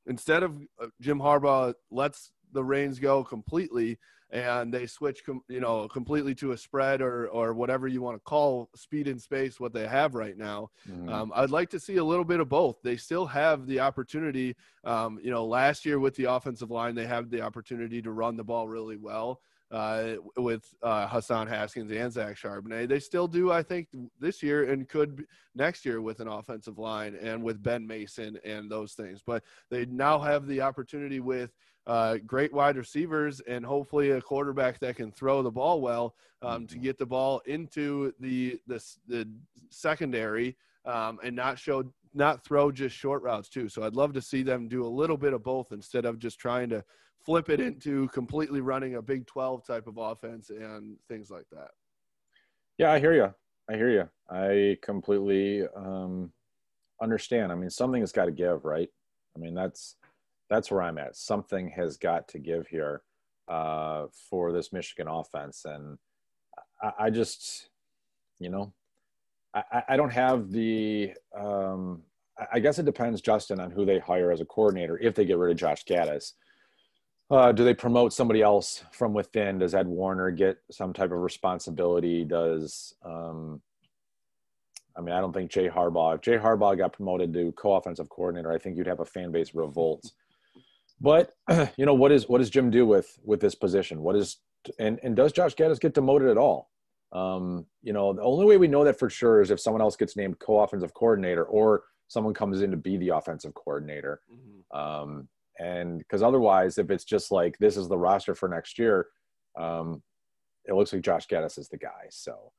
instead 0.05 0.43
of 0.43 0.55
uh, 0.81 0.87
Jim 1.01 1.19
Harbaugh 1.19 1.73
lets 1.91 2.31
the 2.51 2.63
reins 2.63 2.99
go 2.99 3.23
completely 3.23 3.97
and 4.33 4.73
they 4.73 4.87
switch 4.87 5.23
com- 5.23 5.43
you 5.47 5.59
know 5.59 5.87
completely 5.87 6.33
to 6.33 6.51
a 6.51 6.57
spread 6.57 7.01
or 7.01 7.27
or 7.27 7.53
whatever 7.53 7.87
you 7.87 8.01
want 8.01 8.17
to 8.17 8.19
call 8.21 8.67
speed 8.75 9.07
and 9.07 9.21
space 9.21 9.59
what 9.59 9.71
they 9.71 9.87
have 9.87 10.15
right 10.15 10.37
now 10.37 10.69
mm-hmm. 10.89 11.07
um, 11.07 11.31
i'd 11.35 11.51
like 11.51 11.69
to 11.69 11.79
see 11.79 11.97
a 11.97 12.03
little 12.03 12.25
bit 12.25 12.39
of 12.39 12.49
both 12.49 12.81
they 12.81 12.97
still 12.97 13.27
have 13.27 13.67
the 13.67 13.79
opportunity 13.79 14.55
um, 14.83 15.19
you 15.23 15.31
know 15.31 15.45
last 15.45 15.85
year 15.85 15.99
with 15.99 16.15
the 16.15 16.25
offensive 16.25 16.71
line 16.71 16.95
they 16.95 17.05
have 17.05 17.29
the 17.29 17.41
opportunity 17.41 18.01
to 18.01 18.11
run 18.11 18.35
the 18.35 18.43
ball 18.43 18.67
really 18.67 18.97
well 18.97 19.39
uh, 19.71 20.17
with 20.37 20.63
uh, 20.83 21.07
Hassan 21.07 21.47
Haskins 21.47 21.91
and 21.91 22.13
Zach 22.13 22.35
Charbonnet. 22.35 22.87
They 22.87 22.99
still 22.99 23.27
do, 23.27 23.51
I 23.51 23.63
think, 23.63 23.87
this 24.19 24.43
year 24.43 24.69
and 24.69 24.87
could 24.87 25.25
next 25.55 25.83
year 25.83 25.99
with 25.99 26.19
an 26.19 26.27
offensive 26.27 26.77
line 26.77 27.17
and 27.19 27.41
with 27.41 27.63
Ben 27.63 27.87
Mason 27.87 28.37
and 28.45 28.69
those 28.69 28.93
things. 28.93 29.23
But 29.25 29.43
they 29.71 29.85
now 29.85 30.19
have 30.19 30.45
the 30.45 30.61
opportunity 30.61 31.19
with 31.19 31.55
uh, 31.85 32.17
great 32.25 32.53
wide 32.53 32.77
receivers 32.77 33.41
and 33.41 33.65
hopefully 33.65 34.11
a 34.11 34.21
quarterback 34.21 34.79
that 34.79 34.95
can 34.95 35.11
throw 35.11 35.41
the 35.41 35.51
ball 35.51 35.81
well 35.81 36.15
um, 36.41 36.65
to 36.65 36.75
mm-hmm. 36.75 36.83
get 36.83 36.97
the 36.97 37.05
ball 37.05 37.41
into 37.45 38.13
the 38.19 38.59
the, 38.67 38.81
the 39.07 39.29
secondary 39.69 40.55
um, 40.85 41.19
and 41.23 41.35
not 41.35 41.59
show 41.59 41.83
not 42.13 42.43
throw 42.45 42.71
just 42.71 42.95
short 42.95 43.23
routes 43.23 43.49
too. 43.49 43.67
So 43.67 43.83
I'd 43.83 43.95
love 43.95 44.13
to 44.13 44.21
see 44.21 44.43
them 44.43 44.67
do 44.67 44.85
a 44.85 44.87
little 44.87 45.17
bit 45.17 45.33
of 45.33 45.43
both 45.43 45.71
instead 45.71 46.05
of 46.05 46.19
just 46.19 46.39
trying 46.39 46.69
to 46.69 46.83
flip 47.25 47.49
it 47.49 47.59
into 47.59 48.07
completely 48.09 48.61
running 48.61 48.95
a 48.95 49.01
Big 49.01 49.25
12 49.25 49.65
type 49.65 49.87
of 49.87 49.97
offense 49.97 50.49
and 50.49 50.97
things 51.07 51.31
like 51.31 51.45
that. 51.51 51.69
Yeah, 52.77 52.91
I 52.91 52.99
hear 52.99 53.13
you. 53.13 53.33
I 53.69 53.75
hear 53.75 53.89
you. 53.89 54.09
I 54.29 54.77
completely 54.81 55.63
um, 55.75 56.31
understand. 57.01 57.51
I 57.51 57.55
mean, 57.55 57.69
something 57.69 58.01
has 58.01 58.11
got 58.11 58.25
to 58.25 58.31
give, 58.31 58.65
right? 58.65 58.89
I 59.35 59.39
mean, 59.39 59.53
that's 59.53 59.95
that's 60.49 60.71
where 60.71 60.81
I'm 60.81 60.97
at. 60.97 61.15
Something 61.15 61.69
has 61.69 61.97
got 61.97 62.27
to 62.29 62.39
give 62.39 62.67
here 62.67 63.01
uh, 63.47 64.05
for 64.29 64.51
this 64.51 64.71
Michigan 64.71 65.07
offense, 65.07 65.65
and 65.65 65.97
I, 66.81 66.91
I 66.99 67.09
just, 67.09 67.69
you 68.39 68.49
know, 68.49 68.73
I, 69.53 69.83
I 69.89 69.97
don't 69.97 70.13
have 70.13 70.51
the. 70.51 71.13
Um, 71.37 72.03
I 72.51 72.59
guess 72.59 72.79
it 72.79 72.85
depends, 72.85 73.21
Justin, 73.21 73.59
on 73.59 73.69
who 73.69 73.85
they 73.85 73.99
hire 73.99 74.31
as 74.31 74.41
a 74.41 74.45
coordinator. 74.45 74.97
If 74.97 75.13
they 75.13 75.23
get 75.23 75.37
rid 75.37 75.51
of 75.51 75.57
Josh 75.57 75.85
Gattis, 75.85 76.33
uh, 77.29 77.51
do 77.51 77.63
they 77.63 77.75
promote 77.75 78.11
somebody 78.11 78.41
else 78.41 78.83
from 78.91 79.13
within? 79.13 79.59
Does 79.59 79.75
Ed 79.75 79.87
Warinner 79.87 80.31
get 80.35 80.57
some 80.71 80.93
type 80.93 81.11
of 81.11 81.19
responsibility? 81.19 82.23
Does 82.25 82.95
um, 83.05 83.61
I 84.95 85.01
mean, 85.01 85.15
I 85.15 85.21
don't 85.21 85.33
think 85.33 85.51
Jay 85.51 85.69
Harbaugh. 85.69 86.15
If 86.15 86.21
Jay 86.21 86.37
Harbaugh 86.37 86.77
got 86.77 86.93
promoted 86.93 87.33
to 87.33 87.51
co-offensive 87.53 88.09
coordinator, 88.09 88.51
I 88.51 88.59
think 88.59 88.77
you'd 88.77 88.87
have 88.87 88.99
a 88.99 89.05
fan 89.05 89.31
base 89.31 89.55
revolt. 89.55 90.11
But 90.99 91.31
you 91.77 91.85
know 91.85 91.93
what 91.93 92.11
is 92.11 92.27
what 92.27 92.39
does 92.39 92.49
Jim 92.49 92.69
do 92.69 92.85
with 92.85 93.19
with 93.23 93.39
this 93.39 93.55
position? 93.55 94.01
What 94.01 94.15
is 94.15 94.37
and 94.79 94.99
and 95.03 95.15
does 95.15 95.31
Josh 95.31 95.55
Gattis 95.55 95.79
get 95.79 95.93
demoted 95.93 96.29
at 96.29 96.37
all? 96.37 96.69
Um, 97.11 97.67
you 97.83 97.93
know, 97.93 98.13
the 98.13 98.23
only 98.23 98.45
way 98.45 98.57
we 98.57 98.67
know 98.67 98.83
that 98.83 98.97
for 98.97 99.09
sure 99.09 99.41
is 99.41 99.51
if 99.51 99.59
someone 99.59 99.81
else 99.81 99.95
gets 99.95 100.17
named 100.17 100.39
co-offensive 100.39 100.95
coordinator 100.95 101.43
or 101.43 101.83
someone 102.07 102.33
comes 102.33 102.61
in 102.61 102.71
to 102.71 102.77
be 102.77 102.97
the 102.97 103.09
offensive 103.09 103.53
coordinator. 103.53 104.21
Mm-hmm. 104.31 104.77
Um, 104.77 105.27
and 105.59 105.99
because 105.99 106.23
otherwise, 106.23 106.77
if 106.77 106.89
it's 106.89 107.03
just 107.03 107.31
like 107.31 107.57
this 107.59 107.77
is 107.77 107.87
the 107.87 107.97
roster 107.97 108.33
for 108.33 108.49
next 108.49 108.79
year, 108.79 109.07
um, 109.59 110.01
it 110.65 110.73
looks 110.73 110.91
like 110.93 111.03
Josh 111.03 111.27
Gattis 111.27 111.59
is 111.59 111.69
the 111.69 111.77
guy. 111.77 112.07
So, 112.09 112.51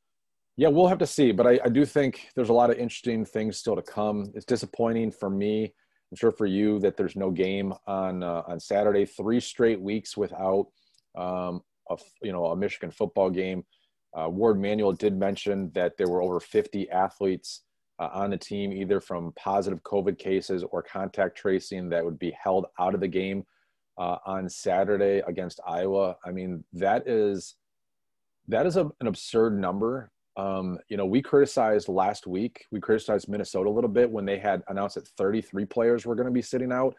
yeah, 0.57 0.68
we'll 0.68 0.87
have 0.87 0.99
to 0.99 1.07
see. 1.07 1.32
But 1.32 1.47
I, 1.47 1.61
I, 1.64 1.68
do 1.68 1.85
think 1.85 2.28
there's 2.37 2.51
a 2.51 2.55
lot 2.55 2.70
of 2.70 2.78
interesting 2.78 3.24
things 3.24 3.59
still 3.59 3.74
to 3.74 3.82
come. 3.82 4.30
It's 4.35 4.45
disappointing 4.45 5.11
for 5.11 5.30
me. 5.30 5.74
I'm 6.14 6.18
sure 6.18 6.30
for 6.30 6.46
you 6.46 6.78
that 6.78 6.96
there's 6.96 7.16
no 7.16 7.32
game 7.32 7.74
on 7.88 8.22
uh, 8.22 8.44
on 8.46 8.60
Saturday. 8.60 9.04
Three 9.04 9.40
straight 9.40 9.80
weeks 9.80 10.16
without 10.16 10.68
um, 11.16 11.60
a 11.90 11.96
you 12.22 12.30
know 12.30 12.44
a 12.46 12.56
Michigan 12.56 12.92
football 12.92 13.30
game. 13.30 13.64
Uh, 14.16 14.28
Warde 14.28 14.60
Manuel 14.60 14.92
did 14.92 15.18
mention 15.18 15.72
that 15.74 15.96
there 15.96 16.06
were 16.06 16.22
over 16.22 16.38
50 16.38 16.88
athletes 16.88 17.62
uh, 17.98 18.10
on 18.12 18.30
the 18.30 18.36
team, 18.36 18.72
either 18.72 19.00
from 19.00 19.32
positive 19.34 19.82
COVID 19.82 20.16
cases 20.16 20.62
or 20.70 20.84
contact 20.84 21.36
tracing, 21.36 21.88
that 21.88 22.04
would 22.04 22.20
be 22.20 22.30
held 22.40 22.66
out 22.78 22.94
of 22.94 23.00
the 23.00 23.08
game 23.08 23.44
uh, 23.98 24.18
on 24.24 24.48
Saturday 24.48 25.20
against 25.26 25.58
Iowa. 25.66 26.14
I 26.24 26.30
mean, 26.30 26.62
that 26.74 27.08
is 27.08 27.56
that 28.46 28.66
is 28.66 28.76
a, 28.76 28.84
an 29.00 29.08
absurd 29.08 29.58
number. 29.58 30.12
Um, 30.37 30.78
you 30.89 30.97
know, 30.97 31.07
we 31.07 31.22
criticized 31.22 31.89
last 31.89 32.26
week. 32.26 32.66
We 32.72 32.80
criticized 32.80 33.28
Minnesota 33.28 33.68
a 33.68 33.72
little 33.72 33.91
bit 33.91 34.11
when 34.11 34.24
they 34.24 34.39
had 34.39 34.62
announced 34.68 34.97
that 34.97 35.07
33 35.09 35.64
players 35.66 36.05
were 36.05 36.14
going 36.14 36.26
to 36.26 36.32
be 36.32 36.43
sitting 36.43 36.72
out. 36.72 36.95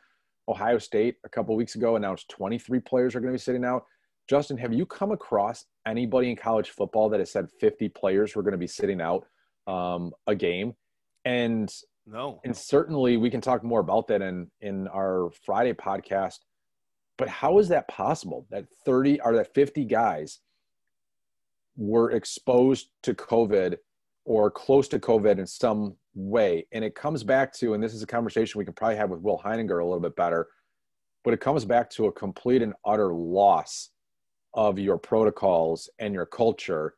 Ohio 0.48 0.78
State 0.78 1.16
a 1.26 1.30
couple 1.30 1.56
weeks 1.56 1.76
ago 1.76 1.96
announced 1.96 2.30
23 2.30 2.80
players 2.80 3.16
are 3.16 3.20
going 3.20 3.34
to 3.34 3.38
be 3.38 3.42
sitting 3.42 3.66
out. 3.66 3.84
Justin, 4.30 4.58
have 4.58 4.74
you 4.74 4.86
come 4.86 5.12
across 5.12 5.66
anybody 5.86 6.30
in 6.30 6.36
college 6.36 6.70
football 6.70 7.10
that 7.10 7.20
has 7.20 7.32
said 7.32 7.48
50 7.60 7.90
players 7.90 8.36
were 8.36 8.42
going 8.42 8.54
to 8.54 8.58
be 8.58 8.68
sitting 8.68 9.02
out 9.02 9.26
um, 9.68 10.12
a 10.28 10.36
game? 10.36 10.74
And 11.26 11.72
no, 12.08 12.40
and 12.44 12.56
certainly 12.56 13.18
we 13.18 13.30
can 13.30 13.42
talk 13.42 13.64
more 13.64 13.80
about 13.80 14.08
that 14.08 14.22
in 14.22 14.50
in 14.62 14.88
our 14.90 15.32
Friday 15.44 15.74
podcast. 15.74 16.40
But 17.18 17.30
how 17.30 17.60
is 17.60 17.70
that 17.70 17.88
possible? 17.88 18.46
That 18.52 18.66
30 18.86 19.22
or 19.22 19.36
that 19.36 19.54
50 19.54 19.86
guys 19.86 20.40
were 21.78 22.12
exposed 22.12 22.90
to 23.04 23.14
COVID 23.14 23.78
or 24.26 24.50
close 24.50 24.88
to 24.90 25.00
COVID 25.00 25.38
in 25.38 25.48
some 25.48 25.96
way. 26.16 26.66
And 26.72 26.84
it 26.84 26.96
comes 26.96 27.24
back 27.24 27.54
to, 27.56 27.74
and 27.74 27.84
this 27.84 27.94
is 27.94 28.02
a 28.02 28.08
conversation 28.08 28.58
we 28.58 28.66
can 28.66 28.74
probably 28.74 28.98
have 28.98 29.10
with 29.10 29.22
Will 29.22 29.42
Heininger 29.44 29.82
a 29.82 29.86
little 29.86 30.00
bit 30.00 30.16
better, 30.16 30.48
but 31.24 31.34
it 31.34 31.42
comes 31.42 31.66
back 31.66 31.90
to 31.92 32.06
a 32.06 32.12
complete 32.12 32.62
and 32.62 32.74
utter 32.86 33.14
loss 33.14 33.90
of 34.54 34.80
your 34.80 34.98
protocols 34.98 35.90
and 36.00 36.14
your 36.14 36.26
culture. 36.26 36.96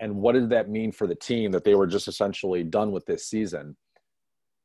And 0.00 0.16
what 0.16 0.32
did 0.32 0.50
that 0.50 0.68
mean 0.68 0.92
for 0.92 1.06
the 1.06 1.14
team 1.14 1.50
that 1.52 1.64
they 1.64 1.74
were 1.74 1.86
just 1.86 2.08
essentially 2.08 2.62
done 2.62 2.92
with 2.92 3.06
this 3.06 3.26
season? 3.26 3.76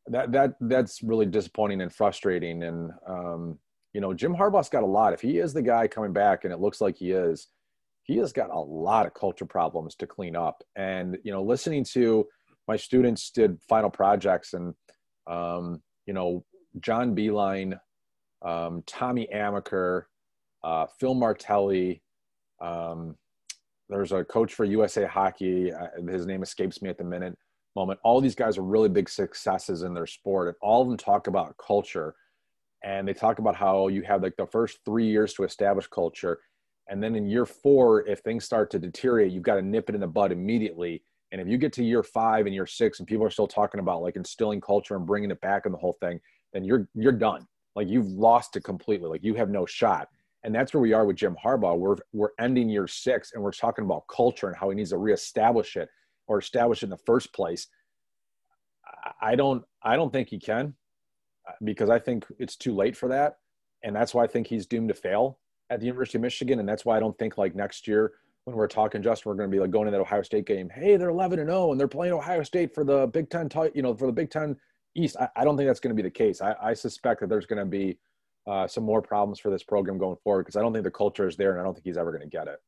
That 0.07 0.31
that 0.33 0.53
that's 0.61 1.01
really 1.01 1.25
disappointing 1.25 1.81
and 1.81 1.91
frustrating. 1.91 2.63
And 2.63 2.91
um, 3.07 3.57
you 3.93 4.01
know, 4.01 4.13
Jim 4.13 4.35
Harbaugh's 4.35 4.69
got 4.69 4.83
a 4.83 4.87
lot. 4.87 5.13
If 5.13 5.21
he 5.21 5.39
is 5.39 5.53
the 5.53 5.61
guy 5.61 5.87
coming 5.87 6.13
back, 6.13 6.43
and 6.43 6.53
it 6.53 6.59
looks 6.59 6.79
like 6.79 6.97
he 6.97 7.11
is, 7.11 7.47
he 8.05 8.17
has 8.17 8.31
got 8.31 8.51
a 8.51 8.59
lot 8.59 9.07
of 9.07 9.13
culture 9.15 9.45
problems 9.45 9.95
to 9.95 10.07
clean 10.07 10.35
up. 10.35 10.63
And 10.75 11.17
you 11.23 11.31
know, 11.31 11.43
listening 11.43 11.83
to 11.93 12.27
my 12.67 12.77
students 12.77 13.31
did 13.31 13.59
final 13.67 13.89
projects, 13.89 14.53
and 14.53 14.73
um, 15.27 15.81
you 16.05 16.13
know, 16.13 16.45
John 16.79 17.15
Beilein, 17.15 17.77
um, 18.43 18.83
Tommy 18.85 19.27
Amaker, 19.33 20.03
uh, 20.63 20.85
Phil 20.99 21.15
Martelli. 21.15 22.01
Um, 22.61 23.15
there's 23.89 24.11
a 24.11 24.23
coach 24.23 24.53
for 24.53 24.65
USA 24.65 25.05
Hockey. 25.05 25.73
Uh, 25.73 25.87
his 26.07 26.25
name 26.25 26.43
escapes 26.43 26.81
me 26.81 26.89
at 26.89 26.97
the 26.97 27.03
minute 27.03 27.37
moment. 27.75 27.99
All 28.03 28.21
these 28.21 28.35
guys 28.35 28.57
are 28.57 28.63
really 28.63 28.89
big 28.89 29.09
successes 29.09 29.81
in 29.81 29.95
their 29.95 30.07
sport, 30.07 30.47
and 30.47 30.57
all 30.61 30.83
of 30.83 30.87
them 30.87 30.97
talk 30.97 31.27
about 31.27 31.55
culture. 31.57 32.15
And 32.83 33.07
they 33.07 33.13
talk 33.13 33.39
about 33.39 33.55
how 33.55 33.87
you 33.87 34.03
have 34.03 34.21
like 34.21 34.35
the 34.37 34.45
first 34.45 34.77
three 34.85 35.07
years 35.07 35.33
to 35.35 35.43
establish 35.43 35.87
culture, 35.87 36.39
and 36.87 37.01
then 37.01 37.15
in 37.15 37.27
year 37.27 37.45
four, 37.45 38.05
if 38.07 38.19
things 38.19 38.45
start 38.45 38.69
to 38.71 38.79
deteriorate, 38.79 39.31
you've 39.31 39.43
got 39.43 39.55
to 39.55 39.61
nip 39.61 39.89
it 39.89 39.95
in 39.95 40.01
the 40.01 40.07
bud 40.07 40.31
immediately. 40.31 41.01
And 41.31 41.41
if 41.41 41.47
you 41.47 41.57
get 41.57 41.73
to 41.73 41.83
year 41.83 42.03
five 42.03 42.45
and 42.45 42.53
year 42.53 42.67
six, 42.67 42.99
and 42.99 43.07
people 43.07 43.25
are 43.25 43.31
still 43.31 43.47
talking 43.47 43.79
about 43.79 44.01
like 44.01 44.15
instilling 44.15 44.61
culture 44.61 44.95
and 44.95 45.05
bringing 45.05 45.31
it 45.31 45.41
back 45.41 45.65
and 45.65 45.73
the 45.73 45.79
whole 45.79 45.97
thing, 45.99 46.19
then 46.53 46.63
you're 46.63 46.87
you're 46.93 47.11
done. 47.11 47.47
Like 47.75 47.89
you've 47.89 48.07
lost 48.07 48.55
it 48.55 48.63
completely. 48.63 49.09
Like 49.09 49.23
you 49.23 49.33
have 49.33 49.49
no 49.49 49.65
shot. 49.65 50.09
And 50.43 50.53
that's 50.53 50.73
where 50.73 50.81
we 50.81 50.93
are 50.93 51.05
with 51.05 51.15
Jim 51.15 51.35
Harbaugh. 51.43 51.77
We're 51.77 51.97
we're 52.13 52.29
ending 52.39 52.69
year 52.69 52.87
six, 52.87 53.31
and 53.33 53.41
we're 53.41 53.51
talking 53.51 53.83
about 53.83 54.03
culture 54.07 54.47
and 54.47 54.55
how 54.55 54.69
he 54.69 54.75
needs 54.75 54.91
to 54.91 54.97
reestablish 54.97 55.75
it 55.75 55.89
or 56.27 56.37
establish 56.37 56.83
it 56.83 56.85
in 56.85 56.89
the 56.91 56.97
first 56.97 57.33
place. 57.33 57.67
I 59.21 59.35
don't 59.35 59.63
I 59.81 59.95
don't 59.95 60.13
think 60.13 60.29
he 60.29 60.39
can 60.39 60.75
uh, 61.49 61.53
because 61.63 61.89
I 61.89 61.97
think 61.97 62.25
it's 62.37 62.55
too 62.55 62.75
late 62.75 62.95
for 62.95 63.09
that, 63.09 63.39
and 63.83 63.95
that's 63.95 64.13
why 64.13 64.23
I 64.23 64.27
think 64.27 64.45
he's 64.45 64.67
doomed 64.67 64.89
to 64.89 64.93
fail 64.93 65.39
at 65.69 65.79
the 65.79 65.85
University 65.85 66.17
of 66.17 66.21
Michigan, 66.21 66.59
and 66.59 66.67
that's 66.67 66.85
why 66.85 66.97
I 66.97 66.99
don't 66.99 67.17
think 67.17 67.37
like 67.37 67.55
next 67.55 67.87
year 67.87 68.13
when 68.45 68.55
we're 68.55 68.67
talking, 68.67 69.01
Justin, 69.01 69.29
we're 69.29 69.35
going 69.35 69.49
to 69.49 69.55
be 69.55 69.59
like 69.59 69.71
going 69.71 69.85
to 69.85 69.91
that 69.91 69.99
Ohio 69.99 70.21
State 70.21 70.45
game. 70.45 70.69
Hey, 70.69 70.97
they're 70.97 71.09
11 71.09 71.39
and 71.39 71.49
0, 71.49 71.71
and 71.71 71.79
they're 71.79 71.87
playing 71.87 72.13
Ohio 72.13 72.43
State 72.43 72.73
for 72.73 72.83
the 72.83 73.07
Big 73.07 73.29
Ten, 73.29 73.49
you 73.73 73.81
know, 73.81 73.95
for 73.95 74.05
the 74.05 74.13
Big 74.13 74.29
Ten 74.29 74.55
East. 74.95 75.17
I, 75.19 75.27
I 75.35 75.43
don't 75.43 75.57
think 75.57 75.67
that's 75.67 75.79
going 75.79 75.95
to 75.95 76.01
be 76.01 76.07
the 76.07 76.13
case. 76.13 76.41
I, 76.41 76.55
I 76.61 76.73
suspect 76.73 77.21
that 77.21 77.29
there's 77.29 77.47
going 77.47 77.59
to 77.59 77.65
be 77.65 77.97
uh, 78.47 78.67
some 78.67 78.83
more 78.83 79.01
problems 79.01 79.39
for 79.39 79.49
this 79.49 79.63
program 79.63 79.97
going 79.97 80.17
forward 80.23 80.43
because 80.43 80.55
I 80.55 80.61
don't 80.61 80.73
think 80.73 80.83
the 80.83 80.91
culture 80.91 81.27
is 81.27 81.35
there, 81.35 81.51
and 81.51 81.59
I 81.59 81.63
don't 81.63 81.73
think 81.73 81.85
he's 81.85 81.97
ever 81.97 82.11
going 82.11 82.29
to 82.29 82.37
get 82.37 82.47
it. 82.47 82.59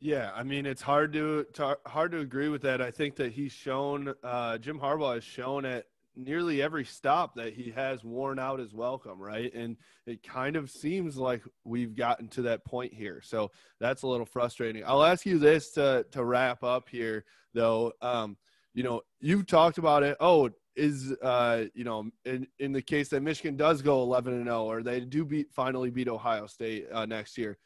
Yeah, 0.00 0.30
I 0.34 0.42
mean 0.42 0.64
it's 0.64 0.80
hard 0.80 1.12
to, 1.12 1.44
to, 1.52 1.76
hard 1.86 2.12
to 2.12 2.20
agree 2.20 2.48
with 2.48 2.62
that. 2.62 2.80
I 2.80 2.90
think 2.90 3.16
that 3.16 3.32
he's 3.32 3.52
shown 3.52 4.14
uh, 4.24 4.56
Jim 4.56 4.80
Harbaugh 4.80 5.14
has 5.14 5.24
shown 5.24 5.66
at 5.66 5.84
nearly 6.16 6.62
every 6.62 6.84
stop 6.84 7.34
that 7.36 7.54
he 7.54 7.70
has 7.70 8.04
worn 8.04 8.38
out 8.38 8.58
his 8.58 8.74
welcome, 8.74 9.20
right? 9.20 9.52
And 9.54 9.76
it 10.06 10.22
kind 10.22 10.56
of 10.56 10.70
seems 10.70 11.16
like 11.16 11.42
we've 11.64 11.94
gotten 11.94 12.28
to 12.28 12.42
that 12.42 12.64
point 12.64 12.92
here. 12.92 13.20
So 13.22 13.50
that's 13.80 14.02
a 14.02 14.06
little 14.06 14.26
frustrating. 14.26 14.82
I'll 14.86 15.04
ask 15.04 15.24
you 15.24 15.38
this 15.38 15.72
to 15.72 16.04
to 16.12 16.24
wrap 16.24 16.62
up 16.62 16.88
here 16.88 17.24
though. 17.54 17.92
Um, 18.02 18.36
you 18.74 18.82
know, 18.82 19.02
you've 19.20 19.46
talked 19.46 19.78
about 19.78 20.02
it. 20.02 20.16
Oh, 20.20 20.50
is 20.76 21.12
uh, 21.22 21.64
you 21.74 21.84
know, 21.84 22.08
in 22.24 22.46
in 22.58 22.72
the 22.72 22.82
case 22.82 23.08
that 23.08 23.22
Michigan 23.22 23.56
does 23.56 23.82
go 23.82 24.02
11 24.02 24.34
and 24.34 24.44
0 24.46 24.64
or 24.64 24.82
they 24.82 25.00
do 25.00 25.24
beat 25.24 25.52
finally 25.52 25.90
beat 25.90 26.08
Ohio 26.08 26.46
State 26.46 26.86
uh, 26.92 27.06
next 27.06 27.36
year, 27.36 27.58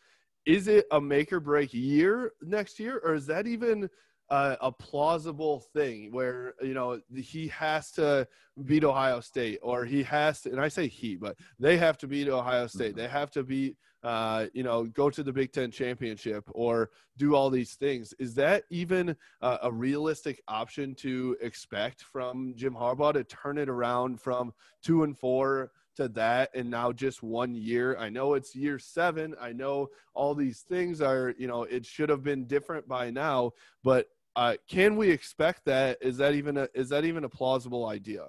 is 0.47 0.69
it 0.69 0.87
a 0.91 1.01
make 1.01 1.33
or 1.33 1.41
break 1.41 1.73
year 1.73 2.33
next 2.43 2.79
year 2.79 3.01
or 3.05 3.15
is 3.15 3.27
that 3.27 3.47
even 3.47 3.89
uh, 4.31 4.57
a 4.61 4.73
plausible 4.73 5.61
thing 5.75 6.11
where 6.13 6.55
you 6.63 6.75
know 6.75 7.01
he 7.15 7.49
has 7.49 7.91
to 7.93 8.27
beat 8.65 8.85
Ohio 8.85 9.21
State 9.21 9.59
or 9.63 9.85
he 9.85 10.03
has 10.03 10.43
to, 10.43 10.51
and 10.51 10.61
I 10.61 10.69
say 10.69 10.87
he, 10.87 11.17
but 11.17 11.37
they 11.59 11.77
have 11.77 11.99
to 11.99 12.07
beat 12.07 12.29
Ohio 12.29 12.67
State. 12.67 12.93
Mm-hmm. 12.93 13.01
They 13.01 13.09
have 13.09 13.31
to 13.33 13.43
beat, 13.43 13.77
uh, 14.03 14.47
you 14.55 14.63
know, 14.63 14.85
go 14.85 15.11
to 15.11 15.23
the 15.23 15.33
Big 15.33 15.53
Ten 15.53 15.71
championship 15.71 16.45
or 16.53 16.91
do 17.19 17.35
all 17.35 17.51
these 17.51 17.75
things. 17.75 18.15
Is 18.19 18.35
that 18.37 18.65
even 18.71 19.17
uh, 19.43 19.59
a 19.63 19.73
realistic 19.73 20.43
option 20.49 20.95
to 20.97 21.37
expect 21.41 22.03
from 22.03 22.55
Jim 22.57 22.75
Harbaugh 22.75 23.13
to 23.15 23.25
turn 23.25 23.59
it 23.59 23.69
around 23.69 24.21
from 24.21 24.53
two 24.83 25.03
and 25.05 25.19
four? 25.19 25.71
To 25.97 26.09
that 26.09 26.51
and 26.55 26.69
now 26.69 26.91
just 26.93 27.23
one 27.23 27.55
year 27.55 27.97
i 27.99 28.09
know 28.09 28.35
it's 28.35 28.55
year 28.55 28.79
seven 28.79 29.35
i 29.41 29.53
know 29.53 29.89
all 30.15 30.35
these 30.35 30.61
things 30.61 31.01
are 31.01 31.35
you 31.39 31.47
know 31.47 31.63
it 31.65 31.87
should 31.87 32.09
have 32.09 32.23
been 32.23 32.47
different 32.47 32.87
by 32.89 33.11
now 33.11 33.51
but 33.83 34.07
uh, 34.37 34.55
can 34.69 34.97
we 34.97 35.11
expect 35.11 35.65
that? 35.67 35.99
Is 36.01 36.17
that 36.17 36.35
even 36.35 36.57
a 36.57 36.69
is 36.75 36.89
that 36.89 37.05
even 37.05 37.25
a 37.25 37.29
plausible 37.29 37.87
idea? 37.87 38.27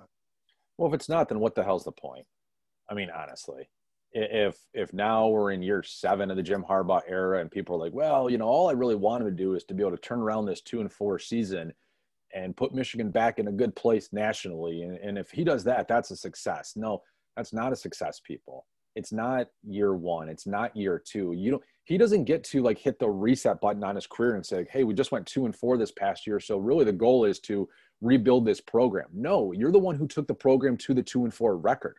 Well, 0.78 0.89
if 0.89 0.93
it's 0.93 1.09
not, 1.09 1.30
then 1.30 1.39
what 1.39 1.55
the 1.55 1.63
hell's 1.63 1.86
the 1.86 1.91
point? 1.91 2.26
I 2.89 2.93
mean, 2.93 3.09
honestly, 3.09 3.70
if 4.11 4.57
if 4.74 4.93
now 4.93 5.28
we're 5.28 5.51
in 5.51 5.63
year 5.63 5.82
seven 5.82 6.30
of 6.30 6.38
the 6.38 6.43
Jim 6.43 6.63
Harbaugh 6.68 7.01
era, 7.07 7.41
and 7.41 7.49
people 7.49 7.76
are 7.76 7.80
like, 7.80 7.93
well, 7.93 8.30
you 8.30 8.38
know, 8.38 8.45
all 8.45 8.70
I 8.70 8.74
really 8.74 8.95
wanted 8.95 9.26
to 9.26 9.32
do 9.32 9.55
is 9.55 9.63
to 9.66 9.74
be 9.74 9.82
able 9.82 9.91
to 9.91 9.97
turn 9.97 10.20
around 10.20 10.45
this 10.45 10.61
two 10.61 10.82
and 10.82 10.91
four 10.91 11.18
season 11.18 11.74
and 12.34 12.55
put 12.55 12.74
Michigan 12.74 13.09
back 13.11 13.39
in 13.39 13.47
a 13.47 13.51
good 13.51 13.76
place 13.76 14.09
nationally, 14.11 14.84
and, 14.84 14.97
and 14.97 15.18
if 15.18 15.32
he 15.32 15.43
does 15.43 15.63
that, 15.63 15.88
that's 15.88 16.11
a 16.11 16.18
success. 16.18 16.74
No, 16.76 17.01
that's 17.36 17.53
not 17.53 17.73
a 17.73 17.75
success, 17.75 18.21
people. 18.23 18.65
It's 18.95 19.11
not 19.11 19.47
year 19.63 19.93
one. 19.93 20.29
It's 20.29 20.47
not 20.47 20.75
year 20.75 21.01
two. 21.05 21.33
You 21.33 21.51
don't 21.51 21.63
he 21.83 21.97
doesn't 21.97 22.23
get 22.23 22.43
to 22.45 22.63
like 22.63 22.79
hit 22.79 22.97
the 22.97 23.09
reset 23.09 23.61
button 23.61 23.83
on 23.83 23.95
his 23.95 24.07
career 24.07 24.36
and 24.36 24.45
say, 24.45 24.65
hey, 24.71 24.83
we 24.83 24.93
just 24.93 25.11
went 25.11 25.27
two 25.27 25.45
and 25.45 25.55
four 25.55 25.77
this 25.77 25.91
past 25.91 26.25
year. 26.25 26.39
So 26.39 26.57
really 26.57 26.83
the 26.83 26.91
goal 26.91 27.25
is 27.25 27.39
to 27.41 27.69
rebuild 28.01 28.45
this 28.45 28.59
program. 28.59 29.07
No, 29.13 29.51
you're 29.51 29.71
the 29.71 29.79
one 29.79 29.95
who 29.95 30.07
took 30.07 30.27
the 30.27 30.33
program 30.33 30.77
to 30.77 30.93
the 30.93 31.03
two 31.03 31.25
and 31.25 31.33
four 31.33 31.57
record. 31.57 31.97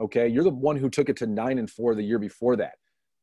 Okay. 0.00 0.28
You're 0.28 0.44
the 0.44 0.50
one 0.50 0.76
who 0.76 0.90
took 0.90 1.08
it 1.08 1.16
to 1.18 1.26
nine 1.26 1.58
and 1.58 1.70
four 1.70 1.94
the 1.94 2.02
year 2.02 2.18
before 2.18 2.56
that. 2.56 2.74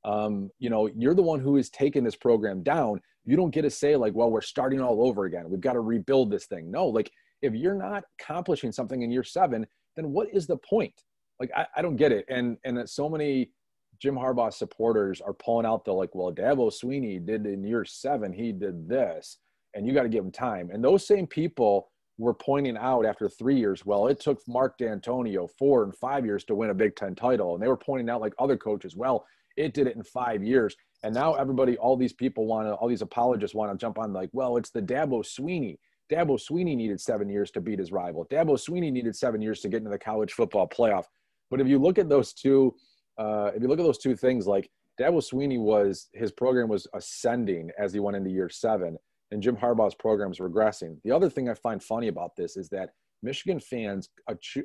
Um, 0.03 0.49
you 0.57 0.69
know, 0.69 0.89
you're 0.95 1.13
the 1.13 1.21
one 1.21 1.39
who 1.39 1.57
is 1.57 1.69
taking 1.69 2.03
this 2.03 2.15
program 2.15 2.63
down. 2.63 3.01
You 3.25 3.35
don't 3.35 3.51
get 3.51 3.63
to 3.63 3.69
say, 3.69 3.95
like, 3.95 4.15
well, 4.15 4.31
we're 4.31 4.41
starting 4.41 4.81
all 4.81 5.05
over 5.05 5.25
again. 5.25 5.49
We've 5.49 5.59
got 5.59 5.73
to 5.73 5.81
rebuild 5.81 6.31
this 6.31 6.45
thing. 6.45 6.71
No, 6.71 6.87
like 6.87 7.11
if 7.41 7.53
you're 7.53 7.75
not 7.75 8.03
accomplishing 8.19 8.71
something 8.71 9.01
in 9.01 9.11
year 9.11 9.23
seven, 9.23 9.67
then 9.95 10.11
what 10.11 10.29
is 10.33 10.47
the 10.47 10.57
point? 10.57 11.03
Like 11.39 11.51
I, 11.55 11.67
I 11.77 11.81
don't 11.81 11.95
get 11.95 12.11
it. 12.11 12.25
And 12.29 12.57
and 12.63 12.77
that 12.77 12.89
so 12.89 13.09
many 13.09 13.51
Jim 13.99 14.15
Harbaugh 14.15 14.53
supporters 14.53 15.21
are 15.21 15.33
pulling 15.33 15.65
out 15.65 15.83
the 15.85 15.91
like, 15.93 16.15
well, 16.15 16.33
Dabo 16.33 16.71
Swinney 16.71 17.25
did 17.25 17.45
in 17.45 17.63
year 17.63 17.85
seven, 17.85 18.31
he 18.31 18.51
did 18.51 18.87
this. 18.87 19.37
and 19.73 19.87
you 19.87 19.93
got 19.93 20.03
to 20.03 20.09
give 20.09 20.23
him 20.23 20.31
time. 20.31 20.69
And 20.71 20.83
those 20.83 21.05
same 21.05 21.27
people 21.27 21.91
were 22.17 22.33
pointing 22.33 22.77
out 22.77 23.05
after 23.05 23.29
three 23.29 23.57
years, 23.57 23.85
well, 23.85 24.07
it 24.07 24.19
took 24.19 24.41
Mark 24.47 24.77
Dantonio 24.77 25.49
four 25.57 25.83
and 25.83 25.95
five 25.95 26.25
years 26.25 26.43
to 26.45 26.55
win 26.55 26.69
a 26.69 26.73
Big 26.73 26.95
Ten 26.95 27.15
title. 27.15 27.53
And 27.53 27.63
they 27.63 27.67
were 27.67 27.77
pointing 27.77 28.09
out, 28.09 28.21
like 28.21 28.33
other 28.39 28.57
coaches, 28.57 28.95
well, 28.95 29.25
it 29.55 29.73
did 29.73 29.87
it 29.87 29.95
in 29.95 30.03
five 30.03 30.43
years. 30.43 30.75
And 31.03 31.13
now 31.13 31.35
everybody, 31.35 31.77
all 31.77 31.95
these 31.95 32.13
people 32.13 32.45
want 32.45 32.67
to, 32.67 32.73
all 32.73 32.89
these 32.89 33.01
apologists 33.01 33.55
want 33.55 33.71
to 33.71 33.77
jump 33.77 33.97
on, 33.99 34.11
like, 34.11 34.29
well, 34.33 34.57
it's 34.57 34.69
the 34.69 34.81
Dabo 34.81 35.23
Swinney. 35.23 35.77
Dabo 36.11 36.39
Swinney 36.39 36.75
needed 36.75 36.99
seven 36.99 37.29
years 37.29 37.51
to 37.51 37.61
beat 37.61 37.79
his 37.79 37.91
rival. 37.91 38.25
Dabo 38.29 38.57
Swinney 38.57 38.91
needed 38.91 39.15
seven 39.15 39.41
years 39.41 39.61
to 39.61 39.69
get 39.69 39.77
into 39.77 39.91
the 39.91 39.99
college 39.99 40.33
football 40.33 40.67
playoff. 40.67 41.05
But 41.49 41.61
if 41.61 41.67
you 41.67 41.79
look 41.79 41.97
at 41.97 42.09
those 42.09 42.33
two, 42.33 42.75
uh, 43.17 43.51
if 43.55 43.61
you 43.61 43.67
look 43.67 43.79
at 43.79 43.85
those 43.85 43.97
two 43.97 44.15
things, 44.15 44.47
like 44.47 44.69
Dabo 44.99 45.21
Swinney 45.21 45.59
was 45.59 46.09
his 46.13 46.31
program 46.31 46.67
was 46.67 46.87
ascending 46.93 47.71
as 47.79 47.93
he 47.93 47.99
went 47.99 48.17
into 48.17 48.29
year 48.29 48.49
seven, 48.49 48.97
and 49.31 49.41
Jim 49.41 49.55
Harbaugh's 49.55 49.95
program 49.95 50.31
is 50.31 50.39
regressing. 50.39 50.97
The 51.03 51.11
other 51.11 51.29
thing 51.29 51.49
I 51.49 51.53
find 51.53 51.81
funny 51.81 52.07
about 52.07 52.35
this 52.35 52.57
is 52.57 52.69
that 52.69 52.91
Michigan 53.21 53.59
fans 53.59 54.09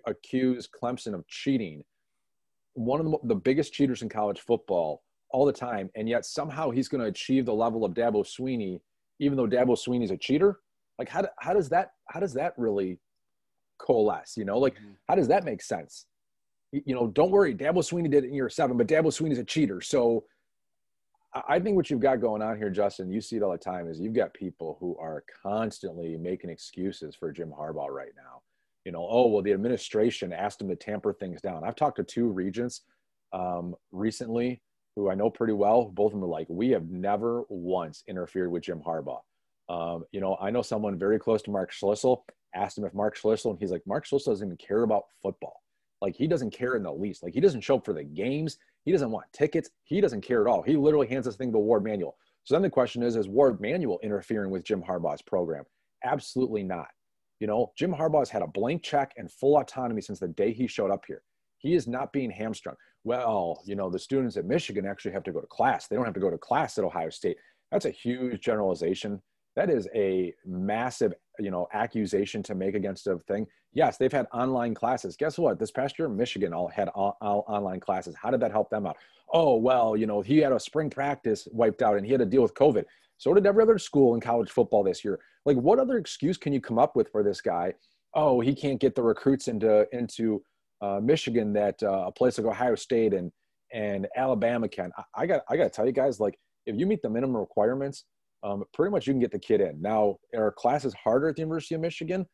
accuse 0.07 0.69
Clemson 0.69 1.15
of 1.15 1.27
cheating. 1.29 1.83
One 2.75 3.01
of 3.01 3.07
the, 3.07 3.19
the 3.25 3.35
biggest 3.35 3.73
cheaters 3.73 4.03
in 4.03 4.09
college 4.09 4.41
football 4.41 5.03
all 5.31 5.45
the 5.45 5.53
time, 5.53 5.91
and 5.97 6.09
yet 6.09 6.25
somehow 6.25 6.71
he's 6.71 6.89
going 6.89 7.01
to 7.01 7.09
achieve 7.09 7.47
the 7.47 7.55
level 7.55 7.85
of 7.85 7.95
Dabo 7.95 8.25
Swinney, 8.25 8.81
even 9.21 9.37
though 9.37 9.47
Dabo 9.47 9.77
Swinney's 9.77 10.11
a 10.11 10.17
cheater. 10.17 10.61
Like 10.99 11.09
how, 11.09 11.27
how 11.41 11.53
does 11.53 11.69
that 11.71 11.91
how 12.09 12.21
does 12.21 12.35
that 12.35 12.55
really 12.57 13.01
coalesce? 13.79 14.37
You 14.37 14.45
know, 14.45 14.59
like 14.59 14.75
mm-hmm. 14.75 14.93
how 15.09 15.17
does 15.17 15.29
that 15.29 15.45
make 15.45 15.63
sense? 15.63 16.07
You 16.85 16.95
know, 16.95 17.07
don't 17.07 17.31
worry, 17.31 17.55
Dabo 17.55 17.77
Swinney 17.77 18.11
did 18.11 18.25
it 18.25 18.29
in 18.29 18.35
year 18.35 18.49
seven, 18.49 18.77
but 18.77 18.89
Dabo 18.89 19.07
Swinney's 19.07 19.39
a 19.39 19.45
cheater. 19.45 19.81
So 19.81 20.25
I 21.49 21.59
think 21.61 21.77
what 21.77 21.89
you've 21.89 22.01
got 22.01 22.21
going 22.21 22.43
on 22.43 22.57
here, 22.57 22.71
Justin, 22.71 23.13
you 23.13 23.21
see 23.21 23.37
it 23.37 23.43
all 23.43 23.53
the 23.53 23.59
time, 23.59 23.89
is 23.89 24.01
you've 24.01 24.15
got 24.15 24.35
people 24.35 24.77
who 24.81 24.97
are 24.99 25.25
constantly 25.43 26.17
making 26.17 26.51
excuses 26.51 27.15
for 27.15 27.33
Jim 27.33 27.53
Harbaugh 27.57 27.91
right 27.91 28.13
now. 28.17 28.43
You 28.85 28.93
know, 28.93 29.07
oh 29.09 29.29
well, 29.29 29.43
the 29.43 29.53
administration 29.53 30.33
asked 30.33 30.61
him 30.61 30.69
to 30.69 30.77
tamper 30.77 31.13
things 31.13 31.41
down. 31.41 31.65
I've 31.65 31.77
talked 31.77 31.97
to 31.97 32.05
two 32.05 32.27
regents 32.27 32.83
um, 33.33 33.75
recently 33.93 34.61
who 34.97 35.11
I 35.11 35.15
know 35.15 35.31
pretty 35.31 35.55
well. 35.55 35.91
Both 35.93 36.13
of 36.13 36.21
them 36.21 36.25
are 36.25 36.33
like, 36.33 36.47
we 36.49 36.71
have 36.71 36.89
never 36.89 37.45
once 37.49 38.05
interfered 38.09 38.51
with 38.51 38.65
Jim 38.65 38.81
Harbaugh. 38.85 39.21
Um, 39.69 40.05
you 40.13 40.21
know, 40.21 40.37
I 40.41 40.51
know 40.51 40.63
someone 40.63 40.99
very 40.99 41.19
close 41.19 41.43
to 41.43 41.51
Mark 41.51 41.73
Schlissel 41.73 42.23
asked 42.55 42.79
him 42.79 42.85
if 42.85 42.95
Mark 42.95 43.19
Schlissel, 43.19 43.51
and 43.51 43.59
he's 43.59 43.73
like, 43.73 43.83
Mark 43.87 44.07
Schlissel 44.07 44.27
doesn't 44.27 44.47
even 44.47 44.57
care 44.57 44.83
about 44.83 45.05
football. 45.23 45.64
Like 46.05 46.17
he 46.17 46.27
doesn't 46.27 46.51
care 46.51 46.77
in 46.77 46.83
the 46.83 46.93
least. 46.93 47.23
Like 47.23 47.33
he 47.33 47.41
doesn't 47.41 47.63
show 47.63 47.77
up 47.77 47.85
for 47.87 47.95
the 47.95 48.05
games. 48.05 48.59
He 48.85 48.93
doesn't 48.93 49.11
want 49.11 49.25
tickets. 49.33 49.71
He 49.85 50.03
doesn't 50.03 50.21
care 50.21 50.43
at 50.43 50.47
all. 50.47 50.61
He 50.61 50.77
literally 50.77 51.07
hands 51.07 51.25
this 51.25 51.37
thing 51.37 51.51
to 51.53 51.59
Warde 51.59 51.83
Manuel. 51.83 52.19
So 52.45 52.55
then 52.55 52.61
the 52.61 52.69
question 52.69 53.03
is, 53.03 53.17
is 53.17 53.27
Warde 53.27 53.59
Manuel 53.59 53.99
interfering 54.03 54.51
with 54.51 54.65
Jim 54.65 54.83
Harbaugh's 54.83 55.23
program? 55.23 55.65
Absolutely 56.05 56.63
not. 56.63 56.89
You 57.41 57.47
know, 57.47 57.73
Jim 57.79 57.91
Harbaugh's 57.91 58.29
had 58.29 58.43
a 58.43 58.47
blank 58.47 58.83
check 58.83 59.15
and 59.17 59.33
full 59.33 59.57
autonomy 59.57 60.03
since 60.03 60.19
the 60.19 60.29
day 60.29 60.53
he 60.53 60.67
showed 60.67 60.91
up 60.91 61.05
here. 61.07 61.23
He 61.57 61.75
is 61.75 61.89
not 61.89 62.13
being 62.13 62.31
hamstrung. 62.31 62.77
Well, 63.05 63.63
you 63.65 63.75
know, 63.75 63.89
the 63.89 63.99
students 63.99 64.37
at 64.37 64.45
Michigan 64.45 64.85
actually 64.85 65.13
have 65.13 65.25
to 65.25 65.33
go 65.33 65.41
to 65.41 65.47
class. 65.47 65.87
They 65.87 65.97
don't 65.97 66.05
have 66.05 66.13
to 66.13 66.21
go 66.21 66.29
to 66.29 66.37
class 66.37 66.77
at 66.77 66.85
Ohio 66.85 67.09
State. 67.09 67.39
That's 67.73 67.87
a 67.87 67.91
huge 67.91 68.43
generalization 68.43 69.23
that 69.57 69.71
is 69.71 69.89
a 69.95 70.35
massive 70.45 71.15
you 71.39 71.51
know 71.51 71.67
accusation 71.73 72.43
to 72.45 72.55
make 72.55 72.75
against 72.75 73.07
a 73.07 73.19
thing. 73.19 73.47
Yes 73.73 73.97
they've 73.97 74.13
had 74.13 74.27
online 74.33 74.75
classes. 74.75 75.17
Guess 75.17 75.39
what? 75.39 75.59
This 75.59 75.71
past 75.71 75.99
year 75.99 76.09
michigan 76.09 76.53
all 76.53 76.69
had 76.69 76.89
all, 76.89 77.17
all 77.21 77.45
online 77.49 77.81
classes. 77.81 78.15
How 78.21 78.31
did 78.31 78.41
that 78.41 78.51
help 78.51 78.71
them 78.71 78.87
out? 78.87 78.97
Oh 79.33 79.57
well 79.57 79.97
you 79.97 80.07
know 80.07 80.21
he 80.21 80.39
had 80.39 80.53
a 80.53 80.61
spring 80.61 80.91
practice 80.91 81.49
wiped 81.53 81.83
out 81.83 81.97
and 81.97 82.05
he 82.07 82.13
had 82.13 82.21
to 82.21 82.27
deal 82.27 82.43
with 82.43 82.55
covid. 82.55 82.85
So 83.19 83.33
did 83.33 83.47
every 83.47 83.63
other 83.63 83.79
school 83.79 84.15
in 84.15 84.21
college 84.21 84.51
football 84.51 84.83
this 84.83 85.05
year. 85.05 85.21
Like 85.45 85.57
what 85.57 85.79
other 85.79 85.99
excuse 85.99 86.37
can 86.37 86.53
you 86.53 86.61
come 86.61 86.79
up 86.79 86.97
with 86.97 87.11
for 87.11 87.23
this 87.23 87.41
guy? 87.41 87.75
Oh 88.15 88.41
he 88.41 88.55
can't 88.55 88.81
get 88.81 88.95
the 88.95 89.03
recruits 89.03 89.49
into 89.49 89.87
into 89.93 90.43
uh, 90.81 91.01
michigan 91.03 91.53
that 91.53 91.83
uh, 91.83 92.05
a 92.07 92.13
place 92.13 92.39
like 92.39 92.47
ohio 92.47 92.75
state 92.75 93.15
and 93.15 93.33
and 93.73 94.07
alabama 94.17 94.69
can. 94.69 94.91
I, 94.97 95.23
I 95.23 95.27
got 95.27 95.43
i 95.49 95.57
got 95.57 95.65
to 95.65 95.71
tell 95.71 95.87
you 95.87 95.93
guys 95.93 96.21
like 96.21 96.39
if 96.67 96.77
you 96.77 96.87
meet 96.87 97.03
the 97.03 97.11
minimum 97.11 97.37
requirements 97.37 98.05
um, 98.45 98.63
pretty 98.73 98.91
much 98.91 99.07
you 99.07 99.13
can 99.13 99.21
get 99.21 99.33
the 99.33 99.39
kid 99.39 99.61
in. 99.61 99.81
Now, 99.81 100.19
are 100.37 100.53
classes 100.53 100.95
harder 100.95 101.29
at 101.29 101.37
the 101.37 101.43
University 101.43 101.75
of 101.75 101.81
Michigan? 101.81 102.27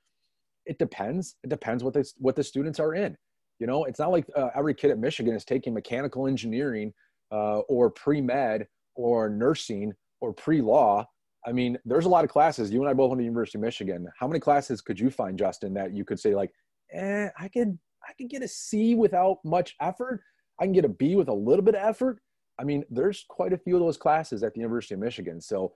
It 0.66 0.78
depends. 0.78 1.36
It 1.44 1.50
depends 1.50 1.84
what 1.84 1.94
the, 1.94 2.10
what 2.18 2.36
the 2.36 2.42
students 2.42 2.80
are 2.80 2.94
in. 2.94 3.16
You 3.60 3.66
know, 3.66 3.84
it's 3.84 3.98
not 3.98 4.10
like 4.10 4.26
uh, 4.36 4.48
every 4.54 4.74
kid 4.74 4.90
at 4.90 4.98
Michigan 4.98 5.34
is 5.34 5.44
taking 5.44 5.72
mechanical 5.72 6.26
engineering 6.26 6.92
uh, 7.30 7.60
or 7.60 7.90
pre 7.90 8.20
med 8.20 8.66
or 8.96 9.28
nursing 9.30 9.92
or 10.20 10.32
pre 10.32 10.60
law. 10.60 11.06
I 11.46 11.52
mean, 11.52 11.78
there's 11.84 12.06
a 12.06 12.08
lot 12.08 12.24
of 12.24 12.30
classes. 12.30 12.70
You 12.70 12.80
and 12.80 12.90
I 12.90 12.92
both 12.92 13.10
went 13.10 13.18
to 13.18 13.22
the 13.22 13.24
University 13.24 13.58
of 13.58 13.62
Michigan. 13.62 14.06
How 14.18 14.26
many 14.26 14.40
classes 14.40 14.80
could 14.80 14.98
you 14.98 15.10
find, 15.10 15.38
Justin, 15.38 15.72
that 15.74 15.94
you 15.94 16.04
could 16.04 16.18
say 16.18 16.34
like, 16.34 16.50
eh, 16.92 17.28
I 17.38 17.48
could 17.48 17.78
I 18.08 18.12
could 18.14 18.30
get 18.30 18.42
a 18.42 18.48
C 18.48 18.94
without 18.94 19.38
much 19.44 19.76
effort. 19.80 20.20
I 20.58 20.64
can 20.64 20.72
get 20.72 20.84
a 20.84 20.88
B 20.88 21.16
with 21.16 21.28
a 21.28 21.34
little 21.34 21.64
bit 21.64 21.74
of 21.74 21.82
effort. 21.82 22.18
I 22.58 22.64
mean, 22.64 22.84
there's 22.90 23.24
quite 23.28 23.52
a 23.52 23.58
few 23.58 23.76
of 23.76 23.80
those 23.80 23.96
classes 23.96 24.42
at 24.42 24.52
the 24.52 24.60
University 24.60 24.94
of 24.94 25.00
Michigan. 25.00 25.40
So 25.40 25.72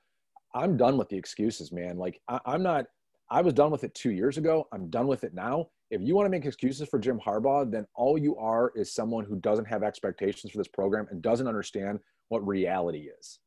I'm 0.54 0.76
done 0.76 0.96
with 0.96 1.08
the 1.08 1.16
excuses, 1.16 1.72
man. 1.72 1.98
Like 1.98 2.20
I, 2.28 2.40
I'm 2.46 2.62
not. 2.62 2.86
I 3.30 3.40
was 3.40 3.54
done 3.54 3.70
with 3.70 3.84
it 3.84 3.94
two 3.94 4.10
years 4.10 4.38
ago. 4.38 4.68
I'm 4.72 4.88
done 4.90 5.06
with 5.06 5.24
it 5.24 5.34
now. 5.34 5.68
If 5.90 6.02
you 6.02 6.14
want 6.14 6.26
to 6.26 6.30
make 6.30 6.44
excuses 6.44 6.88
for 6.88 6.98
Jim 6.98 7.18
Harbaugh, 7.18 7.70
then 7.70 7.86
all 7.94 8.18
you 8.18 8.36
are 8.36 8.72
is 8.74 8.92
someone 8.92 9.24
who 9.24 9.36
doesn't 9.36 9.64
have 9.64 9.82
expectations 9.82 10.52
for 10.52 10.58
this 10.58 10.68
program 10.68 11.06
and 11.10 11.22
doesn't 11.22 11.48
understand 11.48 12.00
what 12.28 12.46
reality 12.46 13.08
is. 13.20 13.38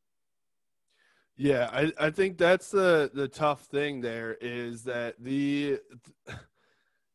Yeah, 1.37 1.69
I, 1.71 1.93
I 1.99 2.09
think 2.09 2.37
that's 2.37 2.71
the 2.71 3.11
the 3.13 3.27
tough 3.27 3.65
thing 3.65 4.01
there 4.01 4.37
is 4.41 4.83
that 4.83 5.15
the 5.19 5.79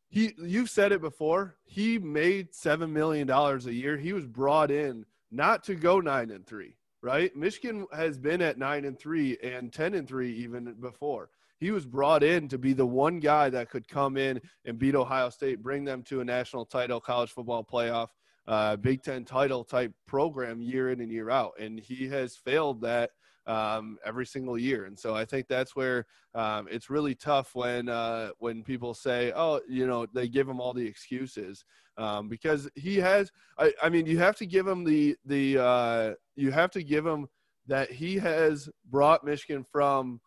he 0.07 0.33
you've 0.37 0.69
said 0.69 0.91
it 0.93 1.01
before. 1.01 1.57
He 1.65 1.99
made 1.99 2.55
seven 2.55 2.93
million 2.93 3.27
dollars 3.27 3.65
a 3.65 3.73
year. 3.73 3.97
He 3.97 4.13
was 4.13 4.25
brought 4.25 4.71
in 4.71 5.05
not 5.29 5.63
to 5.65 5.75
go 5.75 5.99
nine 5.99 6.31
and 6.31 6.45
three 6.45 6.77
right? 7.03 7.35
Michigan 7.35 7.85
has 7.93 8.17
been 8.17 8.41
at 8.41 8.57
nine 8.57 8.85
and 8.85 8.97
three 8.97 9.37
and 9.43 9.71
ten 9.71 9.93
and 9.93 10.07
three 10.07 10.33
even 10.37 10.73
before. 10.79 11.29
He 11.59 11.69
was 11.69 11.85
brought 11.85 12.23
in 12.23 12.47
to 12.47 12.57
be 12.57 12.73
the 12.73 12.85
one 12.85 13.19
guy 13.19 13.49
that 13.49 13.69
could 13.69 13.87
come 13.87 14.17
in 14.17 14.41
and 14.65 14.79
beat 14.79 14.95
Ohio 14.95 15.29
State, 15.29 15.61
bring 15.61 15.83
them 15.83 16.01
to 16.03 16.21
a 16.21 16.25
national 16.25 16.65
title, 16.65 16.99
college 16.99 17.31
football 17.31 17.63
playoff, 17.63 18.07
uh, 18.47 18.77
Big 18.77 19.03
Ten 19.03 19.25
title 19.25 19.63
type 19.63 19.93
program 20.07 20.61
year 20.61 20.91
in 20.91 21.01
and 21.01 21.11
year 21.11 21.29
out, 21.29 21.53
and 21.59 21.79
he 21.79 22.07
has 22.07 22.35
failed 22.35 22.81
that 22.81 23.11
um, 23.47 23.97
every 24.05 24.25
single 24.25 24.57
year. 24.57 24.85
And 24.85 24.97
so 24.97 25.15
I 25.15 25.25
think 25.25 25.47
that's 25.47 25.75
where 25.75 26.05
um, 26.35 26.67
it's 26.69 26.89
really 26.89 27.15
tough 27.15 27.51
when 27.53 27.89
uh, 27.89 28.29
when 28.39 28.63
people 28.63 28.93
say, 28.93 29.31
"Oh, 29.35 29.61
you 29.67 29.87
know," 29.87 30.05
they 30.13 30.27
give 30.27 30.47
him 30.47 30.59
all 30.59 30.73
the 30.73 30.85
excuses 30.85 31.65
um, 31.97 32.29
because 32.29 32.69
he 32.75 32.97
has. 32.97 33.31
I, 33.57 33.73
I, 33.81 33.89
mean, 33.89 34.05
you 34.05 34.17
have 34.19 34.35
to 34.37 34.45
give 34.45 34.67
him 34.67 34.83
the 34.83 35.15
the 35.25 35.57
uh, 35.59 36.13
you 36.35 36.51
have 36.51 36.71
to 36.71 36.83
give 36.83 37.05
him 37.05 37.27
that 37.67 37.91
he 37.91 38.17
has 38.17 38.69
brought 38.89 39.23
Michigan 39.23 39.65
from 39.71 40.19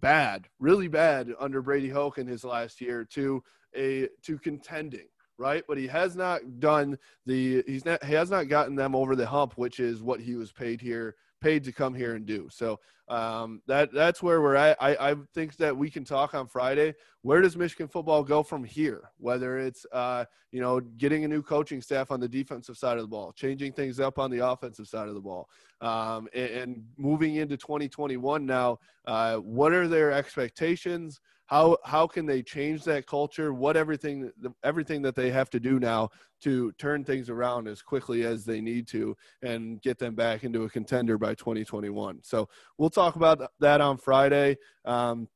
bad, 0.00 0.48
really 0.58 0.88
bad 0.88 1.32
under 1.38 1.60
Brady 1.62 1.88
Hoke 1.88 2.18
in 2.18 2.26
his 2.26 2.44
last 2.44 2.80
year 2.80 3.04
to 3.12 3.42
a 3.76 4.08
to 4.22 4.38
contending 4.38 5.06
right? 5.40 5.64
But 5.66 5.78
he 5.78 5.86
has 5.86 6.16
not 6.16 6.60
done 6.60 6.98
the 7.24 7.64
he's 7.66 7.86
not 7.86 8.04
he 8.04 8.12
has 8.12 8.30
not 8.30 8.48
gotten 8.48 8.76
them 8.76 8.94
over 8.94 9.16
the 9.16 9.26
hump, 9.26 9.54
which 9.56 9.80
is 9.80 10.02
what 10.02 10.20
he 10.20 10.34
was 10.36 10.52
paid 10.52 10.82
here 10.82 11.16
paid 11.40 11.64
to 11.64 11.72
come 11.72 11.94
here 11.94 12.14
and 12.14 12.26
do. 12.26 12.48
So 12.50 12.78
um, 13.08 13.60
that 13.66 13.92
that's 13.92 14.22
where 14.22 14.40
we're 14.40 14.54
at. 14.54 14.76
I, 14.80 15.10
I 15.10 15.14
think 15.34 15.56
that 15.56 15.76
we 15.76 15.90
can 15.90 16.04
talk 16.04 16.34
on 16.34 16.46
Friday. 16.46 16.94
Where 17.22 17.40
does 17.40 17.56
Michigan 17.56 17.88
football 17.88 18.22
go 18.22 18.42
from 18.42 18.62
here? 18.62 19.10
Whether 19.18 19.58
it's 19.58 19.84
uh, 19.92 20.26
you 20.52 20.60
know 20.60 20.80
getting 20.80 21.24
a 21.24 21.28
new 21.28 21.42
coaching 21.42 21.82
staff 21.82 22.10
on 22.10 22.20
the 22.20 22.28
defensive 22.28 22.76
side 22.76 22.98
of 22.98 23.02
the 23.02 23.08
ball, 23.08 23.32
changing 23.32 23.72
things 23.72 23.98
up 23.98 24.18
on 24.18 24.30
the 24.30 24.46
offensive 24.46 24.86
side 24.86 25.08
of 25.08 25.14
the 25.14 25.20
ball, 25.20 25.48
um, 25.80 26.28
and, 26.34 26.50
and, 26.50 26.84
moving 26.96 27.36
into 27.36 27.56
2021 27.56 28.46
now. 28.46 28.78
Uh, 29.06 29.36
what 29.36 29.72
are 29.72 29.88
their 29.88 30.12
expectations? 30.12 31.20
How 31.50 31.76
how 31.84 32.06
can 32.06 32.26
they 32.26 32.42
change 32.42 32.84
that 32.84 33.06
culture 33.06 33.52
what 33.52 33.76
everything 33.76 34.30
everything 34.62 35.02
that 35.02 35.16
they 35.16 35.30
have 35.30 35.50
to 35.50 35.58
do 35.58 35.80
now 35.80 36.08
to 36.40 36.70
turn 36.72 37.04
things 37.04 37.28
around 37.28 37.66
as 37.66 37.82
quickly 37.82 38.24
as 38.24 38.44
they 38.44 38.60
need 38.60 38.86
to 38.86 39.16
and 39.42 39.82
get 39.82 39.98
them 39.98 40.14
back 40.14 40.44
into 40.44 40.62
a 40.62 40.70
contender 40.70 41.18
by 41.18 41.34
2021 41.34 42.20
so 42.22 42.48
we'll 42.78 42.88
talk 42.88 43.16
about 43.16 43.50
that 43.58 43.80
on 43.80 43.96
friday 43.98 44.56
um, 44.84 45.28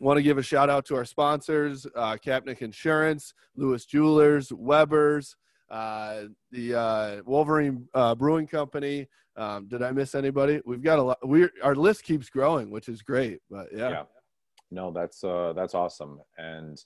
want 0.00 0.16
to 0.16 0.22
give 0.22 0.38
a 0.38 0.42
shout 0.42 0.70
out 0.70 0.86
to 0.86 0.96
our 0.96 1.04
sponsors 1.04 1.86
uh, 1.94 2.16
Insurance, 2.60 3.34
Lewis 3.56 3.84
Jewelers, 3.84 4.52
Weber's, 4.52 5.36
uh, 5.70 6.22
the 6.52 6.74
uh, 6.74 7.22
Wolverine 7.26 7.88
uh, 7.94 8.14
Brewing 8.14 8.46
Company. 8.46 9.08
Um, 9.36 9.66
did 9.66 9.82
I 9.82 9.90
miss 9.90 10.14
anybody? 10.14 10.60
We've 10.64 10.82
got 10.82 11.00
a 11.00 11.02
lot. 11.02 11.26
We 11.26 11.48
our 11.64 11.74
list 11.74 12.04
keeps 12.04 12.30
growing, 12.30 12.70
which 12.70 12.88
is 12.88 13.02
great. 13.02 13.40
But 13.50 13.68
yeah. 13.72 13.90
yeah 13.90 14.02
no, 14.70 14.90
that's 14.90 15.24
uh, 15.24 15.52
that's 15.54 15.74
awesome. 15.74 16.20
And 16.36 16.78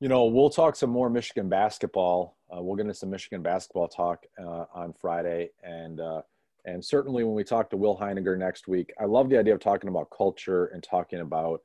you 0.00 0.08
know, 0.08 0.24
we'll 0.24 0.50
talk 0.50 0.76
some 0.76 0.90
more 0.90 1.08
Michigan 1.08 1.48
basketball. 1.48 2.36
Uh, 2.52 2.60
we'll 2.60 2.76
get 2.76 2.82
into 2.82 2.94
some 2.94 3.10
Michigan 3.10 3.42
basketball 3.42 3.88
talk 3.88 4.24
uh, 4.38 4.64
on 4.74 4.92
Friday. 4.92 5.50
And 5.62 6.00
uh, 6.00 6.22
And 6.66 6.84
certainly 6.84 7.24
when 7.24 7.34
we 7.34 7.44
talk 7.44 7.70
to 7.70 7.76
Will 7.76 7.96
Heininger 7.96 8.38
next 8.38 8.68
week, 8.68 8.92
I 8.98 9.04
love 9.04 9.28
the 9.28 9.38
idea 9.38 9.54
of 9.54 9.60
talking 9.60 9.88
about 9.88 10.08
culture 10.16 10.66
and 10.66 10.82
talking 10.82 11.20
about 11.20 11.60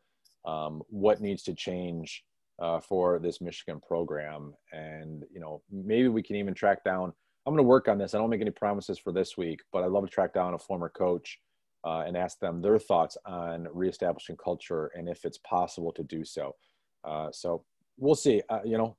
um, 0.45 0.82
what 0.89 1.22
needs 1.22 1.43
to 1.43 1.54
change 1.54 2.24
uh, 2.60 2.80
for 2.80 3.20
this 3.20 3.39
Michigan 3.41 3.80
program. 3.80 4.54
And, 4.72 5.24
you 5.34 5.39
know, 5.39 5.62
maybe 5.72 6.10
we 6.10 6.22
can 6.22 6.36
even 6.36 6.54
track 6.54 6.84
down, 6.84 7.14
I'm 7.45 7.54
going 7.54 7.64
to 7.64 7.64
work 7.64 7.88
on 7.88 7.97
this. 7.97 8.14
I 8.14 8.18
don't 8.18 8.30
make 8.30 8.41
any 8.41 8.52
promises 8.52 9.00
for 9.00 9.14
this 9.14 9.38
week, 9.38 9.62
but 9.72 9.84
I'd 9.84 9.91
love 9.91 10.06
to 10.06 10.12
track 10.12 10.34
down 10.34 10.54
a 10.54 10.60
former 10.60 10.89
coach 10.89 11.39
uh, 11.84 12.04
and 12.06 12.18
ask 12.18 12.40
them 12.40 12.62
their 12.62 12.80
thoughts 12.80 13.18
on 13.26 13.68
reestablishing 13.74 14.38
culture 14.38 14.92
and 14.96 15.08
if 15.08 15.26
it's 15.26 15.38
possible 15.40 15.92
to 15.94 16.04
do 16.04 16.24
so. 16.26 16.56
Uh, 17.04 17.30
so 17.32 17.64
we'll 17.98 18.16
see. 18.16 18.42
Uh, 18.50 18.60
you 18.66 18.78
know, 18.78 18.96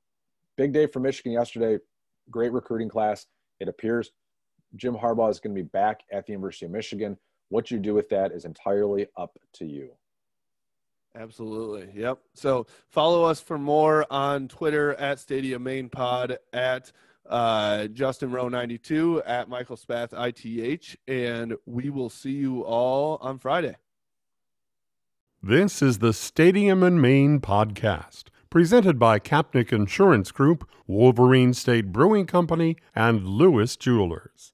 big 0.57 0.73
day 0.73 0.87
for 0.87 0.99
Michigan 0.99 1.31
yesterday. 1.31 1.77
Great 2.29 2.51
recruiting 2.51 2.89
class. 2.89 3.27
It 3.59 3.67
appears 3.67 4.11
Jim 4.75 4.95
Harbaugh 4.95 5.29
is 5.29 5.39
going 5.39 5.55
to 5.55 5.61
be 5.61 5.67
back 5.67 6.01
at 6.11 6.25
the 6.25 6.31
University 6.33 6.65
of 6.65 6.71
Michigan. 6.71 7.17
What 7.49 7.69
you 7.69 7.79
do 7.79 7.93
with 7.93 8.09
that 8.09 8.31
is 8.31 8.45
entirely 8.45 9.07
up 9.17 9.37
to 9.55 9.65
you. 9.65 9.91
Absolutely. 11.15 11.89
Yep. 11.93 12.19
So 12.33 12.65
follow 12.89 13.25
us 13.25 13.41
for 13.41 13.57
more 13.57 14.05
on 14.09 14.47
Twitter 14.47 14.93
at 14.93 15.19
Stadium 15.19 15.63
Main 15.63 15.89
Pod 15.89 16.37
at 16.53 16.91
uh, 17.31 17.87
Justin 17.87 18.31
Roh 18.31 18.49
92 18.49 19.23
at 19.25 19.49
Michael 19.49 19.77
Spath 19.77 20.13
ITH, 20.13 20.97
and 21.07 21.55
we 21.65 21.89
will 21.89 22.09
see 22.09 22.31
you 22.31 22.63
all 22.63 23.17
on 23.21 23.39
Friday. 23.39 23.77
This 25.41 25.81
is 25.81 25.99
the 25.99 26.13
Stadium 26.13 26.83
and 26.83 27.01
Main 27.01 27.39
podcast, 27.39 28.25
presented 28.51 28.99
by 28.99 29.17
Kapnick 29.17 29.73
Insurance 29.73 30.31
Group, 30.31 30.69
Wolverine 30.85 31.53
State 31.53 31.91
Brewing 31.91 32.27
Company, 32.27 32.77
and 32.93 33.25
Lewis 33.25 33.75
Jewelers. 33.75 34.53